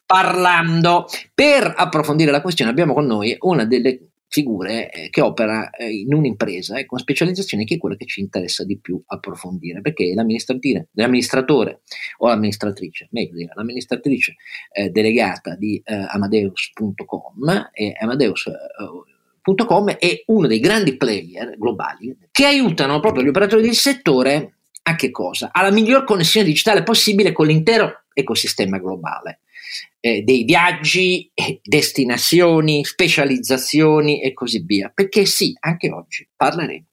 parlando. 0.07 1.07
Per 1.35 1.75
approfondire 1.77 2.31
la 2.31 2.41
questione 2.41 2.71
abbiamo 2.71 2.95
con 2.95 3.05
noi 3.05 3.37
una 3.41 3.65
delle 3.65 4.11
figure 4.29 4.91
eh, 4.91 5.11
che 5.11 5.21
opera 5.21 5.71
eh, 5.71 5.91
in 5.91 6.13
un'impresa 6.13 6.77
eh, 6.77 6.87
con 6.87 6.99
specializzazione 6.99 7.65
che 7.65 7.75
è 7.75 7.79
quella 7.79 7.97
che 7.97 8.07
ci 8.07 8.21
interessa 8.21 8.65
di 8.65 8.79
più 8.79 9.01
approfondire 9.07 9.81
perché 9.81 10.13
l'amministratore 10.15 11.81
o 12.19 12.29
l'amministratrice, 12.29 13.09
meglio 13.11 13.35
dire, 13.35 13.53
l'amministratrice 13.55 14.35
eh, 14.73 14.91
delegata 14.91 15.57
di 15.57 15.81
eh, 15.85 16.07
Amadeus.com 16.09 17.71
e 17.73 17.93
Amadeus.com 17.99 18.55
eh, 18.55 19.16
è 19.99 20.23
uno 20.27 20.47
dei 20.47 20.61
grandi 20.61 20.97
player 20.97 21.57
globali 21.57 22.17
che 22.31 22.47
aiutano 22.47 23.01
proprio 23.01 23.23
gli 23.23 23.29
operatori 23.29 23.63
del 23.63 23.75
settore 23.75 24.59
a 24.83 24.95
che 24.97 25.11
cosa? 25.11 25.51
Alla 25.53 25.71
miglior 25.71 26.05
connessione 26.05 26.47
digitale 26.47 26.83
possibile 26.83 27.33
con 27.33 27.47
l'intero 27.47 28.05
ecosistema 28.13 28.79
globale 28.79 29.41
eh, 30.01 30.23
dei 30.23 30.45
viaggi, 30.45 31.31
eh, 31.35 31.61
destinazioni, 31.63 32.85
specializzazioni 32.85 34.23
e 34.23 34.33
così 34.33 34.63
via. 34.65 34.91
Perché 34.95 35.27
sì, 35.27 35.55
anche 35.61 35.91
oggi 35.91 36.29
parleremo, 36.35 36.87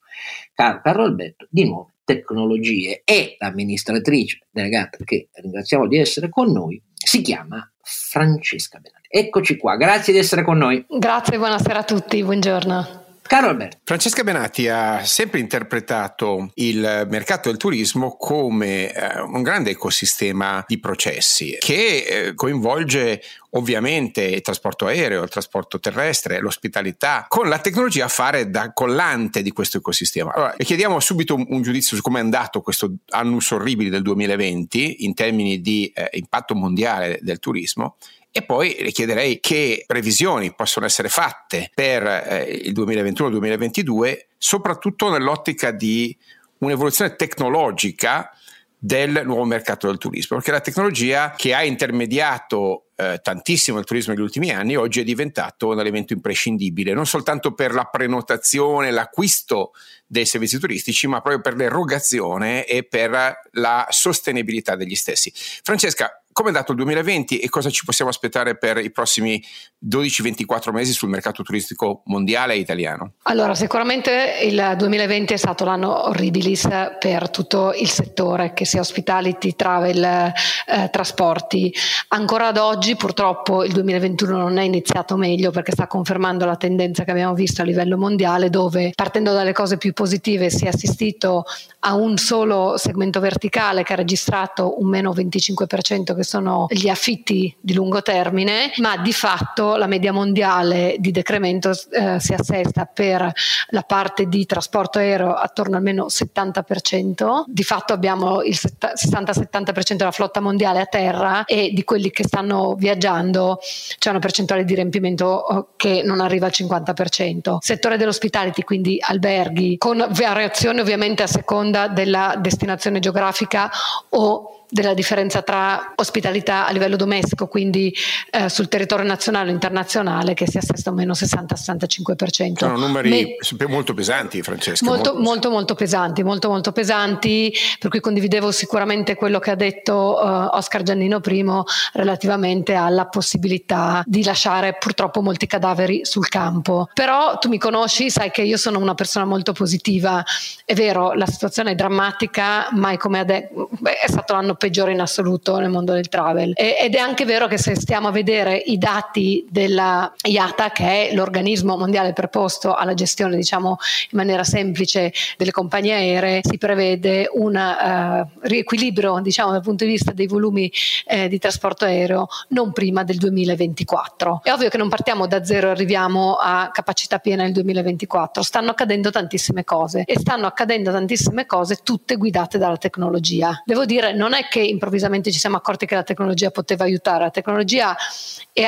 caro 0.53 0.81
Carlo 0.81 1.03
Alberto, 1.03 1.47
di 1.49 1.65
nuove 1.65 1.93
tecnologie 2.03 3.01
e 3.05 3.35
l'amministratrice 3.39 4.47
delegata, 4.49 4.97
che 5.03 5.29
ringraziamo 5.31 5.87
di 5.87 5.97
essere 5.97 6.29
con 6.29 6.51
noi, 6.51 6.81
si 6.93 7.21
chiama 7.21 7.71
Francesca 7.83 8.79
Benati. 8.79 9.07
Eccoci 9.09 9.57
qua, 9.57 9.75
grazie 9.75 10.13
di 10.13 10.19
essere 10.19 10.43
con 10.43 10.57
noi. 10.57 10.83
Grazie, 10.87 11.37
buonasera 11.37 11.79
a 11.79 11.83
tutti, 11.83 12.23
buongiorno. 12.23 13.02
Caro 13.33 13.47
Alberto. 13.47 13.77
Francesca 13.83 14.23
Benati 14.23 14.67
ha 14.67 15.03
sempre 15.05 15.39
interpretato 15.39 16.51
il 16.53 17.07
mercato 17.09 17.49
del 17.49 17.57
turismo 17.57 18.15
come 18.15 18.93
eh, 18.93 19.21
un 19.21 19.41
grande 19.41 19.71
ecosistema 19.71 20.63
di 20.67 20.79
processi 20.79 21.57
che 21.59 22.03
eh, 22.03 22.33
coinvolge 22.35 23.23
ovviamente 23.55 24.21
il 24.21 24.41
trasporto 24.41 24.85
aereo, 24.85 25.23
il 25.23 25.29
trasporto 25.29 25.79
terrestre, 25.79 26.41
l'ospitalità, 26.41 27.25
con 27.27 27.49
la 27.49 27.57
tecnologia 27.57 28.05
a 28.05 28.07
fare 28.07 28.51
da 28.51 28.71
collante 28.71 29.41
di 29.41 29.49
questo 29.49 29.77
ecosistema. 29.77 30.31
Allora, 30.31 30.53
le 30.55 30.63
chiediamo 30.63 30.99
subito 30.99 31.33
un, 31.33 31.43
un 31.49 31.63
giudizio 31.63 31.95
su 31.95 32.03
come 32.03 32.19
è 32.19 32.21
andato 32.21 32.61
questo 32.61 32.97
annus 33.09 33.49
orribile 33.49 33.89
del 33.89 34.03
2020 34.03 35.05
in 35.05 35.15
termini 35.15 35.59
di 35.59 35.91
eh, 35.95 36.07
impatto 36.13 36.53
mondiale 36.53 37.17
del 37.23 37.39
turismo 37.39 37.95
e 38.35 38.41
poi 38.41 38.75
le 38.79 38.91
chiederei 38.91 39.39
che 39.39 39.83
previsioni 39.85 40.55
possono 40.55 40.87
essere 40.87 41.07
fatte 41.07 41.69
per 41.71 42.03
eh, 42.03 42.61
il 42.63 42.73
2021-2022, 42.73 44.25
soprattutto 44.39 45.11
nell'ottica 45.11 45.69
di 45.69 46.17
un'evoluzione 46.57 47.15
tecnologica 47.15 48.35
del 48.75 49.21
nuovo 49.23 49.45
mercato 49.45 49.85
del 49.85 49.99
turismo, 49.99 50.37
perché 50.37 50.51
la 50.51 50.61
tecnologia 50.61 51.35
che 51.37 51.53
ha 51.53 51.63
intermediato 51.63 52.87
eh, 52.95 53.19
tantissimo 53.21 53.77
il 53.77 53.85
turismo 53.85 54.13
negli 54.13 54.23
ultimi 54.23 54.49
anni 54.49 54.75
oggi 54.75 54.99
è 54.99 55.03
diventato 55.03 55.67
un 55.67 55.79
elemento 55.79 56.13
imprescindibile, 56.13 56.93
non 56.93 57.05
soltanto 57.05 57.53
per 57.53 57.71
la 57.71 57.85
prenotazione, 57.85 58.89
l'acquisto 58.89 59.73
dei 60.07 60.25
servizi 60.25 60.57
turistici, 60.57 61.05
ma 61.05 61.21
proprio 61.21 61.41
per 61.41 61.55
l'erogazione 61.55 62.65
e 62.65 62.83
per 62.83 63.41
la 63.51 63.85
sostenibilità 63.89 64.75
degli 64.75 64.95
stessi. 64.95 65.31
Francesca, 65.35 66.22
come 66.33 66.49
è 66.49 66.51
andato 66.51 66.71
il 66.71 66.77
2020 66.77 67.39
e 67.39 67.47
cosa 67.47 67.69
ci 67.69 67.85
possiamo 67.85 68.11
aspettare 68.11 68.57
per 68.57 68.77
i 68.77 68.91
prossimi 68.91 69.41
12-24 69.87 70.71
mesi 70.71 70.91
sul 70.91 71.09
mercato 71.09 71.43
turistico 71.43 72.01
mondiale 72.05 72.53
e 72.53 72.57
italiano? 72.57 73.13
Allora, 73.23 73.55
sicuramente 73.55 74.39
il 74.43 74.75
2020 74.77 75.33
è 75.33 75.37
stato 75.37 75.63
l'anno 75.63 76.07
orribilis 76.09 76.67
per 76.99 77.29
tutto 77.29 77.73
il 77.73 77.89
settore, 77.89 78.53
che 78.53 78.65
sia 78.65 78.81
hospitality, 78.81 79.55
travel, 79.55 80.03
eh, 80.03 80.89
trasporti. 80.91 81.73
Ancora 82.09 82.47
ad 82.47 82.57
oggi 82.57 82.95
purtroppo 82.95 83.63
il 83.63 83.71
2021 83.71 84.37
non 84.37 84.57
è 84.57 84.63
iniziato 84.63 85.15
meglio 85.15 85.51
perché 85.51 85.71
sta 85.71 85.87
confermando 85.87 86.45
la 86.45 86.55
tendenza 86.55 87.03
che 87.03 87.11
abbiamo 87.11 87.33
visto 87.33 87.61
a 87.61 87.65
livello 87.65 87.97
mondiale 87.97 88.49
dove 88.49 88.91
partendo 88.95 89.33
dalle 89.33 89.53
cose 89.53 89.77
più 89.77 89.93
positive 89.93 90.49
si 90.49 90.65
è 90.65 90.69
assistito 90.69 91.45
a 91.79 91.93
un 91.93 92.17
solo 92.17 92.77
segmento 92.77 93.19
verticale 93.19 93.83
che 93.83 93.93
ha 93.93 93.97
registrato 93.97 94.81
un 94.81 94.89
meno 94.89 95.13
25% 95.13 96.15
che 96.15 96.22
sono 96.23 96.65
gli 96.69 96.89
affitti 96.89 97.55
di 97.59 97.73
lungo 97.73 98.01
termine, 98.01 98.71
ma 98.77 98.97
di 98.97 99.13
fatto 99.13 99.75
la 99.75 99.87
media 99.87 100.11
mondiale 100.11 100.95
di 100.99 101.11
decremento 101.11 101.71
eh, 101.91 102.19
si 102.19 102.33
assesta 102.33 102.85
per 102.85 103.31
la 103.69 103.81
parte 103.81 104.27
di 104.27 104.45
trasporto 104.45 104.99
aereo 104.99 105.33
attorno 105.33 105.77
al 105.77 105.83
meno 105.83 106.07
70%, 106.07 107.43
di 107.47 107.63
fatto 107.63 107.93
abbiamo 107.93 108.41
il 108.41 108.57
60-70% 108.59 109.95
della 109.95 110.11
flotta 110.11 110.39
mondiale 110.39 110.81
a 110.81 110.85
terra 110.85 111.45
e 111.45 111.71
di 111.73 111.83
quelli 111.83 112.11
che 112.11 112.23
stanno 112.23 112.75
viaggiando 112.75 113.59
c'è 113.97 114.09
una 114.09 114.19
percentuale 114.19 114.63
di 114.63 114.75
riempimento 114.75 115.25
oh, 115.25 115.67
che 115.75 116.01
non 116.03 116.19
arriva 116.19 116.45
al 116.45 116.53
50%. 116.55 117.57
Settore 117.59 117.97
dell'ospitality, 117.97 118.63
quindi 118.63 118.97
alberghi, 118.99 119.77
con 119.77 120.05
variazioni 120.11 120.79
ovviamente 120.79 121.23
a 121.23 121.27
seconda 121.27 121.87
della 121.87 122.35
destinazione 122.37 122.99
geografica 122.99 123.69
o 124.09 124.62
della 124.69 124.93
differenza 124.93 125.41
tra 125.41 125.93
ospitalità 125.95 126.65
a 126.65 126.71
livello 126.71 126.95
domestico, 126.95 127.47
quindi 127.47 127.93
eh, 128.31 128.49
sul 128.49 128.67
territorio 128.67 129.05
nazionale 129.05 129.49
o 129.49 129.53
internazionale, 129.53 130.33
che 130.33 130.47
si 130.47 130.57
assesta 130.57 130.89
a 130.89 130.93
meno 130.93 131.13
60-65%. 131.13 132.53
Sono 132.57 132.77
numeri 132.77 133.35
Me- 133.57 133.67
molto 133.67 133.93
pesanti, 133.93 134.41
Francesca. 134.41 134.85
Molto, 134.85 135.13
molto, 135.13 135.21
molto, 135.21 135.49
molto, 135.51 135.75
pesanti, 135.75 136.23
molto, 136.23 136.49
molto 136.49 136.71
pesanti, 136.71 137.53
per 137.79 137.89
cui 137.89 137.99
condividevo 137.99 138.51
sicuramente 138.51 139.15
quello 139.15 139.39
che 139.39 139.51
ha 139.51 139.55
detto 139.55 139.93
uh, 139.93 140.55
Oscar 140.55 140.83
Giannino 140.83 141.19
primo 141.19 141.65
relativamente 141.93 142.73
alla 142.73 143.05
possibilità 143.05 144.03
di 144.05 144.23
lasciare 144.23 144.75
purtroppo 144.79 145.21
molti 145.21 145.47
cadaveri 145.47 146.01
sul 146.03 146.27
campo. 146.27 146.89
Però 146.93 147.37
tu 147.37 147.49
mi 147.49 147.57
conosci, 147.57 148.09
sai 148.09 148.31
che 148.31 148.41
io 148.41 148.57
sono 148.57 148.79
una 148.79 148.95
persona 148.95 149.25
molto 149.25 149.53
positiva. 149.53 150.23
È 150.65 150.73
vero, 150.73 151.13
la 151.13 151.27
situazione 151.27 151.71
è 151.71 151.75
drammatica, 151.75 152.69
mai 152.71 152.97
come 152.97 153.19
adesso, 153.19 153.69
è 153.83 154.07
stato 154.07 154.33
l'anno 154.33 154.55
peggiore 154.63 154.93
in 154.93 155.01
assoluto 155.01 155.57
nel 155.57 155.69
mondo 155.69 155.91
del 155.91 156.07
travel. 156.07 156.53
E, 156.55 156.77
ed 156.79 156.95
è 156.95 156.99
anche 156.99 157.25
vero 157.25 157.47
che 157.47 157.57
se 157.57 157.75
stiamo 157.75 158.07
a 158.07 158.11
vedere 158.11 158.55
i 158.55 158.77
dati 158.77 159.45
della 159.49 160.09
IATA, 160.21 160.71
che 160.71 161.09
è 161.09 161.13
l'organismo 161.13 161.75
mondiale 161.75 162.13
preposto 162.13 162.73
alla 162.73 162.93
gestione, 162.93 163.35
diciamo 163.35 163.75
in 164.11 164.17
maniera 164.17 164.45
semplice, 164.45 165.11
delle 165.35 165.51
compagnie 165.51 165.95
aeree, 165.95 166.39
si 166.43 166.57
prevede 166.57 167.27
un 167.33 167.55
uh, 167.55 168.39
riequilibrio, 168.47 169.19
diciamo, 169.19 169.51
dal 169.51 169.61
punto 169.61 169.83
di 169.83 169.91
vista 169.91 170.13
dei 170.13 170.27
volumi 170.27 170.71
eh, 171.07 171.27
di 171.27 171.39
trasporto 171.39 171.83
aereo 171.83 172.27
non 172.49 172.71
prima 172.71 173.03
del 173.03 173.17
2024. 173.17 174.41
È 174.43 174.51
ovvio 174.51 174.69
che 174.69 174.77
non 174.77 174.87
partiamo 174.87 175.27
da 175.27 175.43
zero 175.43 175.67
e 175.67 175.71
arriviamo 175.71 176.35
a 176.35 176.69
capacità 176.71 177.19
piena 177.19 177.43
nel 177.43 177.51
2024, 177.51 178.43
stanno 178.43 178.69
accadendo 178.69 179.09
tantissime 179.09 179.65
cose 179.65 180.03
e 180.05 180.17
stanno 180.19 180.47
accadendo 180.47 180.89
tantissime 180.91 181.45
cose 181.45 181.79
tutte 181.83 182.15
guidate 182.15 182.57
dalla 182.57 182.77
tecnologia. 182.77 183.61
Devo 183.65 183.83
dire, 183.83 184.13
non 184.13 184.33
è 184.33 184.42
che 184.49 184.59
improvvisamente 184.59 185.31
ci 185.31 185.39
siamo 185.39 185.57
accorti 185.57 185.85
che 185.85 185.95
la 185.95 186.03
tecnologia 186.03 186.51
poteva 186.51 186.83
aiutare, 186.83 187.23
la 187.23 187.29
tecnologia 187.29 187.95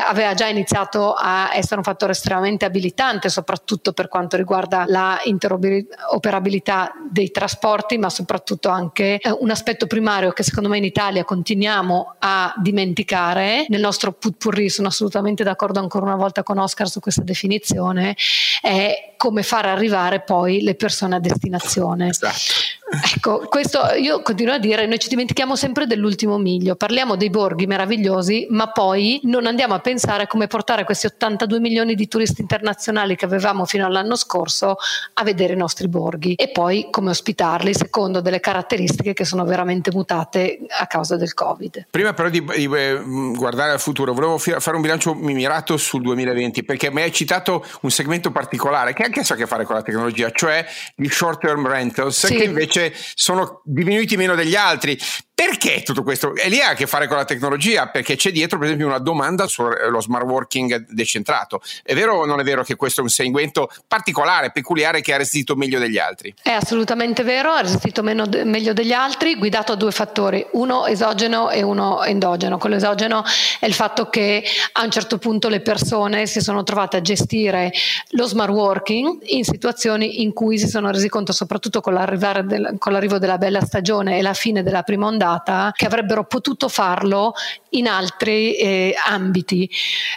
aveva 0.07 0.33
già 0.33 0.47
iniziato 0.47 1.13
a 1.13 1.51
essere 1.53 1.75
un 1.75 1.83
fattore 1.83 2.13
estremamente 2.13 2.65
abilitante, 2.65 3.29
soprattutto 3.29 3.93
per 3.93 4.07
quanto 4.07 4.35
riguarda 4.35 4.85
la 4.87 5.19
interoperabilità 5.23 6.93
dei 7.09 7.29
trasporti, 7.29 7.97
ma 7.97 8.09
soprattutto 8.09 8.69
anche 8.69 9.19
eh, 9.19 9.31
un 9.39 9.51
aspetto 9.51 9.85
primario 9.85 10.31
che 10.31 10.43
secondo 10.43 10.69
me 10.69 10.77
in 10.77 10.83
Italia 10.83 11.23
continuiamo 11.23 12.15
a 12.19 12.53
dimenticare. 12.57 13.65
Nel 13.69 13.81
nostro 13.81 14.13
putpurri 14.13 14.69
sono 14.69 14.87
assolutamente 14.87 15.43
d'accordo 15.43 15.79
ancora 15.79 16.05
una 16.05 16.15
volta 16.15 16.41
con 16.41 16.57
Oscar 16.57 16.89
su 16.89 16.99
questa 16.99 17.23
definizione, 17.23 18.15
è 18.61 19.13
come 19.17 19.43
far 19.43 19.65
arrivare 19.65 20.21
poi 20.21 20.61
le 20.61 20.75
persone 20.75 21.15
a 21.15 21.19
destinazione. 21.19 22.09
Esatto. 22.09 22.33
Ecco, 23.03 23.47
questo 23.49 23.93
io 23.93 24.21
continuo 24.21 24.53
a 24.53 24.57
dire, 24.57 24.85
noi 24.85 24.99
ci 24.99 25.09
dimentichiamo 25.09 25.55
sempre 25.55 25.85
dell'ultimo 25.85 26.37
miglio, 26.37 26.75
parliamo 26.75 27.15
dei 27.15 27.29
borghi 27.29 27.65
meravigliosi, 27.67 28.47
ma 28.49 28.71
poi 28.71 29.19
non 29.23 29.47
andiamo 29.47 29.73
a 29.73 29.79
pensare 29.79 30.27
come 30.27 30.47
portare 30.47 30.83
questi 30.83 31.07
82 31.07 31.59
milioni 31.59 31.95
di 31.95 32.07
turisti 32.07 32.41
internazionali 32.41 33.15
che 33.15 33.25
avevamo 33.25 33.65
fino 33.65 33.85
all'anno 33.85 34.15
scorso 34.15 34.77
a 35.13 35.23
vedere 35.23 35.53
i 35.53 35.57
nostri 35.57 35.87
borghi 35.87 36.35
e 36.35 36.49
poi 36.49 36.87
come 36.91 37.09
ospitarli 37.09 37.73
secondo 37.73 38.21
delle 38.21 38.39
caratteristiche 38.39 39.13
che 39.13 39.25
sono 39.25 39.43
veramente 39.45 39.91
mutate 39.91 40.59
a 40.79 40.87
causa 40.87 41.17
del 41.17 41.33
Covid. 41.33 41.87
Prima 41.89 42.13
però 42.13 42.29
di, 42.29 42.43
di 42.55 42.69
eh, 42.73 43.01
guardare 43.35 43.71
al 43.71 43.79
futuro, 43.79 44.13
volevo 44.13 44.37
fare 44.37 44.75
un 44.75 44.81
bilancio 44.81 45.13
mirato 45.13 45.77
sul 45.77 46.01
2020 46.01 46.63
perché 46.63 46.91
mi 46.91 47.01
hai 47.01 47.11
citato 47.11 47.65
un 47.81 47.91
segmento 47.91 48.31
particolare 48.31 48.93
che 48.93 49.03
anche 49.03 49.19
ha 49.19 49.23
a 49.27 49.35
che 49.35 49.47
fare 49.47 49.65
con 49.65 49.75
la 49.75 49.81
tecnologia, 49.81 50.29
cioè 50.31 50.65
gli 50.95 51.07
short 51.07 51.39
term 51.39 51.67
rentals 51.67 52.25
sì. 52.25 52.35
che 52.35 52.43
invece 52.43 52.84
sono 52.95 53.61
diminuiti 53.63 54.17
meno 54.17 54.35
degli 54.35 54.55
altri. 54.55 54.97
Perché 55.35 55.81
tutto 55.83 56.01
questo? 56.01 56.33
E 56.33 56.47
lì 56.47 56.61
ha 56.61 56.69
a 56.69 56.73
che 56.75 56.87
fare 56.87 57.09
con 57.09 57.17
la 57.17 57.25
tecnologia, 57.25 57.89
perché 57.89 58.15
c'è 58.15 58.31
dietro, 58.31 58.57
per 58.57 58.67
esempio, 58.67 58.87
una 58.87 58.99
domanda 58.99 59.47
sullo 59.47 59.99
smart 59.99 60.23
working 60.23 60.85
decentrato. 60.87 61.61
È 61.83 61.93
vero 61.93 62.13
o 62.13 62.25
non 62.25 62.39
è 62.39 62.43
vero 62.45 62.63
che 62.63 62.77
questo 62.77 63.01
è 63.01 63.03
un 63.03 63.09
segmento 63.09 63.69
particolare, 63.85 64.53
peculiare, 64.53 65.01
che 65.01 65.13
ha 65.13 65.17
resistito 65.17 65.57
meglio 65.57 65.77
degli 65.77 65.97
altri? 65.97 66.33
È 66.41 66.51
assolutamente 66.51 67.23
vero, 67.23 67.51
ha 67.51 67.59
resistito 67.59 68.01
meno, 68.01 68.23
meglio 68.45 68.71
degli 68.71 68.93
altri, 68.93 69.35
guidato 69.35 69.73
a 69.73 69.75
due 69.75 69.91
fattori, 69.91 70.45
uno 70.53 70.85
esogeno 70.85 71.49
e 71.49 71.63
uno 71.63 72.01
endogeno. 72.05 72.57
Quello 72.57 72.77
esogeno 72.77 73.21
è 73.59 73.65
il 73.65 73.73
fatto 73.73 74.07
che 74.07 74.41
a 74.71 74.83
un 74.83 74.89
certo 74.89 75.17
punto 75.17 75.49
le 75.49 75.59
persone 75.59 76.27
si 76.27 76.39
sono 76.39 76.63
trovate 76.63 76.95
a 76.95 77.01
gestire 77.01 77.73
lo 78.11 78.25
smart 78.25 78.51
working 78.51 79.19
in 79.25 79.43
situazioni 79.43 80.21
in 80.21 80.31
cui 80.31 80.57
si 80.57 80.69
sono 80.69 80.91
resi 80.91 81.09
conto, 81.09 81.33
soprattutto 81.33 81.81
con, 81.81 81.93
del, 82.45 82.75
con 82.79 82.93
l'arrivo 82.93 83.19
della 83.19 83.37
bella 83.37 83.59
stagione 83.59 84.17
e 84.17 84.21
la 84.21 84.33
fine 84.33 84.63
della 84.63 84.83
prima 84.83 85.07
ondata, 85.07 85.23
andata 85.25 85.71
che 85.75 85.85
avrebbero 85.85 86.25
potuto 86.25 86.69
farlo 86.69 87.33
in 87.71 87.87
altri 87.87 88.55
eh, 88.55 88.95
ambiti. 89.05 89.69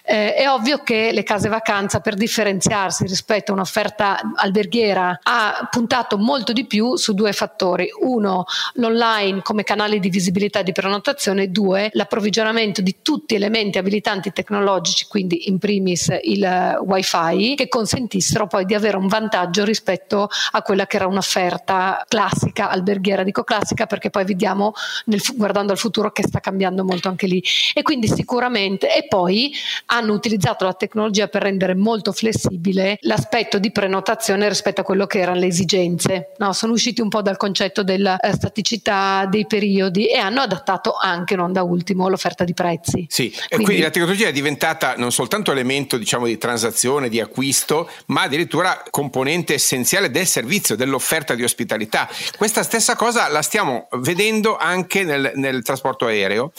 Eh, 0.04 0.34
è 0.34 0.48
ovvio 0.48 0.82
che 0.82 1.10
le 1.12 1.22
case 1.22 1.48
vacanza 1.48 2.00
per 2.00 2.14
differenziarsi 2.14 3.04
rispetto 3.06 3.50
a 3.50 3.54
un'offerta 3.54 4.20
alberghiera 4.36 5.18
ha 5.22 5.68
puntato 5.70 6.18
molto 6.18 6.52
di 6.52 6.66
più 6.66 6.96
su 6.96 7.14
due 7.14 7.32
fattori. 7.32 7.88
Uno, 8.00 8.44
l'online 8.74 9.42
come 9.42 9.64
canale 9.64 9.98
di 9.98 10.08
visibilità 10.08 10.60
e 10.60 10.62
di 10.62 10.72
prenotazione, 10.72 11.50
due, 11.50 11.90
l'approvvigionamento 11.92 12.80
di 12.80 12.96
tutti 13.02 13.34
elementi 13.34 13.78
abilitanti 13.78 14.32
tecnologici, 14.32 15.06
quindi 15.08 15.48
in 15.48 15.58
primis 15.58 16.16
il 16.22 16.78
wifi, 16.84 17.54
che 17.56 17.68
consentissero 17.68 18.46
poi 18.46 18.64
di 18.64 18.74
avere 18.74 18.96
un 18.96 19.08
vantaggio 19.08 19.64
rispetto 19.64 20.28
a 20.52 20.62
quella 20.62 20.86
che 20.86 20.96
era 20.96 21.06
un'offerta 21.06 22.04
classica 22.08 22.70
alberghiera. 22.70 23.22
Dico 23.22 23.42
classica 23.42 23.86
perché 23.86 24.10
poi 24.10 24.24
vediamo 24.24 24.72
nel, 25.06 25.20
guardando 25.34 25.72
al 25.72 25.78
futuro 25.78 26.10
che 26.12 26.22
sta 26.26 26.40
cambiando 26.40 26.84
molto 26.84 27.08
anche 27.08 27.26
lì. 27.26 27.42
E 27.74 27.82
quindi 27.82 28.08
sicuramente, 28.08 28.94
e 28.94 29.06
poi 29.06 29.52
hanno 29.86 30.12
utilizzato 30.12 30.64
la 30.64 30.74
tecnologia 30.74 31.28
per 31.28 31.42
rendere 31.42 31.74
molto 31.74 32.12
flessibile 32.12 32.98
l'aspetto 33.02 33.58
di 33.58 33.70
prenotazione 33.70 34.48
rispetto 34.48 34.80
a 34.80 34.84
quello 34.84 35.06
che 35.06 35.20
erano 35.20 35.40
le 35.40 35.46
esigenze. 35.46 36.32
No, 36.38 36.52
sono 36.52 36.72
usciti 36.72 37.00
un 37.00 37.08
po' 37.08 37.22
dal 37.22 37.36
concetto 37.36 37.82
della 37.82 38.18
eh, 38.18 38.32
staticità 38.32 39.26
dei 39.26 39.46
periodi 39.46 40.08
e 40.08 40.18
hanno 40.18 40.40
adattato 40.40 40.96
anche, 41.00 41.36
non 41.36 41.52
da 41.52 41.62
ultimo, 41.62 42.08
l'offerta 42.08 42.44
di 42.44 42.54
prezzi. 42.54 43.06
Sì, 43.08 43.30
quindi, 43.30 43.46
e 43.48 43.56
quindi 43.56 43.82
la 43.82 43.90
tecnologia 43.90 44.28
è 44.28 44.32
diventata 44.32 44.94
non 44.96 45.12
soltanto 45.12 45.52
elemento 45.52 45.96
diciamo, 45.96 46.26
di 46.26 46.38
transazione, 46.38 47.08
di 47.08 47.20
acquisto, 47.20 47.90
ma 48.06 48.22
addirittura 48.22 48.82
componente 48.90 49.54
essenziale 49.54 50.10
del 50.10 50.26
servizio, 50.26 50.76
dell'offerta 50.76 51.34
di 51.34 51.42
ospitalità. 51.42 52.08
Questa 52.36 52.62
stessa 52.62 52.96
cosa 52.96 53.28
la 53.28 53.42
stiamo 53.42 53.88
vedendo 53.92 54.56
anche 54.56 54.87
anche 54.88 55.04
nel, 55.04 55.32
nel 55.34 55.62
trasporto 55.62 56.06
aereo, 56.06 56.52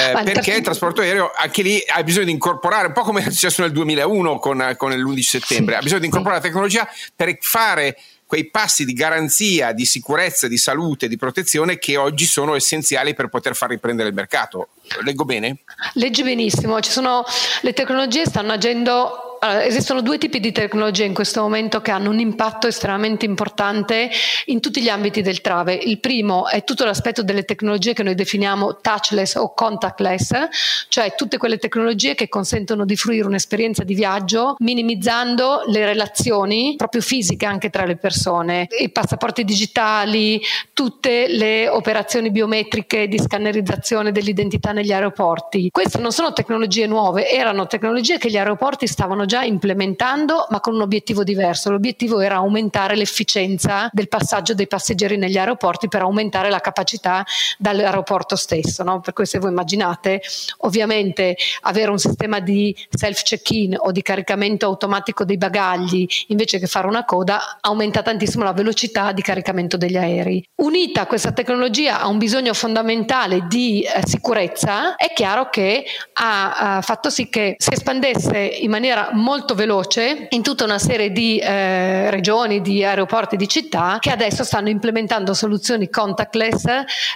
eh, 0.00 0.22
perché 0.24 0.54
il 0.54 0.62
trasporto 0.62 1.00
aereo 1.00 1.30
anche 1.34 1.62
lì 1.62 1.80
ha 1.86 2.02
bisogno 2.02 2.26
di 2.26 2.32
incorporare, 2.32 2.88
un 2.88 2.92
po' 2.92 3.02
come 3.02 3.24
è 3.24 3.30
successo 3.30 3.62
nel 3.62 3.70
2001 3.70 4.38
con, 4.40 4.74
con 4.76 4.92
l'11 4.92 5.20
settembre, 5.20 5.74
sì, 5.74 5.78
ha 5.78 5.82
bisogno 5.82 6.00
di 6.00 6.06
incorporare 6.06 6.40
sì. 6.40 6.46
la 6.46 6.52
tecnologia 6.52 6.88
per 7.14 7.36
fare 7.40 7.96
quei 8.26 8.50
passi 8.50 8.84
di 8.84 8.92
garanzia, 8.92 9.70
di 9.70 9.84
sicurezza, 9.84 10.48
di 10.48 10.58
salute, 10.58 11.06
di 11.06 11.16
protezione 11.16 11.78
che 11.78 11.96
oggi 11.96 12.24
sono 12.24 12.56
essenziali 12.56 13.14
per 13.14 13.28
poter 13.28 13.54
far 13.54 13.68
riprendere 13.68 14.08
il 14.08 14.14
mercato. 14.16 14.70
Leggo 15.04 15.24
bene? 15.24 15.58
Leggi 15.92 16.24
benissimo, 16.24 16.82
sono, 16.82 17.24
le 17.60 17.72
tecnologie 17.72 18.26
stanno 18.26 18.52
agendo 18.52 19.35
allora, 19.40 19.64
esistono 19.64 20.00
due 20.00 20.18
tipi 20.18 20.40
di 20.40 20.52
tecnologie 20.52 21.04
in 21.04 21.14
questo 21.14 21.42
momento 21.42 21.80
che 21.80 21.90
hanno 21.90 22.10
un 22.10 22.18
impatto 22.18 22.66
estremamente 22.66 23.24
importante 23.26 24.10
in 24.46 24.60
tutti 24.60 24.80
gli 24.80 24.88
ambiti 24.88 25.22
del 25.22 25.40
travel. 25.40 25.80
Il 25.82 26.00
primo 26.00 26.48
è 26.48 26.64
tutto 26.64 26.84
l'aspetto 26.84 27.22
delle 27.22 27.44
tecnologie 27.44 27.92
che 27.92 28.02
noi 28.02 28.14
definiamo 28.14 28.76
touchless 28.80 29.34
o 29.34 29.52
contactless, 29.52 30.48
cioè 30.88 31.14
tutte 31.14 31.36
quelle 31.36 31.58
tecnologie 31.58 32.14
che 32.14 32.28
consentono 32.28 32.84
di 32.84 32.96
fruire 32.96 33.26
un'esperienza 33.26 33.84
di 33.84 33.94
viaggio 33.94 34.56
minimizzando 34.58 35.64
le 35.66 35.84
relazioni 35.84 36.74
proprio 36.76 37.02
fisiche 37.02 37.46
anche 37.46 37.70
tra 37.70 37.84
le 37.84 37.96
persone, 37.96 38.66
i 38.80 38.90
passaporti 38.90 39.44
digitali, 39.44 40.40
tutte 40.72 41.26
le 41.28 41.68
operazioni 41.68 42.30
biometriche 42.30 43.08
di 43.08 43.18
scannerizzazione 43.18 44.12
dell'identità 44.12 44.72
negli 44.72 44.92
aeroporti. 44.92 45.68
Queste 45.70 45.98
non 45.98 46.12
sono 46.12 46.32
tecnologie 46.32 46.86
nuove, 46.86 47.30
erano 47.30 47.66
tecnologie 47.66 48.18
che 48.18 48.30
gli 48.30 48.36
aeroporti 48.36 48.86
stavano 48.86 49.25
già 49.26 49.42
implementando, 49.42 50.46
ma 50.50 50.60
con 50.60 50.74
un 50.74 50.80
obiettivo 50.80 51.22
diverso. 51.22 51.70
L'obiettivo 51.70 52.20
era 52.20 52.36
aumentare 52.36 52.96
l'efficienza 52.96 53.90
del 53.92 54.08
passaggio 54.08 54.54
dei 54.54 54.66
passeggeri 54.66 55.16
negli 55.16 55.36
aeroporti 55.36 55.88
per 55.88 56.00
aumentare 56.02 56.48
la 56.48 56.60
capacità 56.60 57.24
dall'aeroporto 57.58 58.36
stesso. 58.36 58.82
No? 58.82 59.00
Per 59.00 59.12
cui 59.12 59.26
se 59.26 59.38
voi 59.38 59.50
immaginate, 59.50 60.22
ovviamente 60.58 61.36
avere 61.62 61.90
un 61.90 61.98
sistema 61.98 62.40
di 62.40 62.74
self 62.88 63.22
check-in 63.22 63.76
o 63.78 63.92
di 63.92 64.02
caricamento 64.02 64.66
automatico 64.66 65.24
dei 65.24 65.36
bagagli 65.36 66.06
invece 66.28 66.58
che 66.58 66.66
fare 66.66 66.86
una 66.86 67.04
coda 67.04 67.58
aumenta 67.60 68.02
tantissimo 68.02 68.44
la 68.44 68.52
velocità 68.52 69.12
di 69.12 69.22
caricamento 69.22 69.76
degli 69.76 69.96
aerei. 69.96 70.44
Unita 70.56 71.06
questa 71.06 71.32
tecnologia 71.32 72.00
a 72.00 72.06
un 72.06 72.18
bisogno 72.18 72.54
fondamentale 72.54 73.46
di 73.48 73.82
eh, 73.82 74.02
sicurezza, 74.06 74.96
è 74.96 75.12
chiaro 75.12 75.48
che 75.50 75.84
ha, 76.14 76.76
ha 76.76 76.80
fatto 76.82 77.10
sì 77.10 77.28
che 77.28 77.56
si 77.58 77.70
espandesse 77.72 78.38
in 78.38 78.70
maniera 78.70 79.10
molto 79.16 79.54
veloce 79.54 80.28
in 80.30 80.42
tutta 80.42 80.64
una 80.64 80.78
serie 80.78 81.10
di 81.10 81.38
eh, 81.38 82.10
regioni, 82.10 82.60
di 82.60 82.84
aeroporti, 82.84 83.36
di 83.36 83.48
città 83.48 83.96
che 84.00 84.10
adesso 84.10 84.44
stanno 84.44 84.68
implementando 84.68 85.34
soluzioni 85.34 85.88
contactless 85.90 86.64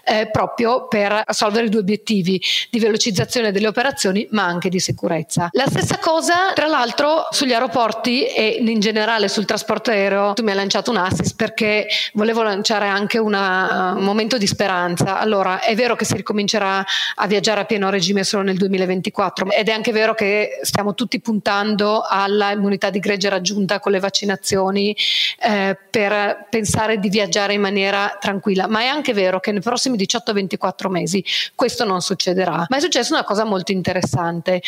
eh, 0.04 0.28
proprio 0.30 0.88
per 0.88 1.22
assolvere 1.24 1.66
i 1.66 1.68
due 1.68 1.80
obiettivi 1.80 2.42
di 2.70 2.78
velocizzazione 2.78 3.52
delle 3.52 3.68
operazioni 3.68 4.26
ma 4.30 4.44
anche 4.44 4.68
di 4.68 4.80
sicurezza. 4.80 5.48
La 5.52 5.66
stessa 5.66 5.98
cosa 5.98 6.52
tra 6.54 6.66
l'altro 6.66 7.28
sugli 7.30 7.52
aeroporti 7.52 8.24
e 8.26 8.58
in 8.60 8.80
generale 8.80 9.28
sul 9.28 9.44
trasporto 9.44 9.90
aereo, 9.90 10.32
tu 10.32 10.42
mi 10.42 10.50
hai 10.50 10.56
lanciato 10.56 10.90
un 10.90 10.96
assist 10.96 11.36
perché 11.36 11.86
volevo 12.14 12.42
lanciare 12.42 12.86
anche 12.86 13.18
una, 13.18 13.94
un 13.96 14.04
momento 14.04 14.38
di 14.38 14.46
speranza. 14.46 15.18
Allora 15.18 15.60
è 15.60 15.74
vero 15.74 15.96
che 15.96 16.04
si 16.04 16.16
ricomincerà 16.16 16.84
a 17.14 17.26
viaggiare 17.26 17.60
a 17.60 17.64
pieno 17.64 17.90
regime 17.90 18.24
solo 18.24 18.42
nel 18.42 18.56
2024 18.56 19.50
ed 19.50 19.68
è 19.68 19.72
anche 19.72 19.92
vero 19.92 20.14
che 20.14 20.60
stiamo 20.62 20.94
tutti 20.94 21.20
puntando 21.20 21.89
all'immunità 21.98 22.90
di 22.90 23.00
gregge 23.00 23.28
raggiunta 23.28 23.80
con 23.80 23.92
le 23.92 23.98
vaccinazioni 23.98 24.96
eh, 25.42 25.76
per 25.90 26.46
pensare 26.48 26.98
di 26.98 27.08
viaggiare 27.08 27.54
in 27.54 27.60
maniera 27.60 28.16
tranquilla. 28.20 28.68
Ma 28.68 28.80
è 28.80 28.86
anche 28.86 29.12
vero 29.12 29.40
che 29.40 29.52
nei 29.52 29.60
prossimi 29.60 29.96
18-24 29.96 30.88
mesi 30.88 31.24
questo 31.54 31.84
non 31.84 32.00
succederà. 32.00 32.66
Ma 32.68 32.76
è 32.76 32.80
successa 32.80 33.14
una 33.14 33.24
cosa 33.24 33.44
molto 33.44 33.72
interessante 33.72 34.62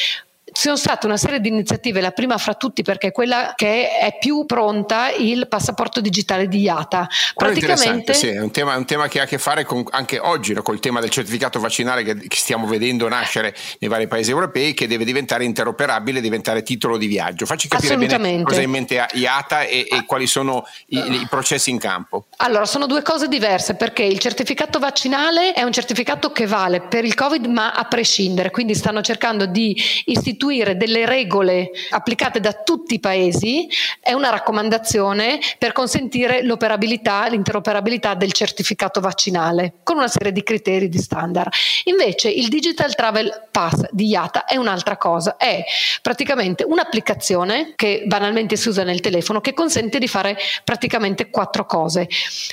ci 0.52 0.62
sono 0.62 0.76
state 0.76 1.06
una 1.06 1.16
serie 1.16 1.40
di 1.40 1.48
iniziative, 1.48 2.00
la 2.00 2.10
prima 2.10 2.36
fra 2.36 2.54
tutti 2.54 2.82
perché 2.82 3.08
è 3.08 3.12
quella 3.12 3.54
che 3.56 3.96
è 3.96 4.18
più 4.18 4.44
pronta, 4.44 5.10
il 5.10 5.48
passaporto 5.48 6.00
digitale 6.02 6.46
di 6.46 6.60
IATA. 6.60 7.08
Praticamente 7.34 8.12
sì, 8.12 8.28
è 8.28 8.40
un 8.40 8.50
tema, 8.50 8.76
un 8.76 8.84
tema, 8.84 9.08
che 9.08 9.20
ha 9.20 9.22
a 9.22 9.26
che 9.26 9.38
fare 9.38 9.64
con, 9.64 9.82
anche 9.90 10.18
oggi 10.18 10.52
col 10.54 10.78
tema 10.78 11.00
del 11.00 11.08
certificato 11.08 11.58
vaccinale 11.58 12.02
che, 12.02 12.16
che, 12.28 12.36
stiamo 12.36 12.66
vedendo 12.66 13.08
nascere 13.08 13.54
nei 13.78 13.88
vari 13.88 14.06
paesi 14.06 14.30
europei 14.30 14.74
che 14.74 14.86
deve 14.86 15.04
diventare 15.04 15.44
interoperabile, 15.44 16.20
diventare 16.20 16.62
titolo 16.62 16.98
di 16.98 17.06
viaggio. 17.06 17.46
Facci 17.46 17.68
capire 17.68 17.96
bene 17.96 18.42
cosa 18.42 18.60
ha 18.60 18.62
in 18.62 18.70
mente 18.70 19.06
IATA 19.10 19.62
e, 19.62 19.86
e 19.90 20.04
quali 20.04 20.26
sono 20.26 20.66
i, 20.88 20.98
i 20.98 21.26
processi 21.30 21.70
in 21.70 21.78
campo. 21.78 22.26
Allora, 22.38 22.66
sono 22.66 22.86
due 22.86 23.00
cose 23.00 23.26
diverse 23.26 23.74
perché 23.74 24.02
il 24.02 24.18
certificato 24.18 24.78
vaccinale 24.78 25.52
è 25.54 25.62
un 25.62 25.72
certificato 25.72 26.30
che 26.30 26.46
vale 26.46 26.82
per 26.82 27.04
il 27.04 27.14
Covid 27.14 27.46
ma 27.46 27.72
a 27.72 27.84
prescindere, 27.84 28.50
quindi 28.50 28.74
stanno 28.74 29.00
cercando 29.00 29.46
di 29.46 29.74
istituire 30.04 30.40
delle 30.76 31.06
regole 31.06 31.70
applicate 31.90 32.40
da 32.40 32.52
tutti 32.52 32.94
i 32.94 33.00
paesi, 33.00 33.68
è 34.00 34.12
una 34.12 34.30
raccomandazione 34.30 35.38
per 35.58 35.72
consentire 35.72 36.42
l'operabilità, 36.42 37.28
l'interoperabilità 37.28 38.14
del 38.14 38.32
certificato 38.32 39.00
vaccinale 39.00 39.74
con 39.84 39.96
una 39.96 40.08
serie 40.08 40.32
di 40.32 40.42
criteri 40.42 40.88
di 40.88 40.98
standard. 40.98 41.52
Invece 41.84 42.28
il 42.28 42.48
Digital 42.48 42.94
Travel 42.94 43.48
Pass 43.50 43.88
di 43.90 44.08
IATA 44.08 44.44
è 44.44 44.56
un'altra 44.56 44.96
cosa, 44.96 45.36
è 45.36 45.64
praticamente 46.00 46.64
un'applicazione 46.64 47.74
che 47.76 48.02
banalmente 48.06 48.56
si 48.56 48.68
usa 48.68 48.82
nel 48.82 49.00
telefono 49.00 49.40
che 49.40 49.54
consente 49.54 49.98
di 49.98 50.08
fare 50.08 50.36
praticamente 50.64 51.30
quattro 51.30 51.66
cose. 51.66 52.08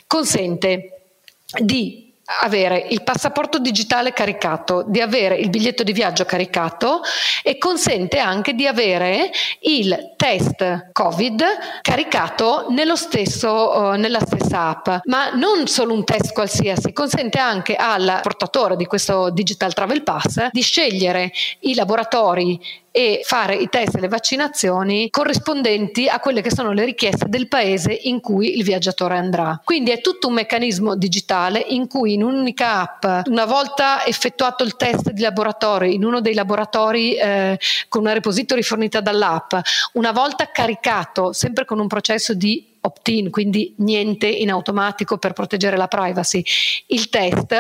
Consente 0.05 1.01
di 1.57 2.08
avere 2.41 2.85
il 2.89 3.03
passaporto 3.03 3.59
digitale 3.59 4.13
caricato, 4.13 4.83
di 4.87 5.01
avere 5.01 5.35
il 5.35 5.49
biglietto 5.49 5.83
di 5.83 5.91
viaggio 5.91 6.25
caricato 6.25 7.01
e 7.43 7.57
consente 7.57 8.19
anche 8.19 8.53
di 8.53 8.67
avere 8.67 9.31
il 9.61 10.13
test 10.15 10.89
Covid 10.91 11.43
caricato 11.81 12.67
stesso, 12.95 13.77
uh, 13.77 13.91
nella 13.93 14.19
stessa 14.19 14.67
app. 14.67 15.05
Ma 15.05 15.31
non 15.31 15.67
solo 15.67 15.93
un 15.93 16.03
test 16.03 16.33
qualsiasi, 16.33 16.93
consente 16.93 17.39
anche 17.39 17.75
al 17.75 18.19
portatore 18.21 18.75
di 18.75 18.85
questo 18.85 19.29
Digital 19.31 19.73
Travel 19.73 20.03
Pass 20.03 20.49
di 20.51 20.61
scegliere 20.61 21.31
i 21.61 21.73
laboratori 21.73 22.59
e 22.91 23.21
fare 23.23 23.55
i 23.55 23.69
test 23.69 23.95
e 23.95 23.99
le 23.99 24.07
vaccinazioni 24.07 25.09
corrispondenti 25.09 26.07
a 26.07 26.19
quelle 26.19 26.41
che 26.41 26.51
sono 26.51 26.71
le 26.71 26.85
richieste 26.85 27.27
del 27.27 27.47
paese 27.47 27.91
in 27.91 28.19
cui 28.19 28.57
il 28.57 28.63
viaggiatore 28.63 29.17
andrà. 29.17 29.59
Quindi 29.63 29.91
è 29.91 30.01
tutto 30.01 30.27
un 30.27 30.33
meccanismo 30.33 30.95
digitale 30.95 31.63
in 31.69 31.87
cui 31.87 32.13
in 32.13 32.23
un'unica 32.23 32.81
app, 32.81 33.27
una 33.27 33.45
volta 33.45 34.05
effettuato 34.05 34.63
il 34.63 34.75
test 34.75 35.11
di 35.11 35.21
laboratorio 35.21 35.91
in 35.91 36.03
uno 36.03 36.21
dei 36.21 36.33
laboratori 36.33 37.15
eh, 37.15 37.59
con 37.87 38.01
una 38.01 38.13
repository 38.13 38.61
fornita 38.61 39.01
dall'app, 39.01 39.53
una 39.93 40.11
volta 40.11 40.49
caricato 40.51 41.33
sempre 41.33 41.65
con 41.65 41.79
un 41.79 41.87
processo 41.87 42.33
di 42.33 42.68
opt-in, 42.81 43.29
quindi 43.29 43.73
niente 43.77 44.27
in 44.27 44.49
automatico 44.49 45.17
per 45.17 45.33
proteggere 45.33 45.77
la 45.77 45.87
privacy. 45.87 46.43
Il 46.87 47.09
test, 47.09 47.55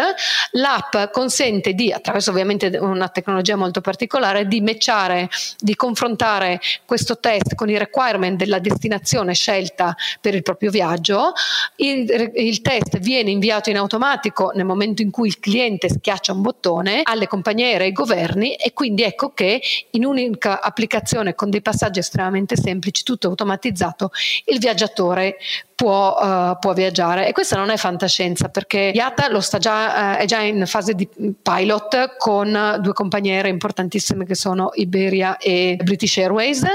l'app 0.51 1.11
consente 1.11 1.73
di, 1.73 1.91
attraverso 1.91 2.31
ovviamente 2.31 2.67
una 2.77 3.09
tecnologia 3.09 3.55
molto 3.55 3.81
particolare, 3.81 4.47
di 4.47 4.61
matchare, 4.61 5.29
di 5.57 5.75
confrontare 5.75 6.59
questo 6.85 7.19
test 7.19 7.55
con 7.55 7.69
i 7.69 7.77
requirement 7.77 8.37
della 8.37 8.59
destinazione 8.59 9.33
scelta 9.33 9.95
per 10.21 10.35
il 10.35 10.43
proprio 10.43 10.71
viaggio. 10.71 11.33
Il, 11.77 12.31
il 12.35 12.61
test 12.61 12.99
viene 12.99 13.31
inviato 13.31 13.69
in 13.69 13.77
automatico 13.77 14.51
nel 14.53 14.65
momento 14.65 15.01
in 15.01 15.11
cui 15.11 15.27
il 15.27 15.39
cliente 15.39 15.89
schiaccia 15.89 16.33
un 16.33 16.41
bottone 16.41 17.01
alle 17.03 17.27
compagnie 17.27 17.65
aeree 17.65 17.85
e 17.85 17.85
ai 17.87 17.91
governi 17.91 18.55
e 18.55 18.73
quindi 18.73 19.03
ecco 19.03 19.31
che 19.33 19.61
in 19.91 20.05
un'unica 20.05 20.61
applicazione 20.61 21.35
con 21.35 21.49
dei 21.49 21.61
passaggi 21.61 21.99
estremamente 21.99 22.55
semplici, 22.55 23.03
tutto 23.03 23.27
automatizzato, 23.27 24.11
il 24.45 24.59
viaggiatore 24.59 25.08
settore 25.09 25.37
può, 25.79 26.17
uh, 26.19 26.59
può, 26.59 26.73
viaggiare 26.73 27.29
e 27.29 27.31
questa 27.31 27.55
non 27.55 27.69
è 27.69 27.77
fantascienza 27.77 28.49
perché 28.49 28.91
IATA 28.93 29.29
già, 29.59 30.15
uh, 30.15 30.17
è 30.17 30.25
già 30.25 30.41
in 30.41 30.65
fase 30.65 30.93
di 30.93 31.07
pilot 31.41 32.17
con 32.17 32.77
due 32.81 32.91
compagnie 32.91 33.35
aeree 33.35 33.49
importantissime 33.49 34.25
che 34.25 34.35
sono 34.35 34.71
Iberia 34.73 35.37
e 35.37 35.79
British 35.81 36.17
Airways 36.17 36.65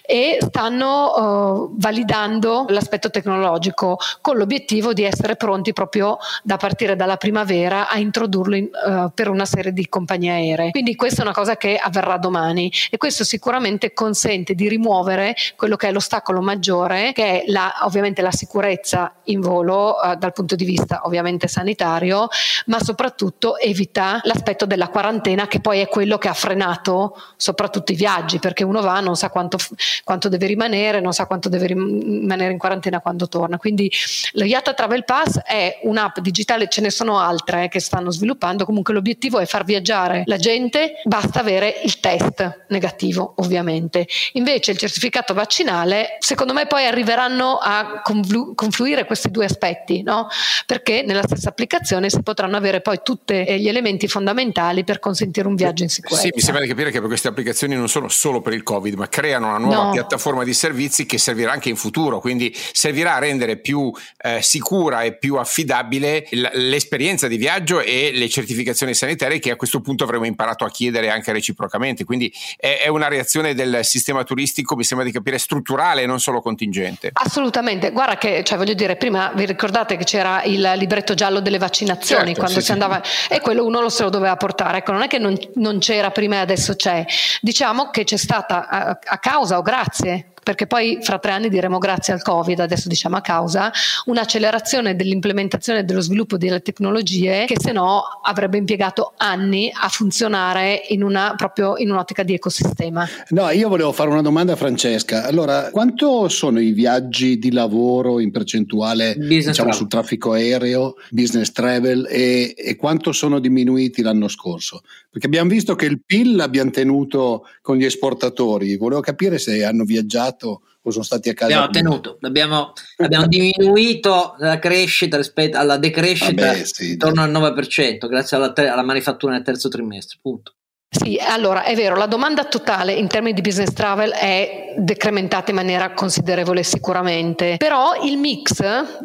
e 0.00 0.38
stanno 0.40 1.68
uh, 1.68 1.74
validando 1.78 2.64
l'aspetto 2.70 3.10
tecnologico 3.10 3.98
con 4.22 4.38
l'obiettivo 4.38 4.94
di 4.94 5.02
essere 5.02 5.36
pronti 5.36 5.74
proprio 5.74 6.16
da 6.42 6.56
partire 6.56 6.96
dalla 6.96 7.18
primavera 7.18 7.90
a 7.90 7.98
introdurlo 7.98 8.56
in, 8.56 8.70
per 9.14 9.28
una 9.28 9.44
serie 9.44 9.74
di 9.74 9.86
compagnie 9.88 10.30
aeree. 10.30 10.70
Quindi 10.70 10.94
questa 10.94 11.20
è 11.20 11.24
una 11.24 11.34
cosa 11.34 11.58
che 11.58 11.76
avverrà 11.76 12.16
domani 12.16 12.72
e 12.90 12.96
questo 12.96 13.22
sicuramente 13.22 13.92
consente 13.92 14.54
di 14.54 14.66
rimuovere 14.66 15.34
quello 15.56 15.76
che 15.76 15.88
è 15.88 15.92
l'ostacolo 15.92 16.40
maggiore 16.40 17.12
che 17.12 17.42
è 17.42 17.44
la, 17.48 17.80
ovviamente 17.82 18.22
la 18.22 18.30
sicurezza 18.30 18.44
sicurezza 18.46 19.12
in 19.24 19.40
volo 19.40 20.00
eh, 20.00 20.16
dal 20.16 20.32
punto 20.32 20.54
di 20.54 20.64
vista 20.64 21.02
ovviamente 21.04 21.48
sanitario, 21.48 22.28
ma 22.66 22.78
soprattutto 22.80 23.58
evita 23.58 24.20
l'aspetto 24.22 24.66
della 24.66 24.88
quarantena 24.88 25.48
che 25.48 25.60
poi 25.60 25.80
è 25.80 25.88
quello 25.88 26.16
che 26.16 26.28
ha 26.28 26.32
frenato 26.32 27.20
soprattutto 27.36 27.90
i 27.90 27.96
viaggi, 27.96 28.38
perché 28.38 28.62
uno 28.62 28.80
va, 28.80 29.00
non 29.00 29.16
sa 29.16 29.30
quanto, 29.30 29.58
quanto 30.04 30.28
deve 30.28 30.46
rimanere, 30.46 31.00
non 31.00 31.12
sa 31.12 31.26
quanto 31.26 31.48
deve 31.48 31.66
rimanere 31.66 32.52
in 32.52 32.58
quarantena 32.58 33.00
quando 33.00 33.26
torna. 33.26 33.58
Quindi 33.58 33.90
lo 34.32 34.44
IATA 34.44 34.74
Travel 34.74 35.04
Pass 35.04 35.40
è 35.40 35.80
un'app 35.82 36.20
digitale, 36.20 36.68
ce 36.68 36.80
ne 36.80 36.90
sono 36.90 37.18
altre 37.18 37.64
eh, 37.64 37.68
che 37.68 37.80
stanno 37.80 38.10
sviluppando, 38.10 38.64
comunque 38.64 38.94
l'obiettivo 38.94 39.40
è 39.40 39.46
far 39.46 39.64
viaggiare 39.64 40.22
la 40.26 40.36
gente, 40.36 41.00
basta 41.04 41.40
avere 41.40 41.80
il 41.82 41.98
test 41.98 42.66
negativo 42.68 43.34
ovviamente. 43.38 44.06
Invece 44.34 44.70
il 44.70 44.78
certificato 44.78 45.34
vaccinale, 45.34 46.16
secondo 46.20 46.52
me 46.52 46.66
poi 46.66 46.86
arriveranno 46.86 47.58
a 47.60 48.02
conv- 48.36 48.54
confluire 48.54 49.04
questi 49.04 49.30
due 49.30 49.46
aspetti, 49.46 50.02
no? 50.02 50.28
perché 50.66 51.02
nella 51.06 51.22
stessa 51.22 51.48
applicazione 51.48 52.10
si 52.10 52.22
potranno 52.22 52.56
avere 52.56 52.80
poi 52.80 53.00
tutti 53.02 53.34
gli 53.34 53.68
elementi 53.68 54.08
fondamentali 54.08 54.84
per 54.84 54.98
consentire 54.98 55.46
un 55.46 55.54
viaggio 55.54 55.82
in 55.82 55.88
sicurezza. 55.88 56.26
Sì, 56.26 56.32
mi 56.34 56.40
sembra 56.40 56.62
di 56.62 56.68
capire 56.68 56.90
che 56.90 57.00
queste 57.00 57.28
applicazioni 57.28 57.74
non 57.74 57.88
sono 57.88 58.08
solo 58.08 58.40
per 58.40 58.52
il 58.52 58.62
Covid, 58.62 58.94
ma 58.94 59.08
creano 59.08 59.48
una 59.48 59.58
nuova 59.58 59.84
no. 59.84 59.90
piattaforma 59.92 60.44
di 60.44 60.52
servizi 60.52 61.06
che 61.06 61.18
servirà 61.18 61.52
anche 61.52 61.68
in 61.68 61.76
futuro, 61.76 62.20
quindi 62.20 62.54
servirà 62.54 63.14
a 63.14 63.18
rendere 63.18 63.58
più 63.58 63.92
eh, 64.18 64.42
sicura 64.42 65.02
e 65.02 65.16
più 65.16 65.36
affidabile 65.36 66.26
l'esperienza 66.30 67.28
di 67.28 67.36
viaggio 67.36 67.80
e 67.80 68.10
le 68.12 68.28
certificazioni 68.28 68.94
sanitarie 68.94 69.38
che 69.38 69.50
a 69.50 69.56
questo 69.56 69.80
punto 69.80 70.04
avremo 70.04 70.26
imparato 70.26 70.64
a 70.64 70.70
chiedere 70.70 71.10
anche 71.10 71.32
reciprocamente. 71.32 72.04
Quindi 72.04 72.32
è, 72.56 72.80
è 72.84 72.88
una 72.88 73.08
reazione 73.08 73.54
del 73.54 73.80
sistema 73.82 74.24
turistico, 74.24 74.76
mi 74.76 74.84
sembra 74.84 75.06
di 75.06 75.12
capire, 75.12 75.38
strutturale 75.38 76.02
e 76.02 76.06
non 76.06 76.20
solo 76.20 76.40
contingente. 76.40 77.10
Assolutamente, 77.12 77.90
guarda 77.90 78.16
che 78.16 78.25
che, 78.26 78.42
cioè 78.42 78.58
voglio 78.58 78.74
dire, 78.74 78.96
prima 78.96 79.30
vi 79.34 79.46
ricordate 79.46 79.96
che 79.96 80.02
c'era 80.02 80.42
il 80.42 80.72
libretto 80.76 81.14
giallo 81.14 81.38
delle 81.38 81.58
vaccinazioni 81.58 82.26
certo, 82.26 82.40
quando 82.40 82.58
sì, 82.58 82.64
si 82.66 82.72
andava 82.72 83.00
e 83.28 83.40
quello 83.40 83.64
uno 83.64 83.80
lo 83.80 83.88
se 83.88 84.02
lo 84.02 84.10
doveva 84.10 84.36
portare. 84.36 84.78
Ecco, 84.78 84.90
non 84.90 85.02
è 85.02 85.06
che 85.06 85.18
non, 85.18 85.38
non 85.54 85.78
c'era 85.78 86.10
prima 86.10 86.36
e 86.36 86.38
adesso 86.38 86.74
c'è. 86.74 87.04
Diciamo 87.40 87.90
che 87.90 88.02
c'è 88.02 88.16
stata 88.16 88.68
a, 88.68 88.98
a 89.00 89.18
causa 89.18 89.58
o 89.58 89.62
grazie 89.62 90.32
perché 90.46 90.68
poi 90.68 90.98
fra 91.02 91.18
tre 91.18 91.32
anni 91.32 91.48
diremo 91.48 91.78
grazie 91.78 92.12
al 92.12 92.22
Covid, 92.22 92.60
adesso 92.60 92.86
diciamo 92.88 93.16
a 93.16 93.20
causa, 93.20 93.72
un'accelerazione 94.04 94.94
dell'implementazione 94.94 95.80
e 95.80 95.82
dello 95.82 96.00
sviluppo 96.00 96.36
delle 96.36 96.62
tecnologie 96.62 97.46
che 97.46 97.56
se 97.58 97.72
no 97.72 98.02
avrebbe 98.22 98.56
impiegato 98.56 99.14
anni 99.16 99.72
a 99.74 99.88
funzionare 99.88 100.82
in 100.90 101.02
una, 101.02 101.34
proprio 101.36 101.76
in 101.78 101.90
un'ottica 101.90 102.22
di 102.22 102.34
ecosistema. 102.34 103.04
No, 103.30 103.50
io 103.50 103.68
volevo 103.68 103.90
fare 103.90 104.08
una 104.08 104.22
domanda 104.22 104.52
a 104.52 104.56
Francesca. 104.56 105.24
Allora, 105.24 105.70
quanto 105.72 106.28
sono 106.28 106.60
i 106.60 106.70
viaggi 106.70 107.40
di 107.40 107.50
lavoro 107.50 108.20
in 108.20 108.30
percentuale 108.30 109.16
diciamo, 109.18 109.72
sul 109.72 109.88
traffico 109.88 110.30
aereo, 110.30 110.94
business 111.10 111.50
travel 111.50 112.06
e, 112.08 112.54
e 112.56 112.76
quanto 112.76 113.10
sono 113.10 113.40
diminuiti 113.40 114.00
l'anno 114.00 114.28
scorso? 114.28 114.82
Perché 115.10 115.26
abbiamo 115.26 115.50
visto 115.50 115.74
che 115.74 115.86
il 115.86 116.02
PIL 116.04 116.36
l'abbiamo 116.36 116.70
tenuto 116.70 117.46
con 117.62 117.78
gli 117.78 117.84
esportatori, 117.84 118.76
volevo 118.76 119.00
capire 119.00 119.38
se 119.38 119.64
hanno 119.64 119.84
viaggiato 119.84 120.35
passato 120.36 120.62
o 120.82 120.90
sono 120.90 121.02
stati 121.02 121.30
a 121.30 121.34
casa? 121.34 121.64
Abbiamo 121.64 121.70
tenuto, 121.70 122.18
abbiamo, 122.20 122.72
abbiamo 122.98 123.26
diminuito 123.26 124.36
la 124.38 124.58
crescita 124.58 125.16
rispetto 125.16 125.58
alla 125.58 125.78
decrescita 125.78 126.46
Vabbè, 126.46 126.64
sì, 126.64 126.92
intorno 126.92 127.22
al 127.22 127.32
9% 127.32 128.06
grazie 128.06 128.36
alla, 128.36 128.52
alla 128.54 128.82
manifattura 128.82 129.32
nel 129.32 129.42
terzo 129.42 129.68
trimestre, 129.68 130.18
punto. 130.20 130.54
Sì, 130.98 131.18
allora 131.20 131.64
è 131.64 131.74
vero, 131.74 131.94
la 131.94 132.06
domanda 132.06 132.44
totale 132.44 132.94
in 132.94 133.06
termini 133.06 133.34
di 133.34 133.42
business 133.42 133.72
travel 133.74 134.12
è 134.12 134.72
decrementata 134.78 135.50
in 135.50 135.56
maniera 135.56 135.92
considerevole 135.92 136.62
sicuramente, 136.62 137.56
però 137.58 137.92
il 138.02 138.16
mix 138.16 138.62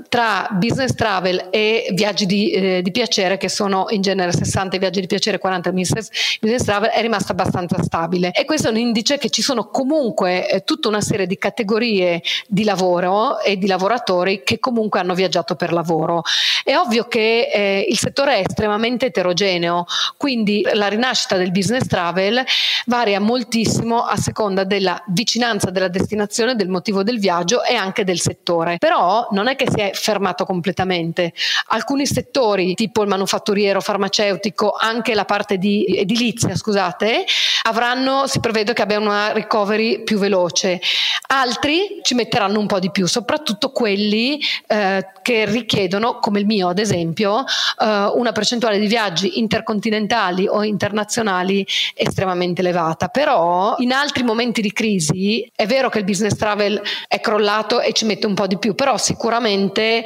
tra 0.08 0.48
business 0.52 0.94
travel 0.96 1.48
e 1.50 1.90
viaggi 1.94 2.26
di, 2.26 2.52
eh, 2.52 2.82
di 2.82 2.92
piacere, 2.92 3.38
che 3.38 3.50
sono 3.50 3.88
in 3.90 4.02
genere 4.02 4.32
60 4.32 4.78
viaggi 4.78 5.02
di 5.02 5.08
piacere 5.08 5.38
e 5.38 5.40
40 5.40 5.72
business, 5.72 6.10
business 6.40 6.64
travel, 6.64 6.90
è 6.90 7.02
rimasto 7.02 7.32
abbastanza 7.32 7.82
stabile 7.82 8.32
e 8.32 8.46
questo 8.46 8.68
è 8.68 8.72
un 8.72 8.78
indice 8.78 9.18
che 9.18 9.30
ci 9.30 9.42
sono 9.42 9.68
comunque 9.68 10.50
eh, 10.50 10.64
tutta 10.64 10.88
una 10.88 11.02
serie 11.02 11.28
di 11.28 11.38
categorie 11.38 12.22
di 12.48 12.64
lavoro 12.64 13.40
e 13.40 13.58
di 13.58 13.68
lavoratori 13.68 14.44
che 14.44 14.60
comunque 14.60 15.00
hanno 15.00 15.14
viaggiato 15.14 15.56
per 15.56 15.74
lavoro. 15.74 16.22
È 16.64 16.76
ovvio 16.76 17.06
che 17.08 17.50
eh, 17.54 17.86
il 17.90 17.98
settore 17.98 18.38
è 18.38 18.44
estremamente 18.48 19.08
eterogeneo, 19.08 19.86
quindi 20.18 20.66
la 20.74 20.88
rinascita 20.88 21.38
del 21.38 21.52
business 21.52 21.81
business 21.82 21.88
travel 21.88 22.44
varia 22.86 23.20
moltissimo 23.20 24.04
a 24.04 24.16
seconda 24.16 24.64
della 24.64 25.02
vicinanza 25.08 25.70
della 25.72 25.88
destinazione, 25.88 26.56
del 26.56 26.70
motivo 26.70 27.04
del 27.04 27.20
viaggio 27.20 27.64
e 27.64 27.76
anche 27.76 28.04
del 28.04 28.20
settore. 28.20 28.78
Però 28.78 29.28
non 29.32 29.48
è 29.48 29.56
che 29.56 29.68
si 29.70 29.80
è 29.80 29.92
fermato 29.94 30.46
completamente. 30.46 31.34
Alcuni 31.68 32.06
settori, 32.06 32.74
tipo 32.74 33.02
il 33.02 33.08
manufatturiero, 33.08 33.82
farmaceutico, 33.82 34.76
anche 34.78 35.14
la 35.14 35.26
parte 35.26 35.58
di 35.58 35.86
edilizia, 35.86 36.56
scusate, 36.56 37.26
avranno, 37.64 38.28
si 38.28 38.40
prevede 38.40 38.74
che 38.74 38.82
abbia 38.82 39.00
una 39.00 39.32
recovery 39.32 40.04
più 40.04 40.18
veloce. 40.18 40.80
Altri 41.28 42.00
ci 42.02 42.14
metteranno 42.14 42.60
un 42.60 42.68
po' 42.68 42.80
di 42.80 42.92
più, 42.92 43.06
soprattutto 43.06 43.72
quelli 43.72 44.40
eh, 44.68 45.06
che 45.22 45.46
richiedono, 45.46 46.20
come 46.20 46.40
il 46.40 46.46
mio 46.46 46.70
ad 46.70 46.80
esempio, 46.80 47.44
eh, 47.80 48.12
una 48.14 48.32
percentuale 48.32 48.80
di 48.80 48.88
viaggi 48.88 49.40
intercontinentali 49.40 50.48
o 50.48 50.64
internazionali 50.64 51.66
estremamente 51.94 52.62
elevata. 52.62 53.08
Però 53.08 53.76
in 53.78 53.92
altri 53.92 54.24
momenti 54.24 54.62
di 54.62 54.72
crisi 54.72 55.50
è 55.56 55.66
vero 55.66 55.90
che 55.90 56.00
il 56.00 56.06
business 56.06 56.36
travel 56.36 56.82
è 57.08 57.20
crollato 57.20 57.82
e 57.82 57.94
ci 57.94 58.06
mette 58.06 58.28
un 58.28 58.34
po' 58.34 58.48
di 58.48 58.58
più, 58.58 58.76
però 58.76 58.98
sicuramente 58.98 60.04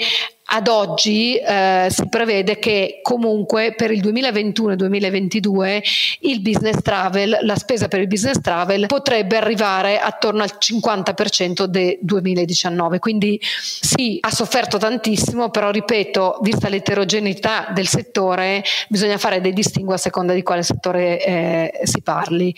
ad 0.47 0.67
oggi 0.67 1.37
eh, 1.37 1.87
si 1.89 2.07
prevede 2.07 2.59
che 2.59 2.99
comunque 3.01 3.73
per 3.75 3.91
il 3.91 3.99
2021 4.01 4.73
e 4.73 4.75
2022 4.75 5.83
il 6.19 6.41
business 6.41 6.81
travel, 6.81 7.39
la 7.41 7.55
spesa 7.55 7.87
per 7.87 7.99
il 7.99 8.07
business 8.07 8.39
travel 8.41 8.85
potrebbe 8.85 9.37
arrivare 9.37 9.99
attorno 9.99 10.43
al 10.43 10.51
50% 10.59 11.63
del 11.63 11.97
2019. 11.99 12.99
Quindi 12.99 13.39
sì, 13.41 14.17
ha 14.21 14.29
sofferto 14.29 14.77
tantissimo, 14.77 15.49
però 15.49 15.71
ripeto, 15.71 16.39
vista 16.41 16.69
l'eterogeneità 16.69 17.71
del 17.73 17.87
settore, 17.87 18.63
bisogna 18.87 19.17
fare 19.17 19.41
dei 19.41 19.53
distinguo 19.53 19.95
a 19.95 19.97
seconda 19.97 20.33
di 20.33 20.43
quale 20.43 20.61
settore 20.61 21.25
eh, 21.25 21.79
si 21.83 22.01
parli. 22.01 22.55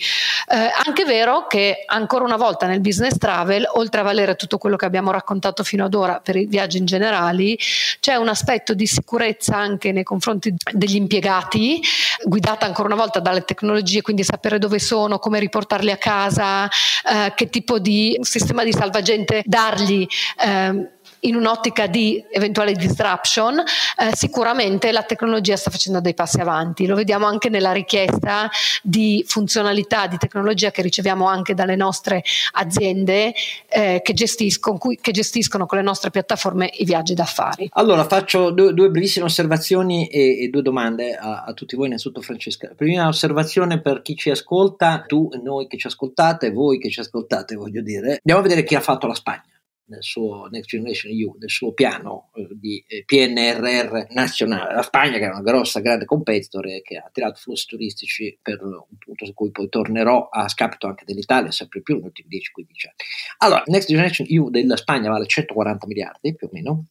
Eh, 0.50 0.70
anche 0.86 1.04
vero 1.04 1.46
che 1.46 1.84
ancora 1.86 2.24
una 2.24 2.36
volta 2.36 2.66
nel 2.66 2.80
business 2.80 3.16
travel, 3.16 3.66
oltre 3.74 4.00
a 4.00 4.04
valere 4.04 4.36
tutto 4.36 4.58
quello 4.58 4.76
che 4.76 4.84
abbiamo 4.84 5.10
raccontato 5.10 5.62
fino 5.62 5.84
ad 5.84 5.94
ora 5.94 6.20
per 6.22 6.36
i 6.36 6.46
viaggi 6.46 6.76
in 6.78 6.84
generali, 6.84 7.58
c'è 8.00 8.14
un 8.16 8.28
aspetto 8.28 8.74
di 8.74 8.86
sicurezza 8.86 9.56
anche 9.56 9.92
nei 9.92 10.04
confronti 10.04 10.54
degli 10.72 10.96
impiegati, 10.96 11.80
guidata 12.24 12.66
ancora 12.66 12.88
una 12.88 12.96
volta 12.96 13.20
dalle 13.20 13.44
tecnologie, 13.44 14.02
quindi 14.02 14.24
sapere 14.24 14.58
dove 14.58 14.78
sono, 14.78 15.18
come 15.18 15.38
riportarli 15.38 15.90
a 15.90 15.96
casa, 15.96 16.66
eh, 16.66 17.32
che 17.34 17.48
tipo 17.48 17.78
di 17.78 18.18
sistema 18.20 18.64
di 18.64 18.72
salvagente 18.72 19.42
dargli. 19.44 20.06
Eh, 20.40 20.96
in 21.20 21.34
un'ottica 21.34 21.86
di 21.86 22.22
eventuale 22.30 22.72
disruption, 22.72 23.58
eh, 23.58 24.14
sicuramente 24.14 24.92
la 24.92 25.02
tecnologia 25.02 25.56
sta 25.56 25.70
facendo 25.70 26.00
dei 26.00 26.14
passi 26.14 26.40
avanti. 26.40 26.86
Lo 26.86 26.94
vediamo 26.94 27.26
anche 27.26 27.48
nella 27.48 27.72
richiesta 27.72 28.50
di 28.82 29.24
funzionalità 29.26 30.06
di 30.06 30.16
tecnologia 30.16 30.70
che 30.70 30.82
riceviamo 30.82 31.26
anche 31.26 31.54
dalle 31.54 31.76
nostre 31.76 32.22
aziende 32.52 33.34
eh, 33.68 34.00
che, 34.02 34.12
gestiscono, 34.12 34.78
cui, 34.78 34.98
che, 35.00 35.12
gestiscono, 35.12 35.66
con 35.66 35.78
le 35.78 35.84
nostre 35.84 36.10
piattaforme 36.10 36.70
i 36.74 36.84
viaggi 36.84 37.14
d'affari. 37.14 37.70
Allora 37.72 38.04
faccio 38.04 38.50
due, 38.50 38.72
due 38.74 38.90
brevissime 38.90 39.26
osservazioni 39.26 40.06
e, 40.06 40.44
e 40.44 40.48
due 40.48 40.62
domande 40.62 41.14
a, 41.14 41.44
a, 41.44 41.52
tutti 41.52 41.76
voi, 41.76 41.86
innanzitutto 41.86 42.20
Francesca. 42.22 42.70
Prima 42.76 43.08
osservazione 43.08 43.80
per 43.80 44.02
chi 44.02 44.16
ci 44.16 44.30
ascolta, 44.30 45.04
tu, 45.06 45.28
noi 45.42 45.66
che 45.66 45.78
ci 45.78 45.86
ascoltate, 45.86 46.50
voi 46.50 46.78
che 46.78 46.90
ci 46.90 47.00
ascoltate, 47.00 47.56
voglio 47.56 47.82
dire, 47.82 48.18
andiamo 48.18 48.40
a 48.40 48.42
vedere 48.42 48.64
chi 48.64 48.74
ha 48.74 48.80
fatto 48.80 49.06
la 49.06 49.14
Spagna 49.14 49.42
nel 49.88 50.02
suo 50.02 50.46
Next 50.50 50.68
Generation 50.68 51.12
EU, 51.12 51.36
nel 51.38 51.50
suo 51.50 51.72
piano 51.72 52.30
eh, 52.34 52.48
di 52.52 52.82
eh, 52.86 53.04
PNRR 53.04 54.08
nazionale. 54.10 54.74
La 54.74 54.82
Spagna, 54.82 55.18
che 55.18 55.24
è 55.24 55.28
una 55.28 55.42
grossa, 55.42 55.80
grande 55.80 56.04
competitor 56.04 56.66
e 56.66 56.82
che 56.82 56.96
ha 56.96 57.10
tirato 57.12 57.40
flussi 57.40 57.66
turistici 57.66 58.38
per 58.40 58.62
un 58.62 58.96
punto 58.98 59.24
su 59.24 59.34
cui 59.34 59.50
poi 59.50 59.68
tornerò 59.68 60.28
a 60.28 60.48
scapito 60.48 60.86
anche 60.86 61.04
dell'Italia, 61.04 61.50
sempre 61.50 61.82
più 61.82 61.96
negli 61.96 62.04
ultimi 62.04 62.28
10-15 62.28 62.36
anni. 62.36 62.96
Allora, 63.38 63.62
Next 63.66 63.88
Generation 63.88 64.26
EU 64.30 64.50
della 64.50 64.76
Spagna 64.76 65.10
vale 65.10 65.26
140 65.26 65.86
miliardi 65.86 66.34
più 66.34 66.46
o 66.46 66.50
meno, 66.52 66.86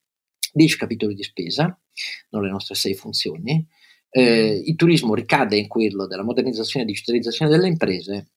10 0.51 0.77
capitoli 0.77 1.13
di 1.13 1.23
spesa, 1.23 1.77
non 2.29 2.43
le 2.43 2.49
nostre 2.49 2.75
6 2.75 2.95
funzioni. 2.95 3.65
Eh, 4.09 4.63
il 4.65 4.75
turismo 4.75 5.13
ricade 5.13 5.57
in 5.57 5.67
quello 5.67 6.07
della 6.07 6.23
modernizzazione 6.23 6.85
e 6.85 6.87
digitalizzazione 6.87 7.51
delle 7.51 7.67
imprese 7.67 8.29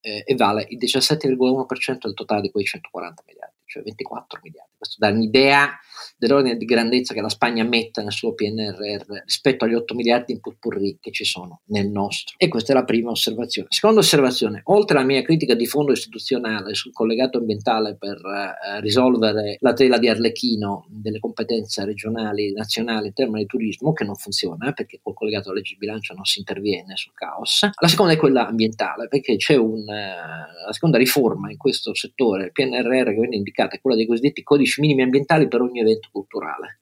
eh, 0.00 0.22
e 0.24 0.34
vale 0.36 0.66
il 0.70 0.78
17,1% 0.78 1.98
del 2.02 2.14
totale 2.14 2.42
di 2.42 2.50
quei 2.50 2.64
140 2.64 3.22
miliardi 3.26 3.55
cioè 3.66 3.82
24 3.82 4.40
miliardi. 4.42 4.72
Questo 4.76 4.96
dà 4.98 5.08
un'idea 5.08 5.78
dell'ordine 6.18 6.56
di 6.56 6.64
grandezza 6.64 7.14
che 7.14 7.20
la 7.20 7.28
Spagna 7.28 7.64
mette 7.64 8.02
nel 8.02 8.12
suo 8.12 8.34
PNRR 8.34 9.22
rispetto 9.24 9.64
agli 9.64 9.74
8 9.74 9.94
miliardi 9.94 10.32
in 10.32 10.40
purpurri 10.40 10.98
che 11.00 11.10
ci 11.10 11.24
sono 11.24 11.60
nel 11.66 11.88
nostro. 11.88 12.34
E 12.38 12.48
questa 12.48 12.72
è 12.72 12.74
la 12.74 12.84
prima 12.84 13.10
osservazione. 13.10 13.68
Seconda 13.70 14.00
osservazione, 14.00 14.60
oltre 14.64 14.98
alla 14.98 15.06
mia 15.06 15.22
critica 15.22 15.54
di 15.54 15.66
fondo 15.66 15.92
istituzionale 15.92 16.74
sul 16.74 16.92
collegato 16.92 17.38
ambientale 17.38 17.96
per 17.96 18.16
eh, 18.16 18.80
risolvere 18.80 19.56
la 19.60 19.72
tela 19.72 19.98
di 19.98 20.08
Arlecchino 20.08 20.86
delle 20.88 21.18
competenze 21.18 21.84
regionali 21.84 22.48
e 22.48 22.52
nazionali 22.52 23.08
in 23.08 23.12
termini 23.12 23.40
di 23.40 23.46
turismo, 23.46 23.92
che 23.92 24.04
non 24.04 24.14
funziona 24.14 24.72
perché 24.72 25.00
col 25.02 25.14
collegato 25.14 25.48
alla 25.48 25.58
legge 25.58 25.72
di 25.72 25.78
bilancio 25.78 26.14
non 26.14 26.24
si 26.24 26.38
interviene 26.38 26.96
sul 26.96 27.12
caos, 27.14 27.68
la 27.78 27.88
seconda 27.88 28.12
è 28.12 28.16
quella 28.16 28.46
ambientale 28.46 29.08
perché 29.08 29.36
c'è 29.36 29.56
un, 29.56 29.88
eh, 29.88 30.14
la 30.66 30.72
seconda 30.72 30.98
riforma 30.98 31.50
in 31.50 31.56
questo 31.56 31.94
settore, 31.94 32.44
il 32.44 32.52
PNRR 32.52 33.10
che 33.10 33.20
viene 33.20 33.36
indicato 33.36 33.55
è 33.64 33.80
quella 33.80 33.96
dei 33.96 34.06
cosiddetti 34.06 34.42
codici 34.42 34.80
minimi 34.80 35.02
ambientali 35.02 35.48
per 35.48 35.60
ogni 35.60 35.80
evento 35.80 36.08
culturale. 36.12 36.80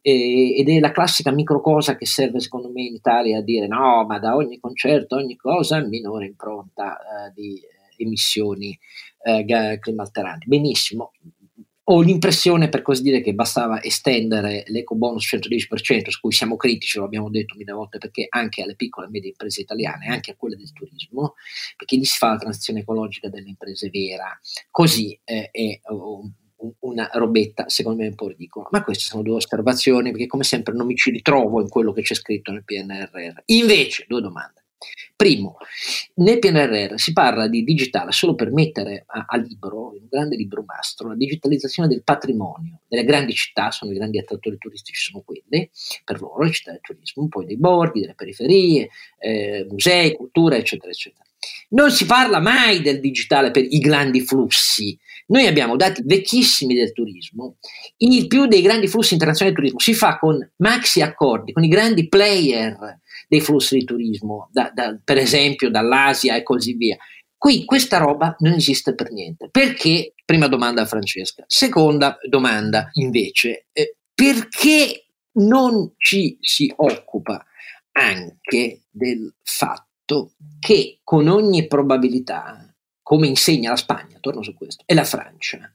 E, 0.00 0.56
ed 0.58 0.68
è 0.68 0.78
la 0.78 0.92
classica 0.92 1.32
microcosa 1.32 1.96
che 1.96 2.06
serve 2.06 2.40
secondo 2.40 2.70
me 2.70 2.82
in 2.82 2.94
Italia 2.94 3.38
a 3.38 3.42
dire 3.42 3.66
no, 3.66 4.04
ma 4.06 4.18
da 4.18 4.36
ogni 4.36 4.58
concerto, 4.58 5.16
ogni 5.16 5.36
cosa, 5.36 5.80
minore 5.80 6.26
impronta 6.26 6.98
eh, 6.98 7.32
di 7.34 7.56
eh, 7.56 8.02
emissioni 8.04 8.78
eh, 9.22 9.78
climalteranti. 9.80 10.46
Benissimo, 10.46 11.12
ho 11.90 12.00
l'impressione, 12.02 12.68
per 12.68 12.82
così 12.82 13.02
dire, 13.02 13.22
che 13.22 13.32
bastava 13.32 13.82
estendere 13.82 14.64
l'eco 14.66 14.94
bonus 14.94 15.26
110%, 15.32 16.08
su 16.08 16.20
cui 16.20 16.32
siamo 16.32 16.56
critici, 16.56 16.98
lo 16.98 17.04
abbiamo 17.04 17.30
detto 17.30 17.54
mille 17.56 17.72
volte, 17.72 17.98
perché 17.98 18.26
anche 18.28 18.62
alle 18.62 18.76
piccole 18.76 19.06
e 19.06 19.10
medie 19.10 19.30
imprese 19.30 19.62
italiane, 19.62 20.08
anche 20.08 20.32
a 20.32 20.36
quelle 20.36 20.56
del 20.56 20.72
turismo, 20.72 21.34
perché 21.76 21.96
lì 21.96 22.04
si 22.04 22.18
fa 22.18 22.30
la 22.30 22.38
transizione 22.38 22.80
ecologica 22.80 23.28
delle 23.30 23.48
imprese 23.48 23.88
vera. 23.88 24.38
Così 24.70 25.18
eh, 25.24 25.48
è 25.50 25.80
un 25.88 26.30
una 26.80 27.08
robetta 27.12 27.68
secondo 27.68 28.02
me 28.02 28.08
un 28.08 28.14
po' 28.14 28.28
ridicola. 28.28 28.68
Ma 28.72 28.82
queste 28.82 29.04
sono 29.04 29.22
due 29.22 29.36
osservazioni 29.36 30.10
perché 30.10 30.26
come 30.26 30.42
sempre 30.42 30.74
non 30.74 30.86
mi 30.86 30.96
ci 30.96 31.10
ritrovo 31.10 31.60
in 31.60 31.68
quello 31.68 31.92
che 31.92 32.02
c'è 32.02 32.14
scritto 32.14 32.50
nel 32.50 32.64
PNRR. 32.64 33.42
Invece, 33.46 34.04
due 34.08 34.20
domande. 34.20 34.64
Primo, 35.16 35.56
nel 36.14 36.38
PNRR 36.38 36.94
si 36.94 37.12
parla 37.12 37.48
di 37.48 37.64
digitale 37.64 38.12
solo 38.12 38.36
per 38.36 38.52
mettere 38.52 39.02
a, 39.06 39.26
a 39.28 39.36
libro, 39.36 39.92
in 39.94 40.02
un 40.02 40.08
grande 40.08 40.36
libro 40.36 40.62
mastro, 40.64 41.08
la 41.08 41.16
digitalizzazione 41.16 41.88
del 41.88 42.04
patrimonio 42.04 42.82
delle 42.86 43.04
grandi 43.04 43.32
città, 43.32 43.72
sono 43.72 43.90
i 43.90 43.94
grandi 43.94 44.18
attrattori 44.18 44.56
turistici, 44.58 45.10
sono 45.10 45.24
quelli, 45.24 45.68
per 46.04 46.20
loro 46.20 46.44
le 46.44 46.52
città 46.52 46.70
del 46.70 46.80
turismo, 46.80 47.26
poi 47.28 47.46
dei 47.46 47.56
borghi, 47.56 48.00
delle 48.00 48.14
periferie, 48.14 48.88
eh, 49.18 49.66
musei, 49.68 50.14
cultura, 50.14 50.56
eccetera, 50.56 50.92
eccetera. 50.92 51.27
Non 51.70 51.90
si 51.90 52.06
parla 52.06 52.40
mai 52.40 52.80
del 52.80 53.00
digitale 53.00 53.50
per 53.50 53.64
i 53.68 53.78
grandi 53.78 54.20
flussi, 54.20 54.98
noi 55.28 55.46
abbiamo 55.46 55.76
dati 55.76 56.02
vecchissimi 56.04 56.74
del 56.74 56.92
turismo, 56.92 57.56
il 57.98 58.26
più 58.28 58.46
dei 58.46 58.62
grandi 58.62 58.88
flussi 58.88 59.12
internazionali 59.12 59.54
di 59.54 59.60
turismo 59.62 59.80
si 59.80 59.92
fa 59.92 60.18
con 60.18 60.38
maxi 60.56 61.02
accordi, 61.02 61.52
con 61.52 61.64
i 61.64 61.68
grandi 61.68 62.08
player 62.08 63.00
dei 63.28 63.40
flussi 63.40 63.76
di 63.76 63.84
turismo, 63.84 64.48
da, 64.50 64.70
da, 64.74 64.98
per 65.02 65.18
esempio 65.18 65.68
dall'Asia 65.68 66.34
e 66.34 66.42
così 66.42 66.74
via. 66.74 66.96
Qui 67.36 67.64
questa 67.66 67.98
roba 67.98 68.34
non 68.38 68.54
esiste 68.54 68.94
per 68.94 69.12
niente. 69.12 69.48
Perché? 69.50 70.14
Prima 70.24 70.48
domanda 70.48 70.82
a 70.82 70.86
Francesca. 70.86 71.44
Seconda 71.46 72.18
domanda 72.28 72.88
invece, 72.94 73.66
eh, 73.72 73.96
perché 74.14 75.08
non 75.32 75.92
ci 75.98 76.38
si 76.40 76.72
occupa 76.74 77.44
anche 77.92 78.84
del 78.90 79.34
fatto 79.42 79.87
che 80.58 81.00
con 81.04 81.28
ogni 81.28 81.66
probabilità 81.66 82.68
come 83.02 83.26
insegna 83.26 83.70
la 83.70 83.76
Spagna, 83.76 84.18
torno 84.20 84.42
su 84.42 84.54
questo, 84.54 84.82
e 84.86 84.92
la 84.92 85.04
Francia. 85.04 85.72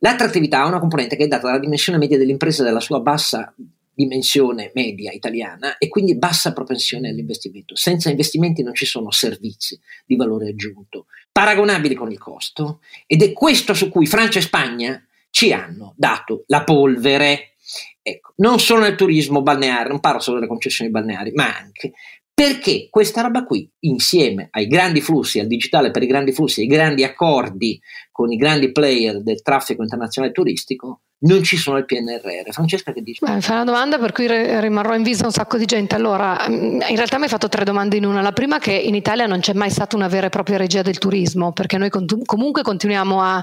L'attrattività 0.00 0.60
ha 0.60 0.66
una 0.66 0.80
componente 0.80 1.16
che 1.16 1.24
è 1.24 1.28
data 1.28 1.46
dalla 1.46 1.58
dimensione 1.58 1.96
media 1.96 2.18
dell'impresa 2.18 2.62
e 2.62 2.66
dalla 2.66 2.80
sua 2.80 3.00
bassa 3.00 3.54
dimensione 3.94 4.70
media 4.74 5.12
italiana 5.12 5.78
e 5.78 5.88
quindi 5.88 6.18
bassa 6.18 6.52
propensione 6.52 7.08
all'investimento. 7.08 7.74
Senza 7.74 8.10
investimenti 8.10 8.62
non 8.62 8.74
ci 8.74 8.84
sono 8.84 9.10
servizi 9.10 9.80
di 10.04 10.16
valore 10.16 10.48
aggiunto 10.48 11.06
paragonabili 11.32 11.94
con 11.94 12.10
il 12.10 12.18
costo 12.18 12.80
ed 13.06 13.22
è 13.22 13.32
questo 13.32 13.72
su 13.72 13.88
cui 13.88 14.06
Francia 14.06 14.38
e 14.38 14.42
Spagna 14.42 15.02
ci 15.30 15.52
hanno 15.52 15.94
dato 15.96 16.44
la 16.48 16.64
polvere. 16.64 17.54
Ecco, 18.02 18.34
non 18.36 18.60
solo 18.60 18.82
nel 18.82 18.94
turismo 18.94 19.42
balneare, 19.42 19.88
non 19.88 20.00
parlo 20.00 20.20
solo 20.20 20.36
delle 20.36 20.48
concessioni 20.48 20.90
balneari, 20.90 21.32
ma 21.32 21.56
anche 21.56 21.92
perché 22.34 22.88
questa 22.90 23.20
roba 23.20 23.44
qui, 23.44 23.70
insieme 23.80 24.48
ai 24.50 24.66
grandi 24.66 25.00
flussi, 25.00 25.38
al 25.38 25.46
digitale 25.46 25.92
per 25.92 26.02
i 26.02 26.06
grandi 26.06 26.32
flussi, 26.32 26.62
ai 26.62 26.66
grandi 26.66 27.04
accordi 27.04 27.80
con 28.10 28.32
i 28.32 28.36
grandi 28.36 28.72
player 28.72 29.22
del 29.22 29.40
traffico 29.40 29.82
internazionale 29.82 30.34
turistico, 30.34 31.02
non 31.24 31.44
ci 31.44 31.56
sono 31.56 31.78
il 31.78 31.84
PNRR. 31.84 32.50
Francesca 32.50 32.92
che 32.92 33.02
dice? 33.02 33.24
Beh, 33.24 33.40
fai 33.40 33.56
una 33.56 33.64
domanda 33.64 33.98
per 33.98 34.12
cui 34.12 34.26
rimarrò 34.26 34.94
in 34.94 35.04
vista 35.04 35.24
un 35.24 35.32
sacco 35.32 35.56
di 35.56 35.64
gente. 35.64 35.94
Allora, 35.94 36.46
mm, 36.48 36.80
in 36.88 36.96
realtà 36.96 37.18
mi 37.18 37.22
hai 37.24 37.28
fatto 37.28 37.48
tre 37.48 37.64
domande 37.64 37.96
in 37.96 38.04
una. 38.04 38.20
La 38.20 38.32
prima 38.32 38.56
è 38.56 38.60
che 38.60 38.72
in 38.72 38.96
Italia 38.96 39.26
non 39.26 39.40
c'è 39.40 39.52
mai 39.52 39.70
stata 39.70 39.94
una 39.94 40.08
vera 40.08 40.26
e 40.26 40.30
propria 40.30 40.56
regia 40.56 40.82
del 40.82 40.98
turismo, 40.98 41.52
perché 41.52 41.78
noi 41.78 41.88
comunque 42.24 42.62
continuiamo 42.62 43.22
a 43.22 43.40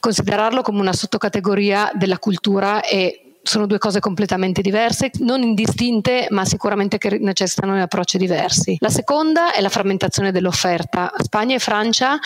considerarlo 0.00 0.62
come 0.62 0.80
una 0.80 0.94
sottocategoria 0.94 1.92
della 1.94 2.18
cultura 2.18 2.82
e 2.82 3.29
sono 3.42 3.66
due 3.66 3.78
cose 3.78 4.00
completamente 4.00 4.60
diverse, 4.60 5.10
non 5.20 5.42
indistinte, 5.42 6.26
ma 6.30 6.44
sicuramente 6.44 6.98
che 6.98 7.18
necessitano 7.18 7.74
di 7.74 7.80
approcci 7.80 8.18
diversi. 8.18 8.76
La 8.80 8.90
seconda 8.90 9.52
è 9.52 9.60
la 9.60 9.68
frammentazione 9.68 10.30
dell'offerta. 10.30 11.12
Spagna 11.18 11.54
e 11.54 11.58
Francia, 11.58 12.18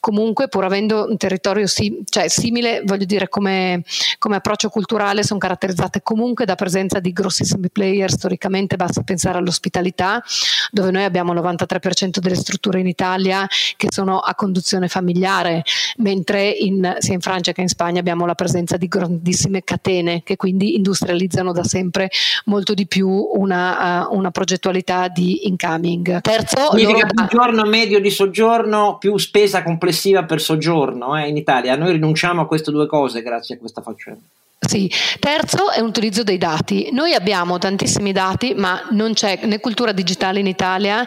comunque, 0.00 0.48
pur 0.48 0.64
avendo 0.64 1.06
un 1.08 1.16
territorio 1.16 1.66
si, 1.66 2.02
cioè, 2.08 2.28
simile, 2.28 2.82
voglio 2.84 3.04
dire, 3.04 3.28
come, 3.28 3.82
come, 4.18 4.36
approccio 4.36 4.70
culturale, 4.70 5.22
sono 5.22 5.38
caratterizzate 5.38 6.02
comunque 6.02 6.44
da 6.44 6.54
presenza 6.54 7.00
di 7.00 7.12
grossissimi 7.12 7.70
player. 7.70 8.10
Storicamente 8.10 8.76
basta 8.76 9.02
pensare 9.02 9.38
all'ospitalità, 9.38 10.22
dove 10.70 10.90
noi 10.90 11.04
abbiamo 11.04 11.32
il 11.32 11.40
93% 11.40 12.18
delle 12.18 12.36
strutture 12.36 12.80
in 12.80 12.86
Italia 12.86 13.46
che 13.76 13.88
sono 13.90 14.18
a 14.18 14.34
conduzione 14.34 14.88
familiare, 14.88 15.62
mentre 15.98 16.48
in, 16.48 16.96
sia 16.98 17.14
in 17.14 17.20
Francia 17.20 17.52
che 17.52 17.60
in 17.60 17.68
Spagna 17.68 18.00
abbiamo 18.00 18.26
la 18.26 18.34
presenza 18.34 18.76
di 18.76 18.88
grandissime 18.88 19.62
catene 19.62 20.22
che 20.22 20.36
quindi 20.36 20.61
quindi 20.62 20.76
industrializzano 20.76 21.52
da 21.52 21.64
sempre 21.64 22.08
molto 22.44 22.74
di 22.74 22.86
più 22.86 23.08
una, 23.08 24.06
uh, 24.08 24.16
una 24.16 24.30
progettualità 24.30 25.08
di 25.08 25.46
incoming. 25.48 26.20
Terzo, 26.20 26.70
significa 26.76 27.06
più 27.06 27.26
giorno 27.26 27.64
medio 27.64 28.00
di 28.00 28.10
soggiorno, 28.10 28.98
più 28.98 29.16
spesa 29.18 29.62
complessiva 29.62 30.24
per 30.24 30.40
soggiorno 30.40 31.16
eh, 31.18 31.28
in 31.28 31.36
Italia. 31.36 31.76
Noi 31.76 31.92
rinunciamo 31.92 32.42
a 32.42 32.46
queste 32.46 32.70
due 32.70 32.86
cose 32.86 33.22
grazie 33.22 33.56
a 33.56 33.58
questa 33.58 33.82
faccenda. 33.82 34.20
Sì, 34.64 34.88
terzo 35.18 35.72
è 35.72 35.80
l'utilizzo 35.80 36.22
dei 36.22 36.38
dati. 36.38 36.90
Noi 36.92 37.14
abbiamo 37.14 37.58
tantissimi 37.58 38.12
dati, 38.12 38.54
ma 38.54 38.80
non 38.92 39.12
c'è 39.12 39.40
né 39.42 39.58
cultura 39.58 39.90
digitale 39.90 40.38
in 40.38 40.46
Italia 40.46 41.04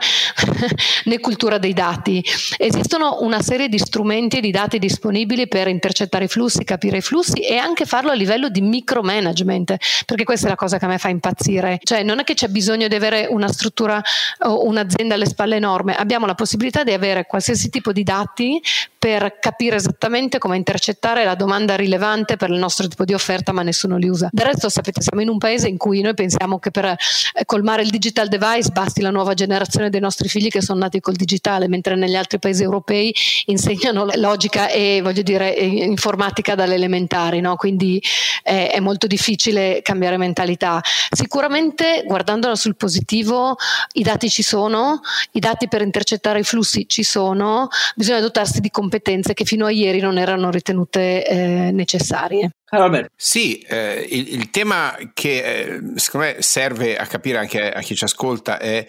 né 1.06 1.20
cultura 1.22 1.58
dei 1.58 1.72
dati. 1.72 2.22
Esistono 2.58 3.20
una 3.22 3.41
serie 3.41 3.70
di 3.70 3.78
strumenti 3.78 4.38
e 4.38 4.41
di 4.41 4.51
dati 4.51 4.78
disponibili 4.78 5.47
per 5.47 5.70
intercettare 5.70 6.26
i 6.26 6.28
flussi, 6.28 6.66
capire 6.66 6.97
i 6.97 7.01
flussi 7.01 7.39
e 7.39 7.56
anche 7.56 7.86
farlo 7.86 8.12
a 8.12 8.14
livello 8.16 8.49
di 8.49 8.60
micromanagement, 8.60 9.78
perché 10.06 10.26
questa 10.26 10.47
è 10.47 10.49
la 10.49 10.58
cosa 10.58 10.78
che 10.78 10.84
a 10.84 10.89
me 10.89 10.97
fa 10.97 11.08
impazzire. 11.08 11.80
Cioè 11.82 12.03
non 12.03 12.20
è 12.20 12.26
che 12.26 12.34
c'è 12.34 12.49
bisogno 12.49 12.89
di 12.89 12.95
avere 12.95 13.26
una 13.30 13.47
struttura 13.47 14.01
o 14.39 14.66
un'azienda 14.66 15.16
alle 15.16 15.28
spalle 15.28 15.56
enorme, 15.56 15.95
abbiamo 15.95 16.26
la 16.26 16.36
possibilità 16.36 16.84
di 16.84 16.91
avere 16.91 17.26
qualsiasi 17.26 17.70
tipo 17.70 17.93
di 17.93 18.03
dati 18.03 18.62
per 19.06 19.38
capire 19.39 19.76
esattamente 19.76 20.39
come 20.39 20.58
intercettare 20.58 21.26
la 21.26 21.36
domanda 21.36 21.76
rilevante 21.76 22.38
per 22.38 22.49
il 22.49 22.58
nostro 22.58 22.88
tipo 22.88 23.06
di 23.06 23.14
offerta, 23.14 23.51
ma 23.51 23.62
nessuno 23.62 23.97
li 23.97 24.10
usa. 24.10 24.30
Del 24.32 24.47
resto, 24.47 24.68
sapete, 24.68 24.99
siamo 24.99 25.22
in 25.22 25.30
un 25.30 25.38
paese 25.38 25.68
in 25.68 25.78
cui 25.78 26.01
noi 26.01 26.16
pensiamo 26.16 26.58
che 26.58 26.72
per 26.72 26.86
eh, 26.86 26.97
colmare 27.45 27.84
il 27.84 27.91
digital 27.91 28.28
device 28.30 28.72
basti 28.72 29.01
la 29.01 29.12
nuova 29.12 29.36
generazione 29.36 29.91
dei 29.91 29.99
nostri 29.99 30.28
figli 30.28 30.47
che 30.47 30.60
sono 30.60 30.80
nati 30.80 31.01
col 31.01 31.14
digitale, 31.14 31.68
mentre 31.68 31.95
negli 31.95 32.16
altri 32.16 32.39
paesi 32.39 32.64
europei 32.64 33.14
insegnano 33.45 34.08
logica 34.16 34.70
e 34.70 35.01
voglio 35.03 35.22
dire 35.22 35.51
informatica 35.51 36.56
dalle 36.56 36.74
elementari, 36.74 37.41
no? 37.41 37.58
quindi 37.58 38.01
eh, 38.41 38.72
è 38.72 38.80
molto 38.80 39.06
difficile 39.06 39.82
cambiare 39.84 40.18
mentalità. 40.18 40.82
Sicuramente 41.12 42.01
guardandola 42.08 42.56
sul 42.56 42.76
positivo, 42.76 43.56
i 43.93 44.01
dati 44.01 44.32
ci 44.32 44.41
sono, 44.41 45.01
i 45.34 45.39
dati 45.39 45.68
per 45.68 45.84
intercettare 45.84 46.39
i 46.39 46.43
flussi 46.43 46.88
ci 46.88 47.03
sono, 47.03 47.68
bisogna 47.95 48.20
dotarsi 48.20 48.62
di 48.62 48.72
competenze 48.72 48.93
competenze 48.96 49.34
che 49.34 49.43
fino 49.46 49.66
a 49.66 49.72
ieri 49.72 50.00
non 50.00 50.18
erano 50.18 50.50
ritenute 50.50 51.26
eh, 51.28 51.72
necessarie. 51.72 52.52
Ah, 52.70 53.08
sì, 53.16 53.60
eh, 53.60 54.06
il, 54.10 54.34
il, 54.34 54.50
tema 54.50 54.96
che 55.14 55.43
eh, 55.43 55.82
secondo 55.96 56.28
me 56.28 56.41
serve 56.41 56.98
a 56.98 57.06
capire 57.06 57.38
anche 57.38 57.72
a 57.72 57.82
chi 57.82 57.96
ci 57.96 58.04
ascolta 58.04 58.58
è 58.58 58.86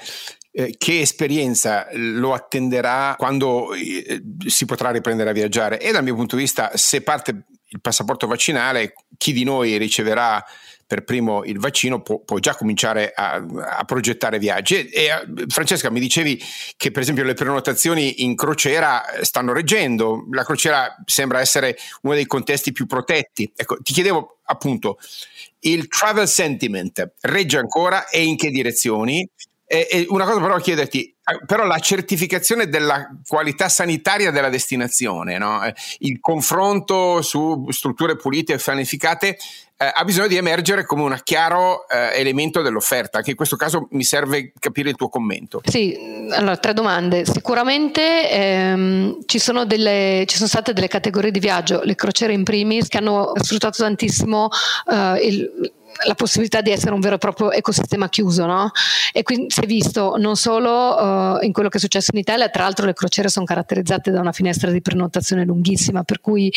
eh, 0.53 0.75
che 0.77 1.01
esperienza 1.01 1.87
lo 1.93 2.33
attenderà 2.33 3.15
quando 3.17 3.75
eh, 3.75 4.23
si 4.47 4.65
potrà 4.65 4.91
riprendere 4.91 5.31
a 5.31 5.35
viaggiare 5.35 5.81
e 5.81 5.93
dal 5.93 6.03
mio 6.03 6.15
punto 6.15 6.37
di 6.37 6.43
vista 6.43 6.71
se 6.75 7.03
parte 7.03 7.45
il 7.69 7.81
passaporto 7.81 8.27
vaccinale 8.27 8.95
chi 9.17 9.33
di 9.33 9.45
noi 9.45 9.77
riceverà 9.77 10.45
per 10.87 11.05
primo 11.05 11.43
il 11.45 11.59
vaccino 11.59 12.01
può, 12.01 12.21
può 12.21 12.39
già 12.39 12.55
cominciare 12.55 13.13
a, 13.15 13.45
a, 13.79 13.85
progettare 13.85 14.39
viaggi. 14.39 14.89
E, 14.89 15.07
e, 15.07 15.45
Francesca, 15.49 15.91
mi 15.91 16.01
dicevi 16.01 16.41
che 16.77 16.91
per 16.91 17.03
esempio 17.03 17.25
le 17.25 17.35
prenotazioni 17.35 18.23
in 18.23 18.37
crociera 18.37 19.03
stanno 19.23 19.53
reggendo, 19.53 20.27
la 20.31 20.45
crociera 20.45 20.95
sembra 21.05 21.41
essere 21.41 21.77
uno 22.03 22.15
dei 22.15 22.27
contesti 22.27 22.73
più 22.73 22.87
protetti. 22.87 23.51
Ecco, 23.57 23.79
ti 23.83 23.93
chiedevo 23.93 24.39
appunto, 24.45 24.99
il 25.61 25.89
travel 25.89 26.29
sentiment 26.29 27.15
regge 27.23 27.59
ancora 27.59 28.09
e 28.09 28.23
in 28.23 28.37
che 28.37 28.51
direzioni? 28.51 29.29
E, 29.69 29.89
e 29.91 30.07
una 30.11 30.25
cosa 30.25 30.41
però 30.41 30.57
chiederti, 30.59 31.03
eh, 31.03 31.45
però 31.45 31.65
la 31.65 31.81
certificazione 31.81 32.69
della 32.69 33.11
qualità 33.27 33.69
sanitaria 33.69 34.31
della 34.31 34.49
destinazione, 34.49 35.39
no? 35.39 35.65
Eh, 35.65 35.75
il 36.01 36.21
confronto 36.21 37.21
su 37.21 37.67
strutture 37.71 38.15
pulite 38.15 38.53
e 38.53 38.59
pianificate 38.59 39.37
eh, 39.79 39.91
ha 39.93 40.05
bisogno 40.05 40.27
di 40.27 40.37
emergere 40.37 40.87
come 40.87 41.03
un 41.03 41.19
chiaro 41.23 41.89
eh, 41.89 42.19
elemento 42.19 42.63
dell'offerta. 42.63 43.19
Anche 43.19 43.31
in 43.31 43.37
questo 43.37 43.57
caso 43.57 43.89
mi 43.91 44.05
serve 44.05 44.53
capire 44.59 44.89
il 44.89 44.97
tuo 44.97 45.09
commento. 45.09 45.61
Sì, 45.65 46.27
allora 46.31 46.57
tre 46.57 46.73
domande. 46.73 47.25
Sicuramente 47.27 48.31
ehm, 48.31 49.19
ci, 49.27 49.39
sono 49.39 49.67
delle, 49.67 50.25
ci, 50.27 50.37
sono 50.37 50.49
state 50.49 50.73
delle 50.73 50.89
categorie 50.89 51.31
di 51.31 51.41
viaggio, 51.41 51.83
le 51.83 51.95
crociere 51.95 52.33
in 52.33 52.43
primis, 52.43 52.89
che 52.89 52.99
hanno 52.99 53.33
sfruttato 53.37 53.83
tantissimo 53.83 54.49
eh, 54.91 55.27
il 55.27 55.73
la 56.05 56.15
possibilità 56.15 56.61
di 56.61 56.71
essere 56.71 56.93
un 56.93 57.01
vero 57.01 57.17
e 57.17 57.19
proprio 57.19 57.51
ecosistema 57.51 58.09
chiuso, 58.09 58.47
no? 58.47 58.71
E 59.13 59.23
quindi 59.23 59.47
si 59.51 59.61
è 59.61 59.67
visto 59.67 60.17
non 60.19 60.37
solo 60.37 60.71
uh, 60.71 61.45
in 61.45 61.53
quello 61.53 61.69
che 61.69 61.79
è 61.79 61.81
successo 61.81 62.11
in 62.13 62.19
Italia, 62.19 62.49
tra 62.49 62.65
l'altro 62.65 62.87
le 62.87 62.93
crociere 62.93 63.29
sono 63.29 63.45
caratterizzate 63.45 64.11
da 64.11 64.21
una 64.21 64.33
finestra 64.33 64.71
di 64.71 64.81
prenotazione 64.83 65.45
lunghissima, 65.45 66.03
per 66.03 66.21
cui 66.21 66.53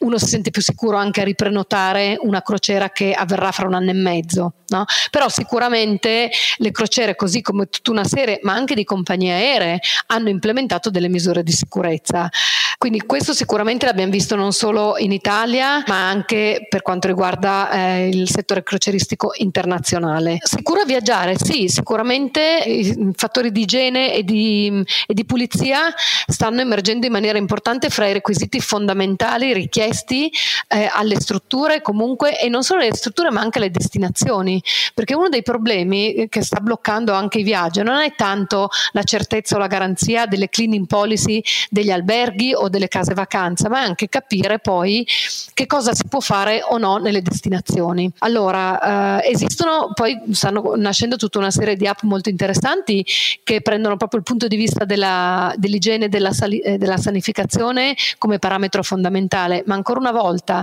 uno 0.00 0.18
si 0.18 0.26
sente 0.26 0.50
più 0.50 0.62
sicuro 0.62 0.96
anche 0.96 1.20
a 1.20 1.24
riprenotare 1.24 2.16
una 2.20 2.42
crociera 2.42 2.90
che 2.90 3.12
avverrà 3.12 3.50
fra 3.50 3.66
un 3.66 3.74
anno 3.74 3.90
e 3.90 3.94
mezzo, 3.94 4.52
no? 4.74 4.84
Però 5.10 5.28
sicuramente 5.28 6.30
le 6.56 6.70
crociere, 6.70 7.14
così 7.14 7.40
come 7.40 7.66
tutta 7.66 7.90
una 7.90 8.04
serie, 8.04 8.40
ma 8.42 8.54
anche 8.54 8.74
di 8.74 8.84
compagnie 8.84 9.32
aeree, 9.32 9.80
hanno 10.06 10.28
implementato 10.28 10.90
delle 10.90 11.08
misure 11.08 11.42
di 11.42 11.52
sicurezza. 11.52 12.28
Quindi 12.76 13.02
questo 13.02 13.32
sicuramente 13.32 13.86
l'abbiamo 13.86 14.10
visto 14.10 14.34
non 14.36 14.52
solo 14.52 14.98
in 14.98 15.12
Italia, 15.12 15.82
ma 15.86 16.08
anche 16.08 16.66
per 16.68 16.82
quanto 16.82 17.06
riguarda 17.06 17.70
eh, 17.70 18.08
il 18.08 18.28
settore 18.28 18.62
croceristico 18.62 19.32
internazionale. 19.36 20.38
Sicuro 20.42 20.84
viaggiare? 20.84 21.36
Sì, 21.38 21.68
sicuramente 21.68 22.62
i 22.66 23.10
fattori 23.14 23.52
di 23.52 23.62
igiene 23.62 24.12
e 24.14 24.22
di, 24.22 24.84
e 25.06 25.14
di 25.14 25.24
pulizia 25.24 25.94
stanno 26.26 26.60
emergendo 26.60 27.06
in 27.06 27.12
maniera 27.12 27.38
importante 27.38 27.90
fra 27.90 28.06
i 28.06 28.12
requisiti 28.12 28.60
fondamentali 28.60 29.52
richiesti 29.52 30.30
eh, 30.68 30.90
alle 30.92 31.20
strutture 31.20 31.80
comunque 31.80 32.38
e 32.38 32.48
non 32.48 32.62
solo 32.62 32.80
alle 32.80 32.94
strutture 32.94 33.30
ma 33.30 33.40
anche 33.40 33.58
alle 33.58 33.70
destinazioni, 33.70 34.62
perché 34.94 35.14
uno 35.14 35.28
dei 35.28 35.42
problemi 35.42 36.26
che 36.28 36.42
sta 36.42 36.60
bloccando 36.60 37.12
anche 37.12 37.38
i 37.38 37.42
viaggi 37.42 37.82
non 37.82 38.00
è 38.00 38.14
tanto 38.14 38.68
la 38.92 39.02
certezza 39.02 39.56
o 39.56 39.58
la 39.58 39.66
garanzia 39.66 40.26
delle 40.26 40.48
cleaning 40.48 40.86
policy 40.86 41.42
degli 41.70 41.90
alberghi 41.90 42.54
o 42.54 42.68
delle 42.68 42.88
case 42.88 43.14
vacanza, 43.14 43.68
ma 43.68 43.80
anche 43.80 44.08
capire 44.08 44.58
poi 44.58 45.06
che 45.52 45.66
cosa 45.66 45.94
si 45.94 46.04
può 46.08 46.20
fare 46.20 46.62
o 46.62 46.78
no 46.78 46.96
nelle 46.96 47.22
destinazioni. 47.22 48.10
Allora, 48.18 49.20
eh, 49.20 49.30
esistono 49.30 49.90
poi 49.94 50.20
stanno 50.32 50.74
nascendo 50.76 51.16
tutta 51.16 51.38
una 51.38 51.50
serie 51.50 51.76
di 51.76 51.86
app 51.86 52.02
molto 52.02 52.28
interessanti 52.28 53.04
che 53.42 53.60
prendono 53.60 53.96
proprio 53.96 54.20
il 54.20 54.24
punto 54.24 54.46
di 54.46 54.56
vista 54.56 54.84
della, 54.84 55.52
dell'igiene 55.56 56.06
e 56.06 56.08
della, 56.08 56.30
eh, 56.30 56.78
della 56.78 56.96
sanificazione 56.96 57.96
come 58.18 58.38
parametro 58.38 58.82
fondamentale, 58.82 59.62
ma 59.66 59.74
ancora 59.74 60.00
una 60.00 60.12
volta 60.12 60.62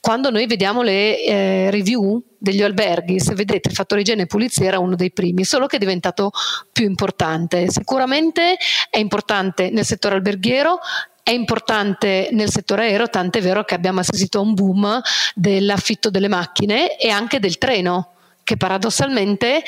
quando 0.00 0.30
noi 0.30 0.46
vediamo 0.46 0.82
le 0.82 1.22
eh, 1.22 1.70
review 1.70 2.22
degli 2.38 2.62
alberghi, 2.62 3.20
se 3.20 3.34
vedete 3.34 3.68
il 3.68 3.74
fattore 3.74 4.00
igiene 4.00 4.22
e 4.22 4.26
pulizia 4.26 4.64
era 4.64 4.78
uno 4.78 4.96
dei 4.96 5.12
primi, 5.12 5.44
solo 5.44 5.66
che 5.66 5.76
è 5.76 5.78
diventato 5.78 6.30
più 6.72 6.86
importante. 6.86 7.70
Sicuramente 7.70 8.56
è 8.88 8.98
importante 8.98 9.68
nel 9.68 9.84
settore 9.84 10.14
alberghiero, 10.14 10.78
è 11.22 11.32
importante 11.32 12.30
nel 12.32 12.50
settore 12.50 12.86
aereo, 12.86 13.08
tant'è 13.08 13.42
vero 13.42 13.62
che 13.64 13.74
abbiamo 13.74 14.00
assistito 14.00 14.38
a 14.38 14.42
un 14.42 14.54
boom 14.54 15.00
dell'affitto 15.34 16.08
delle 16.08 16.28
macchine 16.28 16.96
e 16.96 17.10
anche 17.10 17.38
del 17.38 17.58
treno, 17.58 18.12
che 18.42 18.56
paradossalmente 18.56 19.62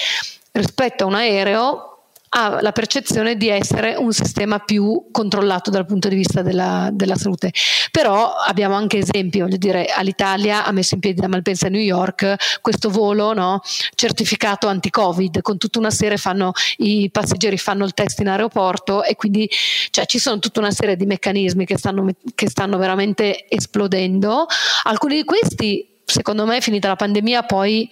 rispetto 0.53 1.05
a 1.05 1.07
un 1.09 1.15
aereo 1.15 1.92
ha 2.35 2.61
la 2.61 2.73
percezione 2.73 3.37
di 3.37 3.49
essere 3.49 3.95
un 3.95 4.13
sistema 4.13 4.59
più 4.59 5.09
controllato 5.11 5.71
dal 5.71 5.85
punto 5.85 6.09
di 6.09 6.17
vista 6.17 6.43
della, 6.43 6.89
della 6.93 7.17
salute. 7.17 7.53
Però 7.91 8.35
abbiamo 8.35 8.75
anche 8.75 8.99
esempi, 8.99 9.41
voglio 9.41 9.59
dire, 9.59 9.87
all'Italia 9.87 10.65
ha 10.65 10.73
messo 10.73 10.95
in 10.95 11.01
piedi 11.01 11.21
da 11.21 11.29
Malpensa 11.29 11.67
a 11.67 11.71
New 11.71 11.81
York 11.81 12.61
questo 12.61 12.89
volo 12.89 13.35
no, 13.35 13.61
certificato 13.95 14.67
anti-Covid, 14.67 15.43
con 15.43 15.59
tutta 15.59 15.79
una 15.79 15.91
serie 15.91 16.17
fanno, 16.17 16.53
i 16.79 17.11
passeggeri 17.11 17.59
fanno 17.59 17.85
il 17.85 17.93
test 17.93 18.21
in 18.21 18.29
aeroporto 18.29 19.05
e 19.05 19.15
quindi 19.15 19.49
cioè, 19.91 20.07
ci 20.07 20.19
sono 20.19 20.39
tutta 20.39 20.61
una 20.61 20.71
serie 20.71 20.97
di 20.97 21.05
meccanismi 21.05 21.67
che 21.67 21.77
stanno, 21.77 22.09
che 22.35 22.49
stanno 22.49 22.79
veramente 22.79 23.47
esplodendo. 23.49 24.47
Alcuni 24.85 25.17
di 25.17 25.25
questi 25.25 25.92
secondo 26.13 26.45
me 26.45 26.61
finita 26.61 26.89
la 26.89 26.97
pandemia 26.97 27.43
poi 27.45 27.89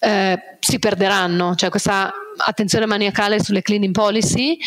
eh, 0.00 0.38
si 0.58 0.78
perderanno, 0.78 1.54
cioè 1.54 1.70
questa 1.70 2.12
attenzione 2.36 2.86
maniacale 2.86 3.42
sulle 3.42 3.62
cleaning 3.62 3.94
policy 3.94 4.58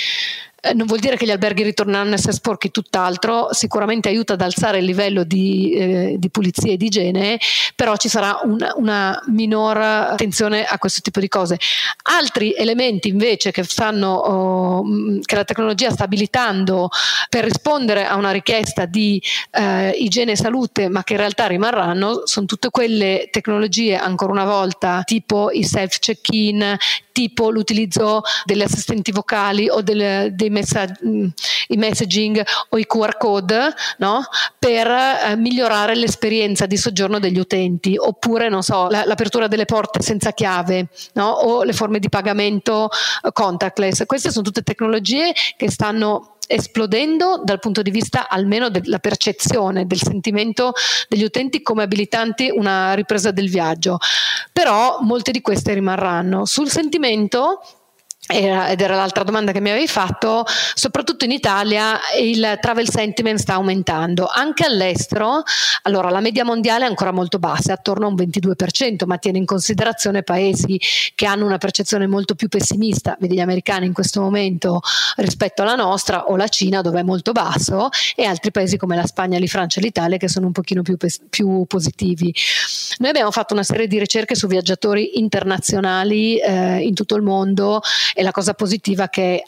eh, 0.65 0.73
non 0.73 0.87
vuol 0.87 0.99
dire 0.99 1.17
che 1.17 1.25
gli 1.25 1.31
alberghi 1.31 1.61
ritorneranno 1.61 2.11
a 2.11 2.13
essere 2.13 2.31
sporchi, 2.31 2.71
tutt'altro, 2.71 3.49
sicuramente 3.51 4.07
aiuta 4.07 4.33
ad 4.33 4.41
alzare 4.41 4.77
il 4.77 4.85
livello 4.85 5.25
di, 5.25 5.73
eh, 5.73 6.15
di 6.17 6.29
pulizia 6.29 6.71
e 6.71 6.77
di 6.77 6.85
igiene, 6.85 7.37
però 7.75 7.97
ci 7.97 8.07
sarà 8.07 8.39
una, 8.43 8.71
una 8.77 9.21
minor 9.27 9.77
attenzione 9.77 10.63
a 10.63 10.77
questo 10.77 11.01
tipo 11.01 11.19
di 11.19 11.27
cose. 11.27 11.59
Altri 12.03 12.53
elementi 12.55 13.09
invece 13.09 13.51
che, 13.51 13.63
stanno, 13.63 14.13
oh, 14.13 14.83
che 15.21 15.35
la 15.35 15.43
tecnologia 15.43 15.91
sta 15.91 16.05
abilitando 16.05 16.87
per 17.27 17.43
rispondere 17.43 18.05
a 18.05 18.15
una 18.15 18.31
richiesta 18.31 18.85
di 18.85 19.21
eh, 19.51 19.89
igiene 19.89 20.31
e 20.31 20.37
salute, 20.37 20.87
ma 20.87 21.03
che 21.03 21.13
in 21.13 21.19
realtà 21.19 21.47
rimarranno, 21.47 22.21
sono 22.23 22.45
tutte 22.45 22.69
quelle 22.69 23.27
tecnologie, 23.31 23.97
ancora 23.97 24.31
una 24.31 24.45
volta, 24.45 25.01
tipo 25.03 25.51
i 25.51 25.65
self 25.65 25.99
check-in, 25.99 26.77
tipo 27.11 27.49
l'utilizzo 27.49 28.21
delle 28.45 28.63
assistenti 28.63 29.11
vocali 29.11 29.69
o 29.69 29.81
del, 29.81 30.33
dei 30.33 30.51
messag- 30.53 31.05
mm, 31.05 31.27
i 31.67 31.77
messaging 31.77 32.41
o 32.69 32.77
i 32.77 32.85
QR 32.85 33.17
code 33.17 33.73
no? 33.97 34.23
per 34.57 34.87
eh, 34.87 35.35
migliorare 35.35 35.95
l'esperienza 35.95 36.65
di 36.65 36.77
soggiorno 36.77 37.19
degli 37.19 37.39
utenti 37.39 37.97
oppure 37.97 38.47
non 38.47 38.63
so, 38.63 38.87
la, 38.89 39.03
l'apertura 39.05 39.47
delle 39.47 39.65
porte 39.65 40.01
senza 40.01 40.31
chiave 40.31 40.87
no? 41.13 41.29
o 41.29 41.63
le 41.63 41.73
forme 41.73 41.99
di 41.99 42.07
pagamento 42.09 42.89
eh, 43.23 43.31
contactless. 43.31 44.03
Queste 44.05 44.31
sono 44.31 44.45
tutte 44.45 44.61
tecnologie 44.61 45.33
che 45.57 45.69
stanno 45.69 46.37
esplodendo 46.47 47.41
dal 47.43 47.59
punto 47.59 47.81
di 47.81 47.89
vista 47.89 48.27
almeno 48.27 48.69
della 48.69 48.99
percezione, 48.99 49.87
del 49.87 50.01
sentimento 50.01 50.73
degli 51.07 51.23
utenti 51.23 51.61
come 51.61 51.83
abilitanti 51.83 52.51
una 52.53 52.93
ripresa 52.93 53.31
del 53.31 53.49
viaggio. 53.49 53.97
Però 54.51 54.99
molte 55.01 55.31
di 55.31 55.41
queste 55.41 55.73
rimarranno. 55.73 56.45
Sul 56.45 56.69
sentimento 56.69 57.61
era, 58.25 58.69
ed 58.69 58.79
era 58.79 58.95
l'altra 58.95 59.23
domanda 59.23 59.51
che 59.51 59.59
mi 59.59 59.69
avevi 59.69 59.87
fatto, 59.87 60.45
soprattutto 60.73 61.25
in 61.25 61.31
Italia 61.31 61.99
il 62.19 62.57
travel 62.61 62.89
sentiment 62.89 63.37
sta 63.37 63.55
aumentando, 63.55 64.29
anche 64.33 64.63
all'estero, 64.65 65.43
allora 65.83 66.09
la 66.09 66.21
media 66.21 66.45
mondiale 66.45 66.85
è 66.85 66.87
ancora 66.87 67.11
molto 67.11 67.37
bassa, 67.37 67.71
è 67.71 67.73
attorno 67.73 68.05
a 68.05 68.09
un 68.09 68.15
22%, 68.15 69.05
ma 69.05 69.17
tiene 69.17 69.39
in 69.39 69.45
considerazione 69.45 70.23
paesi 70.23 70.79
che 71.15 71.25
hanno 71.25 71.45
una 71.45 71.57
percezione 71.57 72.07
molto 72.07 72.33
più 72.35 72.47
pessimista, 72.47 73.17
vedi 73.19 73.35
gli 73.35 73.41
americani 73.41 73.87
in 73.87 73.93
questo 73.93 74.21
momento 74.21 74.79
rispetto 75.17 75.61
alla 75.61 75.75
nostra, 75.75 76.25
o 76.27 76.37
la 76.37 76.47
Cina 76.47 76.81
dove 76.81 77.01
è 77.01 77.03
molto 77.03 77.33
basso, 77.33 77.89
e 78.15 78.23
altri 78.23 78.51
paesi 78.51 78.77
come 78.77 78.95
la 78.95 79.05
Spagna, 79.05 79.37
la 79.37 79.45
Francia 79.47 79.81
e 79.81 79.83
l'Italia 79.83 80.17
che 80.17 80.29
sono 80.29 80.45
un 80.45 80.53
pochino 80.53 80.81
più, 80.81 80.95
più 81.29 81.65
positivi. 81.67 82.33
Noi 82.99 83.09
abbiamo 83.09 83.31
fatto 83.31 83.53
una 83.53 83.63
serie 83.63 83.87
di 83.87 83.99
ricerche 83.99 84.35
su 84.35 84.47
viaggiatori 84.47 85.19
internazionali 85.19 86.37
eh, 86.37 86.79
in 86.79 86.93
tutto 86.93 87.15
il 87.15 87.21
mondo 87.21 87.81
e 88.13 88.23
la 88.23 88.31
cosa 88.31 88.53
positiva 88.53 89.07
che 89.07 89.43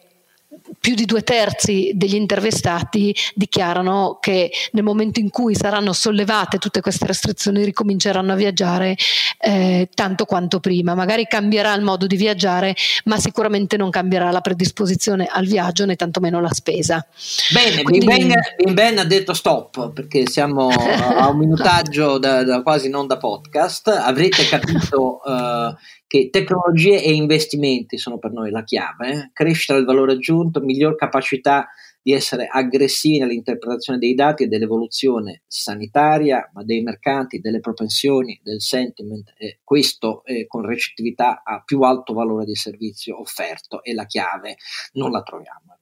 più 0.80 0.96
di 0.96 1.06
due 1.06 1.22
terzi 1.22 1.92
degli 1.96 2.16
intervistati 2.16 3.16
dichiarano 3.34 4.18
che 4.22 4.52
nel 4.72 4.84
momento 4.84 5.20
in 5.20 5.30
cui 5.30 5.56
saranno 5.56 5.94
sollevate 5.94 6.58
tutte 6.58 6.82
queste 6.82 7.06
restrizioni 7.06 7.64
ricominceranno 7.64 8.32
a 8.32 8.36
viaggiare 8.36 8.96
eh, 9.40 9.90
tanto 9.94 10.26
quanto 10.26 10.60
prima. 10.60 10.96
Magari 10.96 11.26
cambierà 11.26 11.74
il 11.74 11.84
modo 11.84 12.08
di 12.08 12.16
viaggiare, 12.16 12.76
ma 13.06 13.18
sicuramente 13.18 13.78
non 13.78 13.90
cambierà 13.90 14.32
la 14.32 14.42
predisposizione 14.42 15.28
al 15.30 15.46
viaggio 15.46 15.86
né 15.86 15.96
tantomeno 15.96 16.40
la 16.40 16.54
spesa. 16.54 17.06
Bene, 17.52 17.84
Quindi... 17.84 18.06
Ben, 18.06 18.74
ben, 18.74 18.98
ha 19.00 19.06
detto 19.06 19.34
stop 19.34 19.92
perché 19.92 20.28
siamo 20.28 20.70
a 20.70 21.28
un 21.30 21.38
minutaggio 21.38 22.18
da, 22.18 22.44
da 22.44 22.62
quasi 22.62 22.90
non 22.90 23.08
da 23.08 23.18
podcast. 23.18 23.88
Avrete 23.88 24.46
capito 24.48 25.22
uh, 25.24 25.74
che 26.16 26.30
tecnologie 26.30 27.04
e 27.04 27.12
investimenti 27.14 27.98
sono 27.98 28.18
per 28.18 28.32
noi 28.32 28.50
la 28.50 28.64
chiave, 28.64 29.12
eh? 29.12 29.30
crescita 29.34 29.74
del 29.74 29.84
valore 29.84 30.14
aggiunto, 30.14 30.62
miglior 30.62 30.96
capacità 30.96 31.68
di 32.02 32.14
essere 32.14 32.48
aggressivi 32.50 33.20
nell'interpretazione 33.20 34.00
dei 34.00 34.14
dati 34.14 34.44
e 34.44 34.48
dell'evoluzione 34.48 35.42
sanitaria, 35.46 36.50
ma 36.54 36.64
dei 36.64 36.82
mercati, 36.84 37.42
delle 37.42 37.60
propensioni, 37.60 38.40
del 38.42 38.62
sentiment, 38.62 39.34
e 39.38 39.60
questo 39.62 40.24
eh, 40.24 40.48
con 40.48 40.66
recettività 40.66 41.42
a 41.44 41.62
più 41.66 41.82
alto 41.82 42.14
valore 42.14 42.46
di 42.46 42.56
servizio 42.56 43.20
offerto 43.20 43.84
e 43.84 43.94
la 43.94 44.06
chiave 44.06 44.56
non 44.94 45.12
la 45.12 45.22
troviamo 45.22 45.75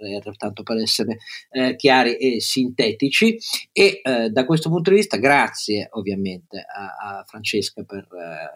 PNRR, 0.00 0.36
tanto 0.36 0.62
per 0.62 0.78
essere 0.78 1.18
eh, 1.50 1.76
chiari 1.76 2.16
e 2.16 2.40
sintetici. 2.40 3.38
E 3.72 4.00
eh, 4.02 4.30
da 4.30 4.44
questo 4.44 4.68
punto 4.70 4.90
di 4.90 4.96
vista, 4.96 5.16
grazie 5.18 5.88
ovviamente 5.92 6.58
a, 6.58 7.18
a 7.18 7.24
Francesca 7.26 7.82
per 7.84 8.06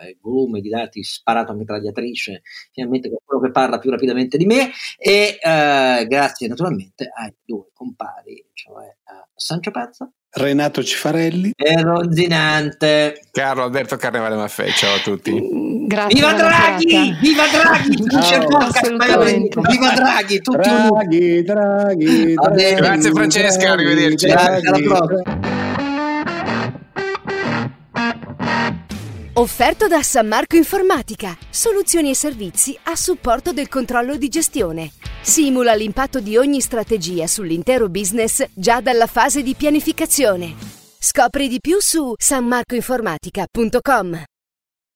eh, 0.01 0.11
il 0.11 0.19
volume 0.21 0.61
di 0.61 0.69
dati 0.69 1.03
sparato 1.03 1.53
a 1.53 1.55
mitragliatrice, 1.55 2.43
finalmente 2.73 3.09
qualcuno 3.09 3.41
che 3.41 3.51
parla 3.51 3.79
più 3.79 3.91
rapidamente 3.91 4.37
di 4.37 4.47
me, 4.47 4.71
e 4.97 5.39
eh, 5.41 6.07
grazie 6.09 6.49
naturalmente 6.49 7.11
ai 7.15 7.35
due 7.45 7.67
compari, 7.73 8.45
cioè 8.53 8.87
a 9.05 9.24
Sancio 9.35 9.71
Pazza 9.71 10.09
Renato 10.37 10.83
Cifarelli. 10.83 11.53
E 11.55 11.81
Ronzinante 11.81 13.21
Carlo 13.31 13.63
Alberto 13.63 13.97
Carnevale 13.97 14.35
Maffei 14.35 14.73
ciao 14.73 14.97
a 14.97 14.99
tutti. 14.99 15.33
Grazie, 15.87 16.15
viva 16.15 16.33
Draghi! 16.33 17.17
viva 17.23 17.45
Draghi! 17.47 18.03
Viva 19.71 19.93
Draghi 19.95 20.41
tutti 20.41 20.59
Draghi 20.59 21.43
Draghi, 21.43 22.35
Draghi 22.35 22.75
grazie 22.75 23.13
Francesca 23.13 23.59
Draghi, 23.59 23.83
arrivederci. 23.85 24.27
Grazie 24.27 24.69
alla 24.69 25.07
prossima 25.07 25.64
Offerto 29.37 29.89
da 29.89 30.01
San 30.05 30.29
Marco 30.29 30.55
Informatica, 30.55 31.37
soluzioni 31.51 32.11
e 32.11 32.15
servizi 32.15 32.79
a 32.85 32.95
supporto 32.95 33.53
del 33.53 33.69
controllo 33.69 34.17
di 34.17 34.29
gestione. 34.29 34.93
Simula 35.23 35.75
l'impatto 35.75 36.21
di 36.21 36.37
ogni 36.37 36.61
strategia 36.61 37.27
sull'intero 37.27 37.89
business 37.89 38.45
già 38.55 38.81
dalla 38.81 39.09
fase 39.09 39.43
di 39.43 39.57
pianificazione. 39.57 40.55
Scopri 41.01 41.49
di 41.49 41.59
più 41.59 41.81
su 41.81 42.15
sanmarcoinformatica.com. 42.17 44.23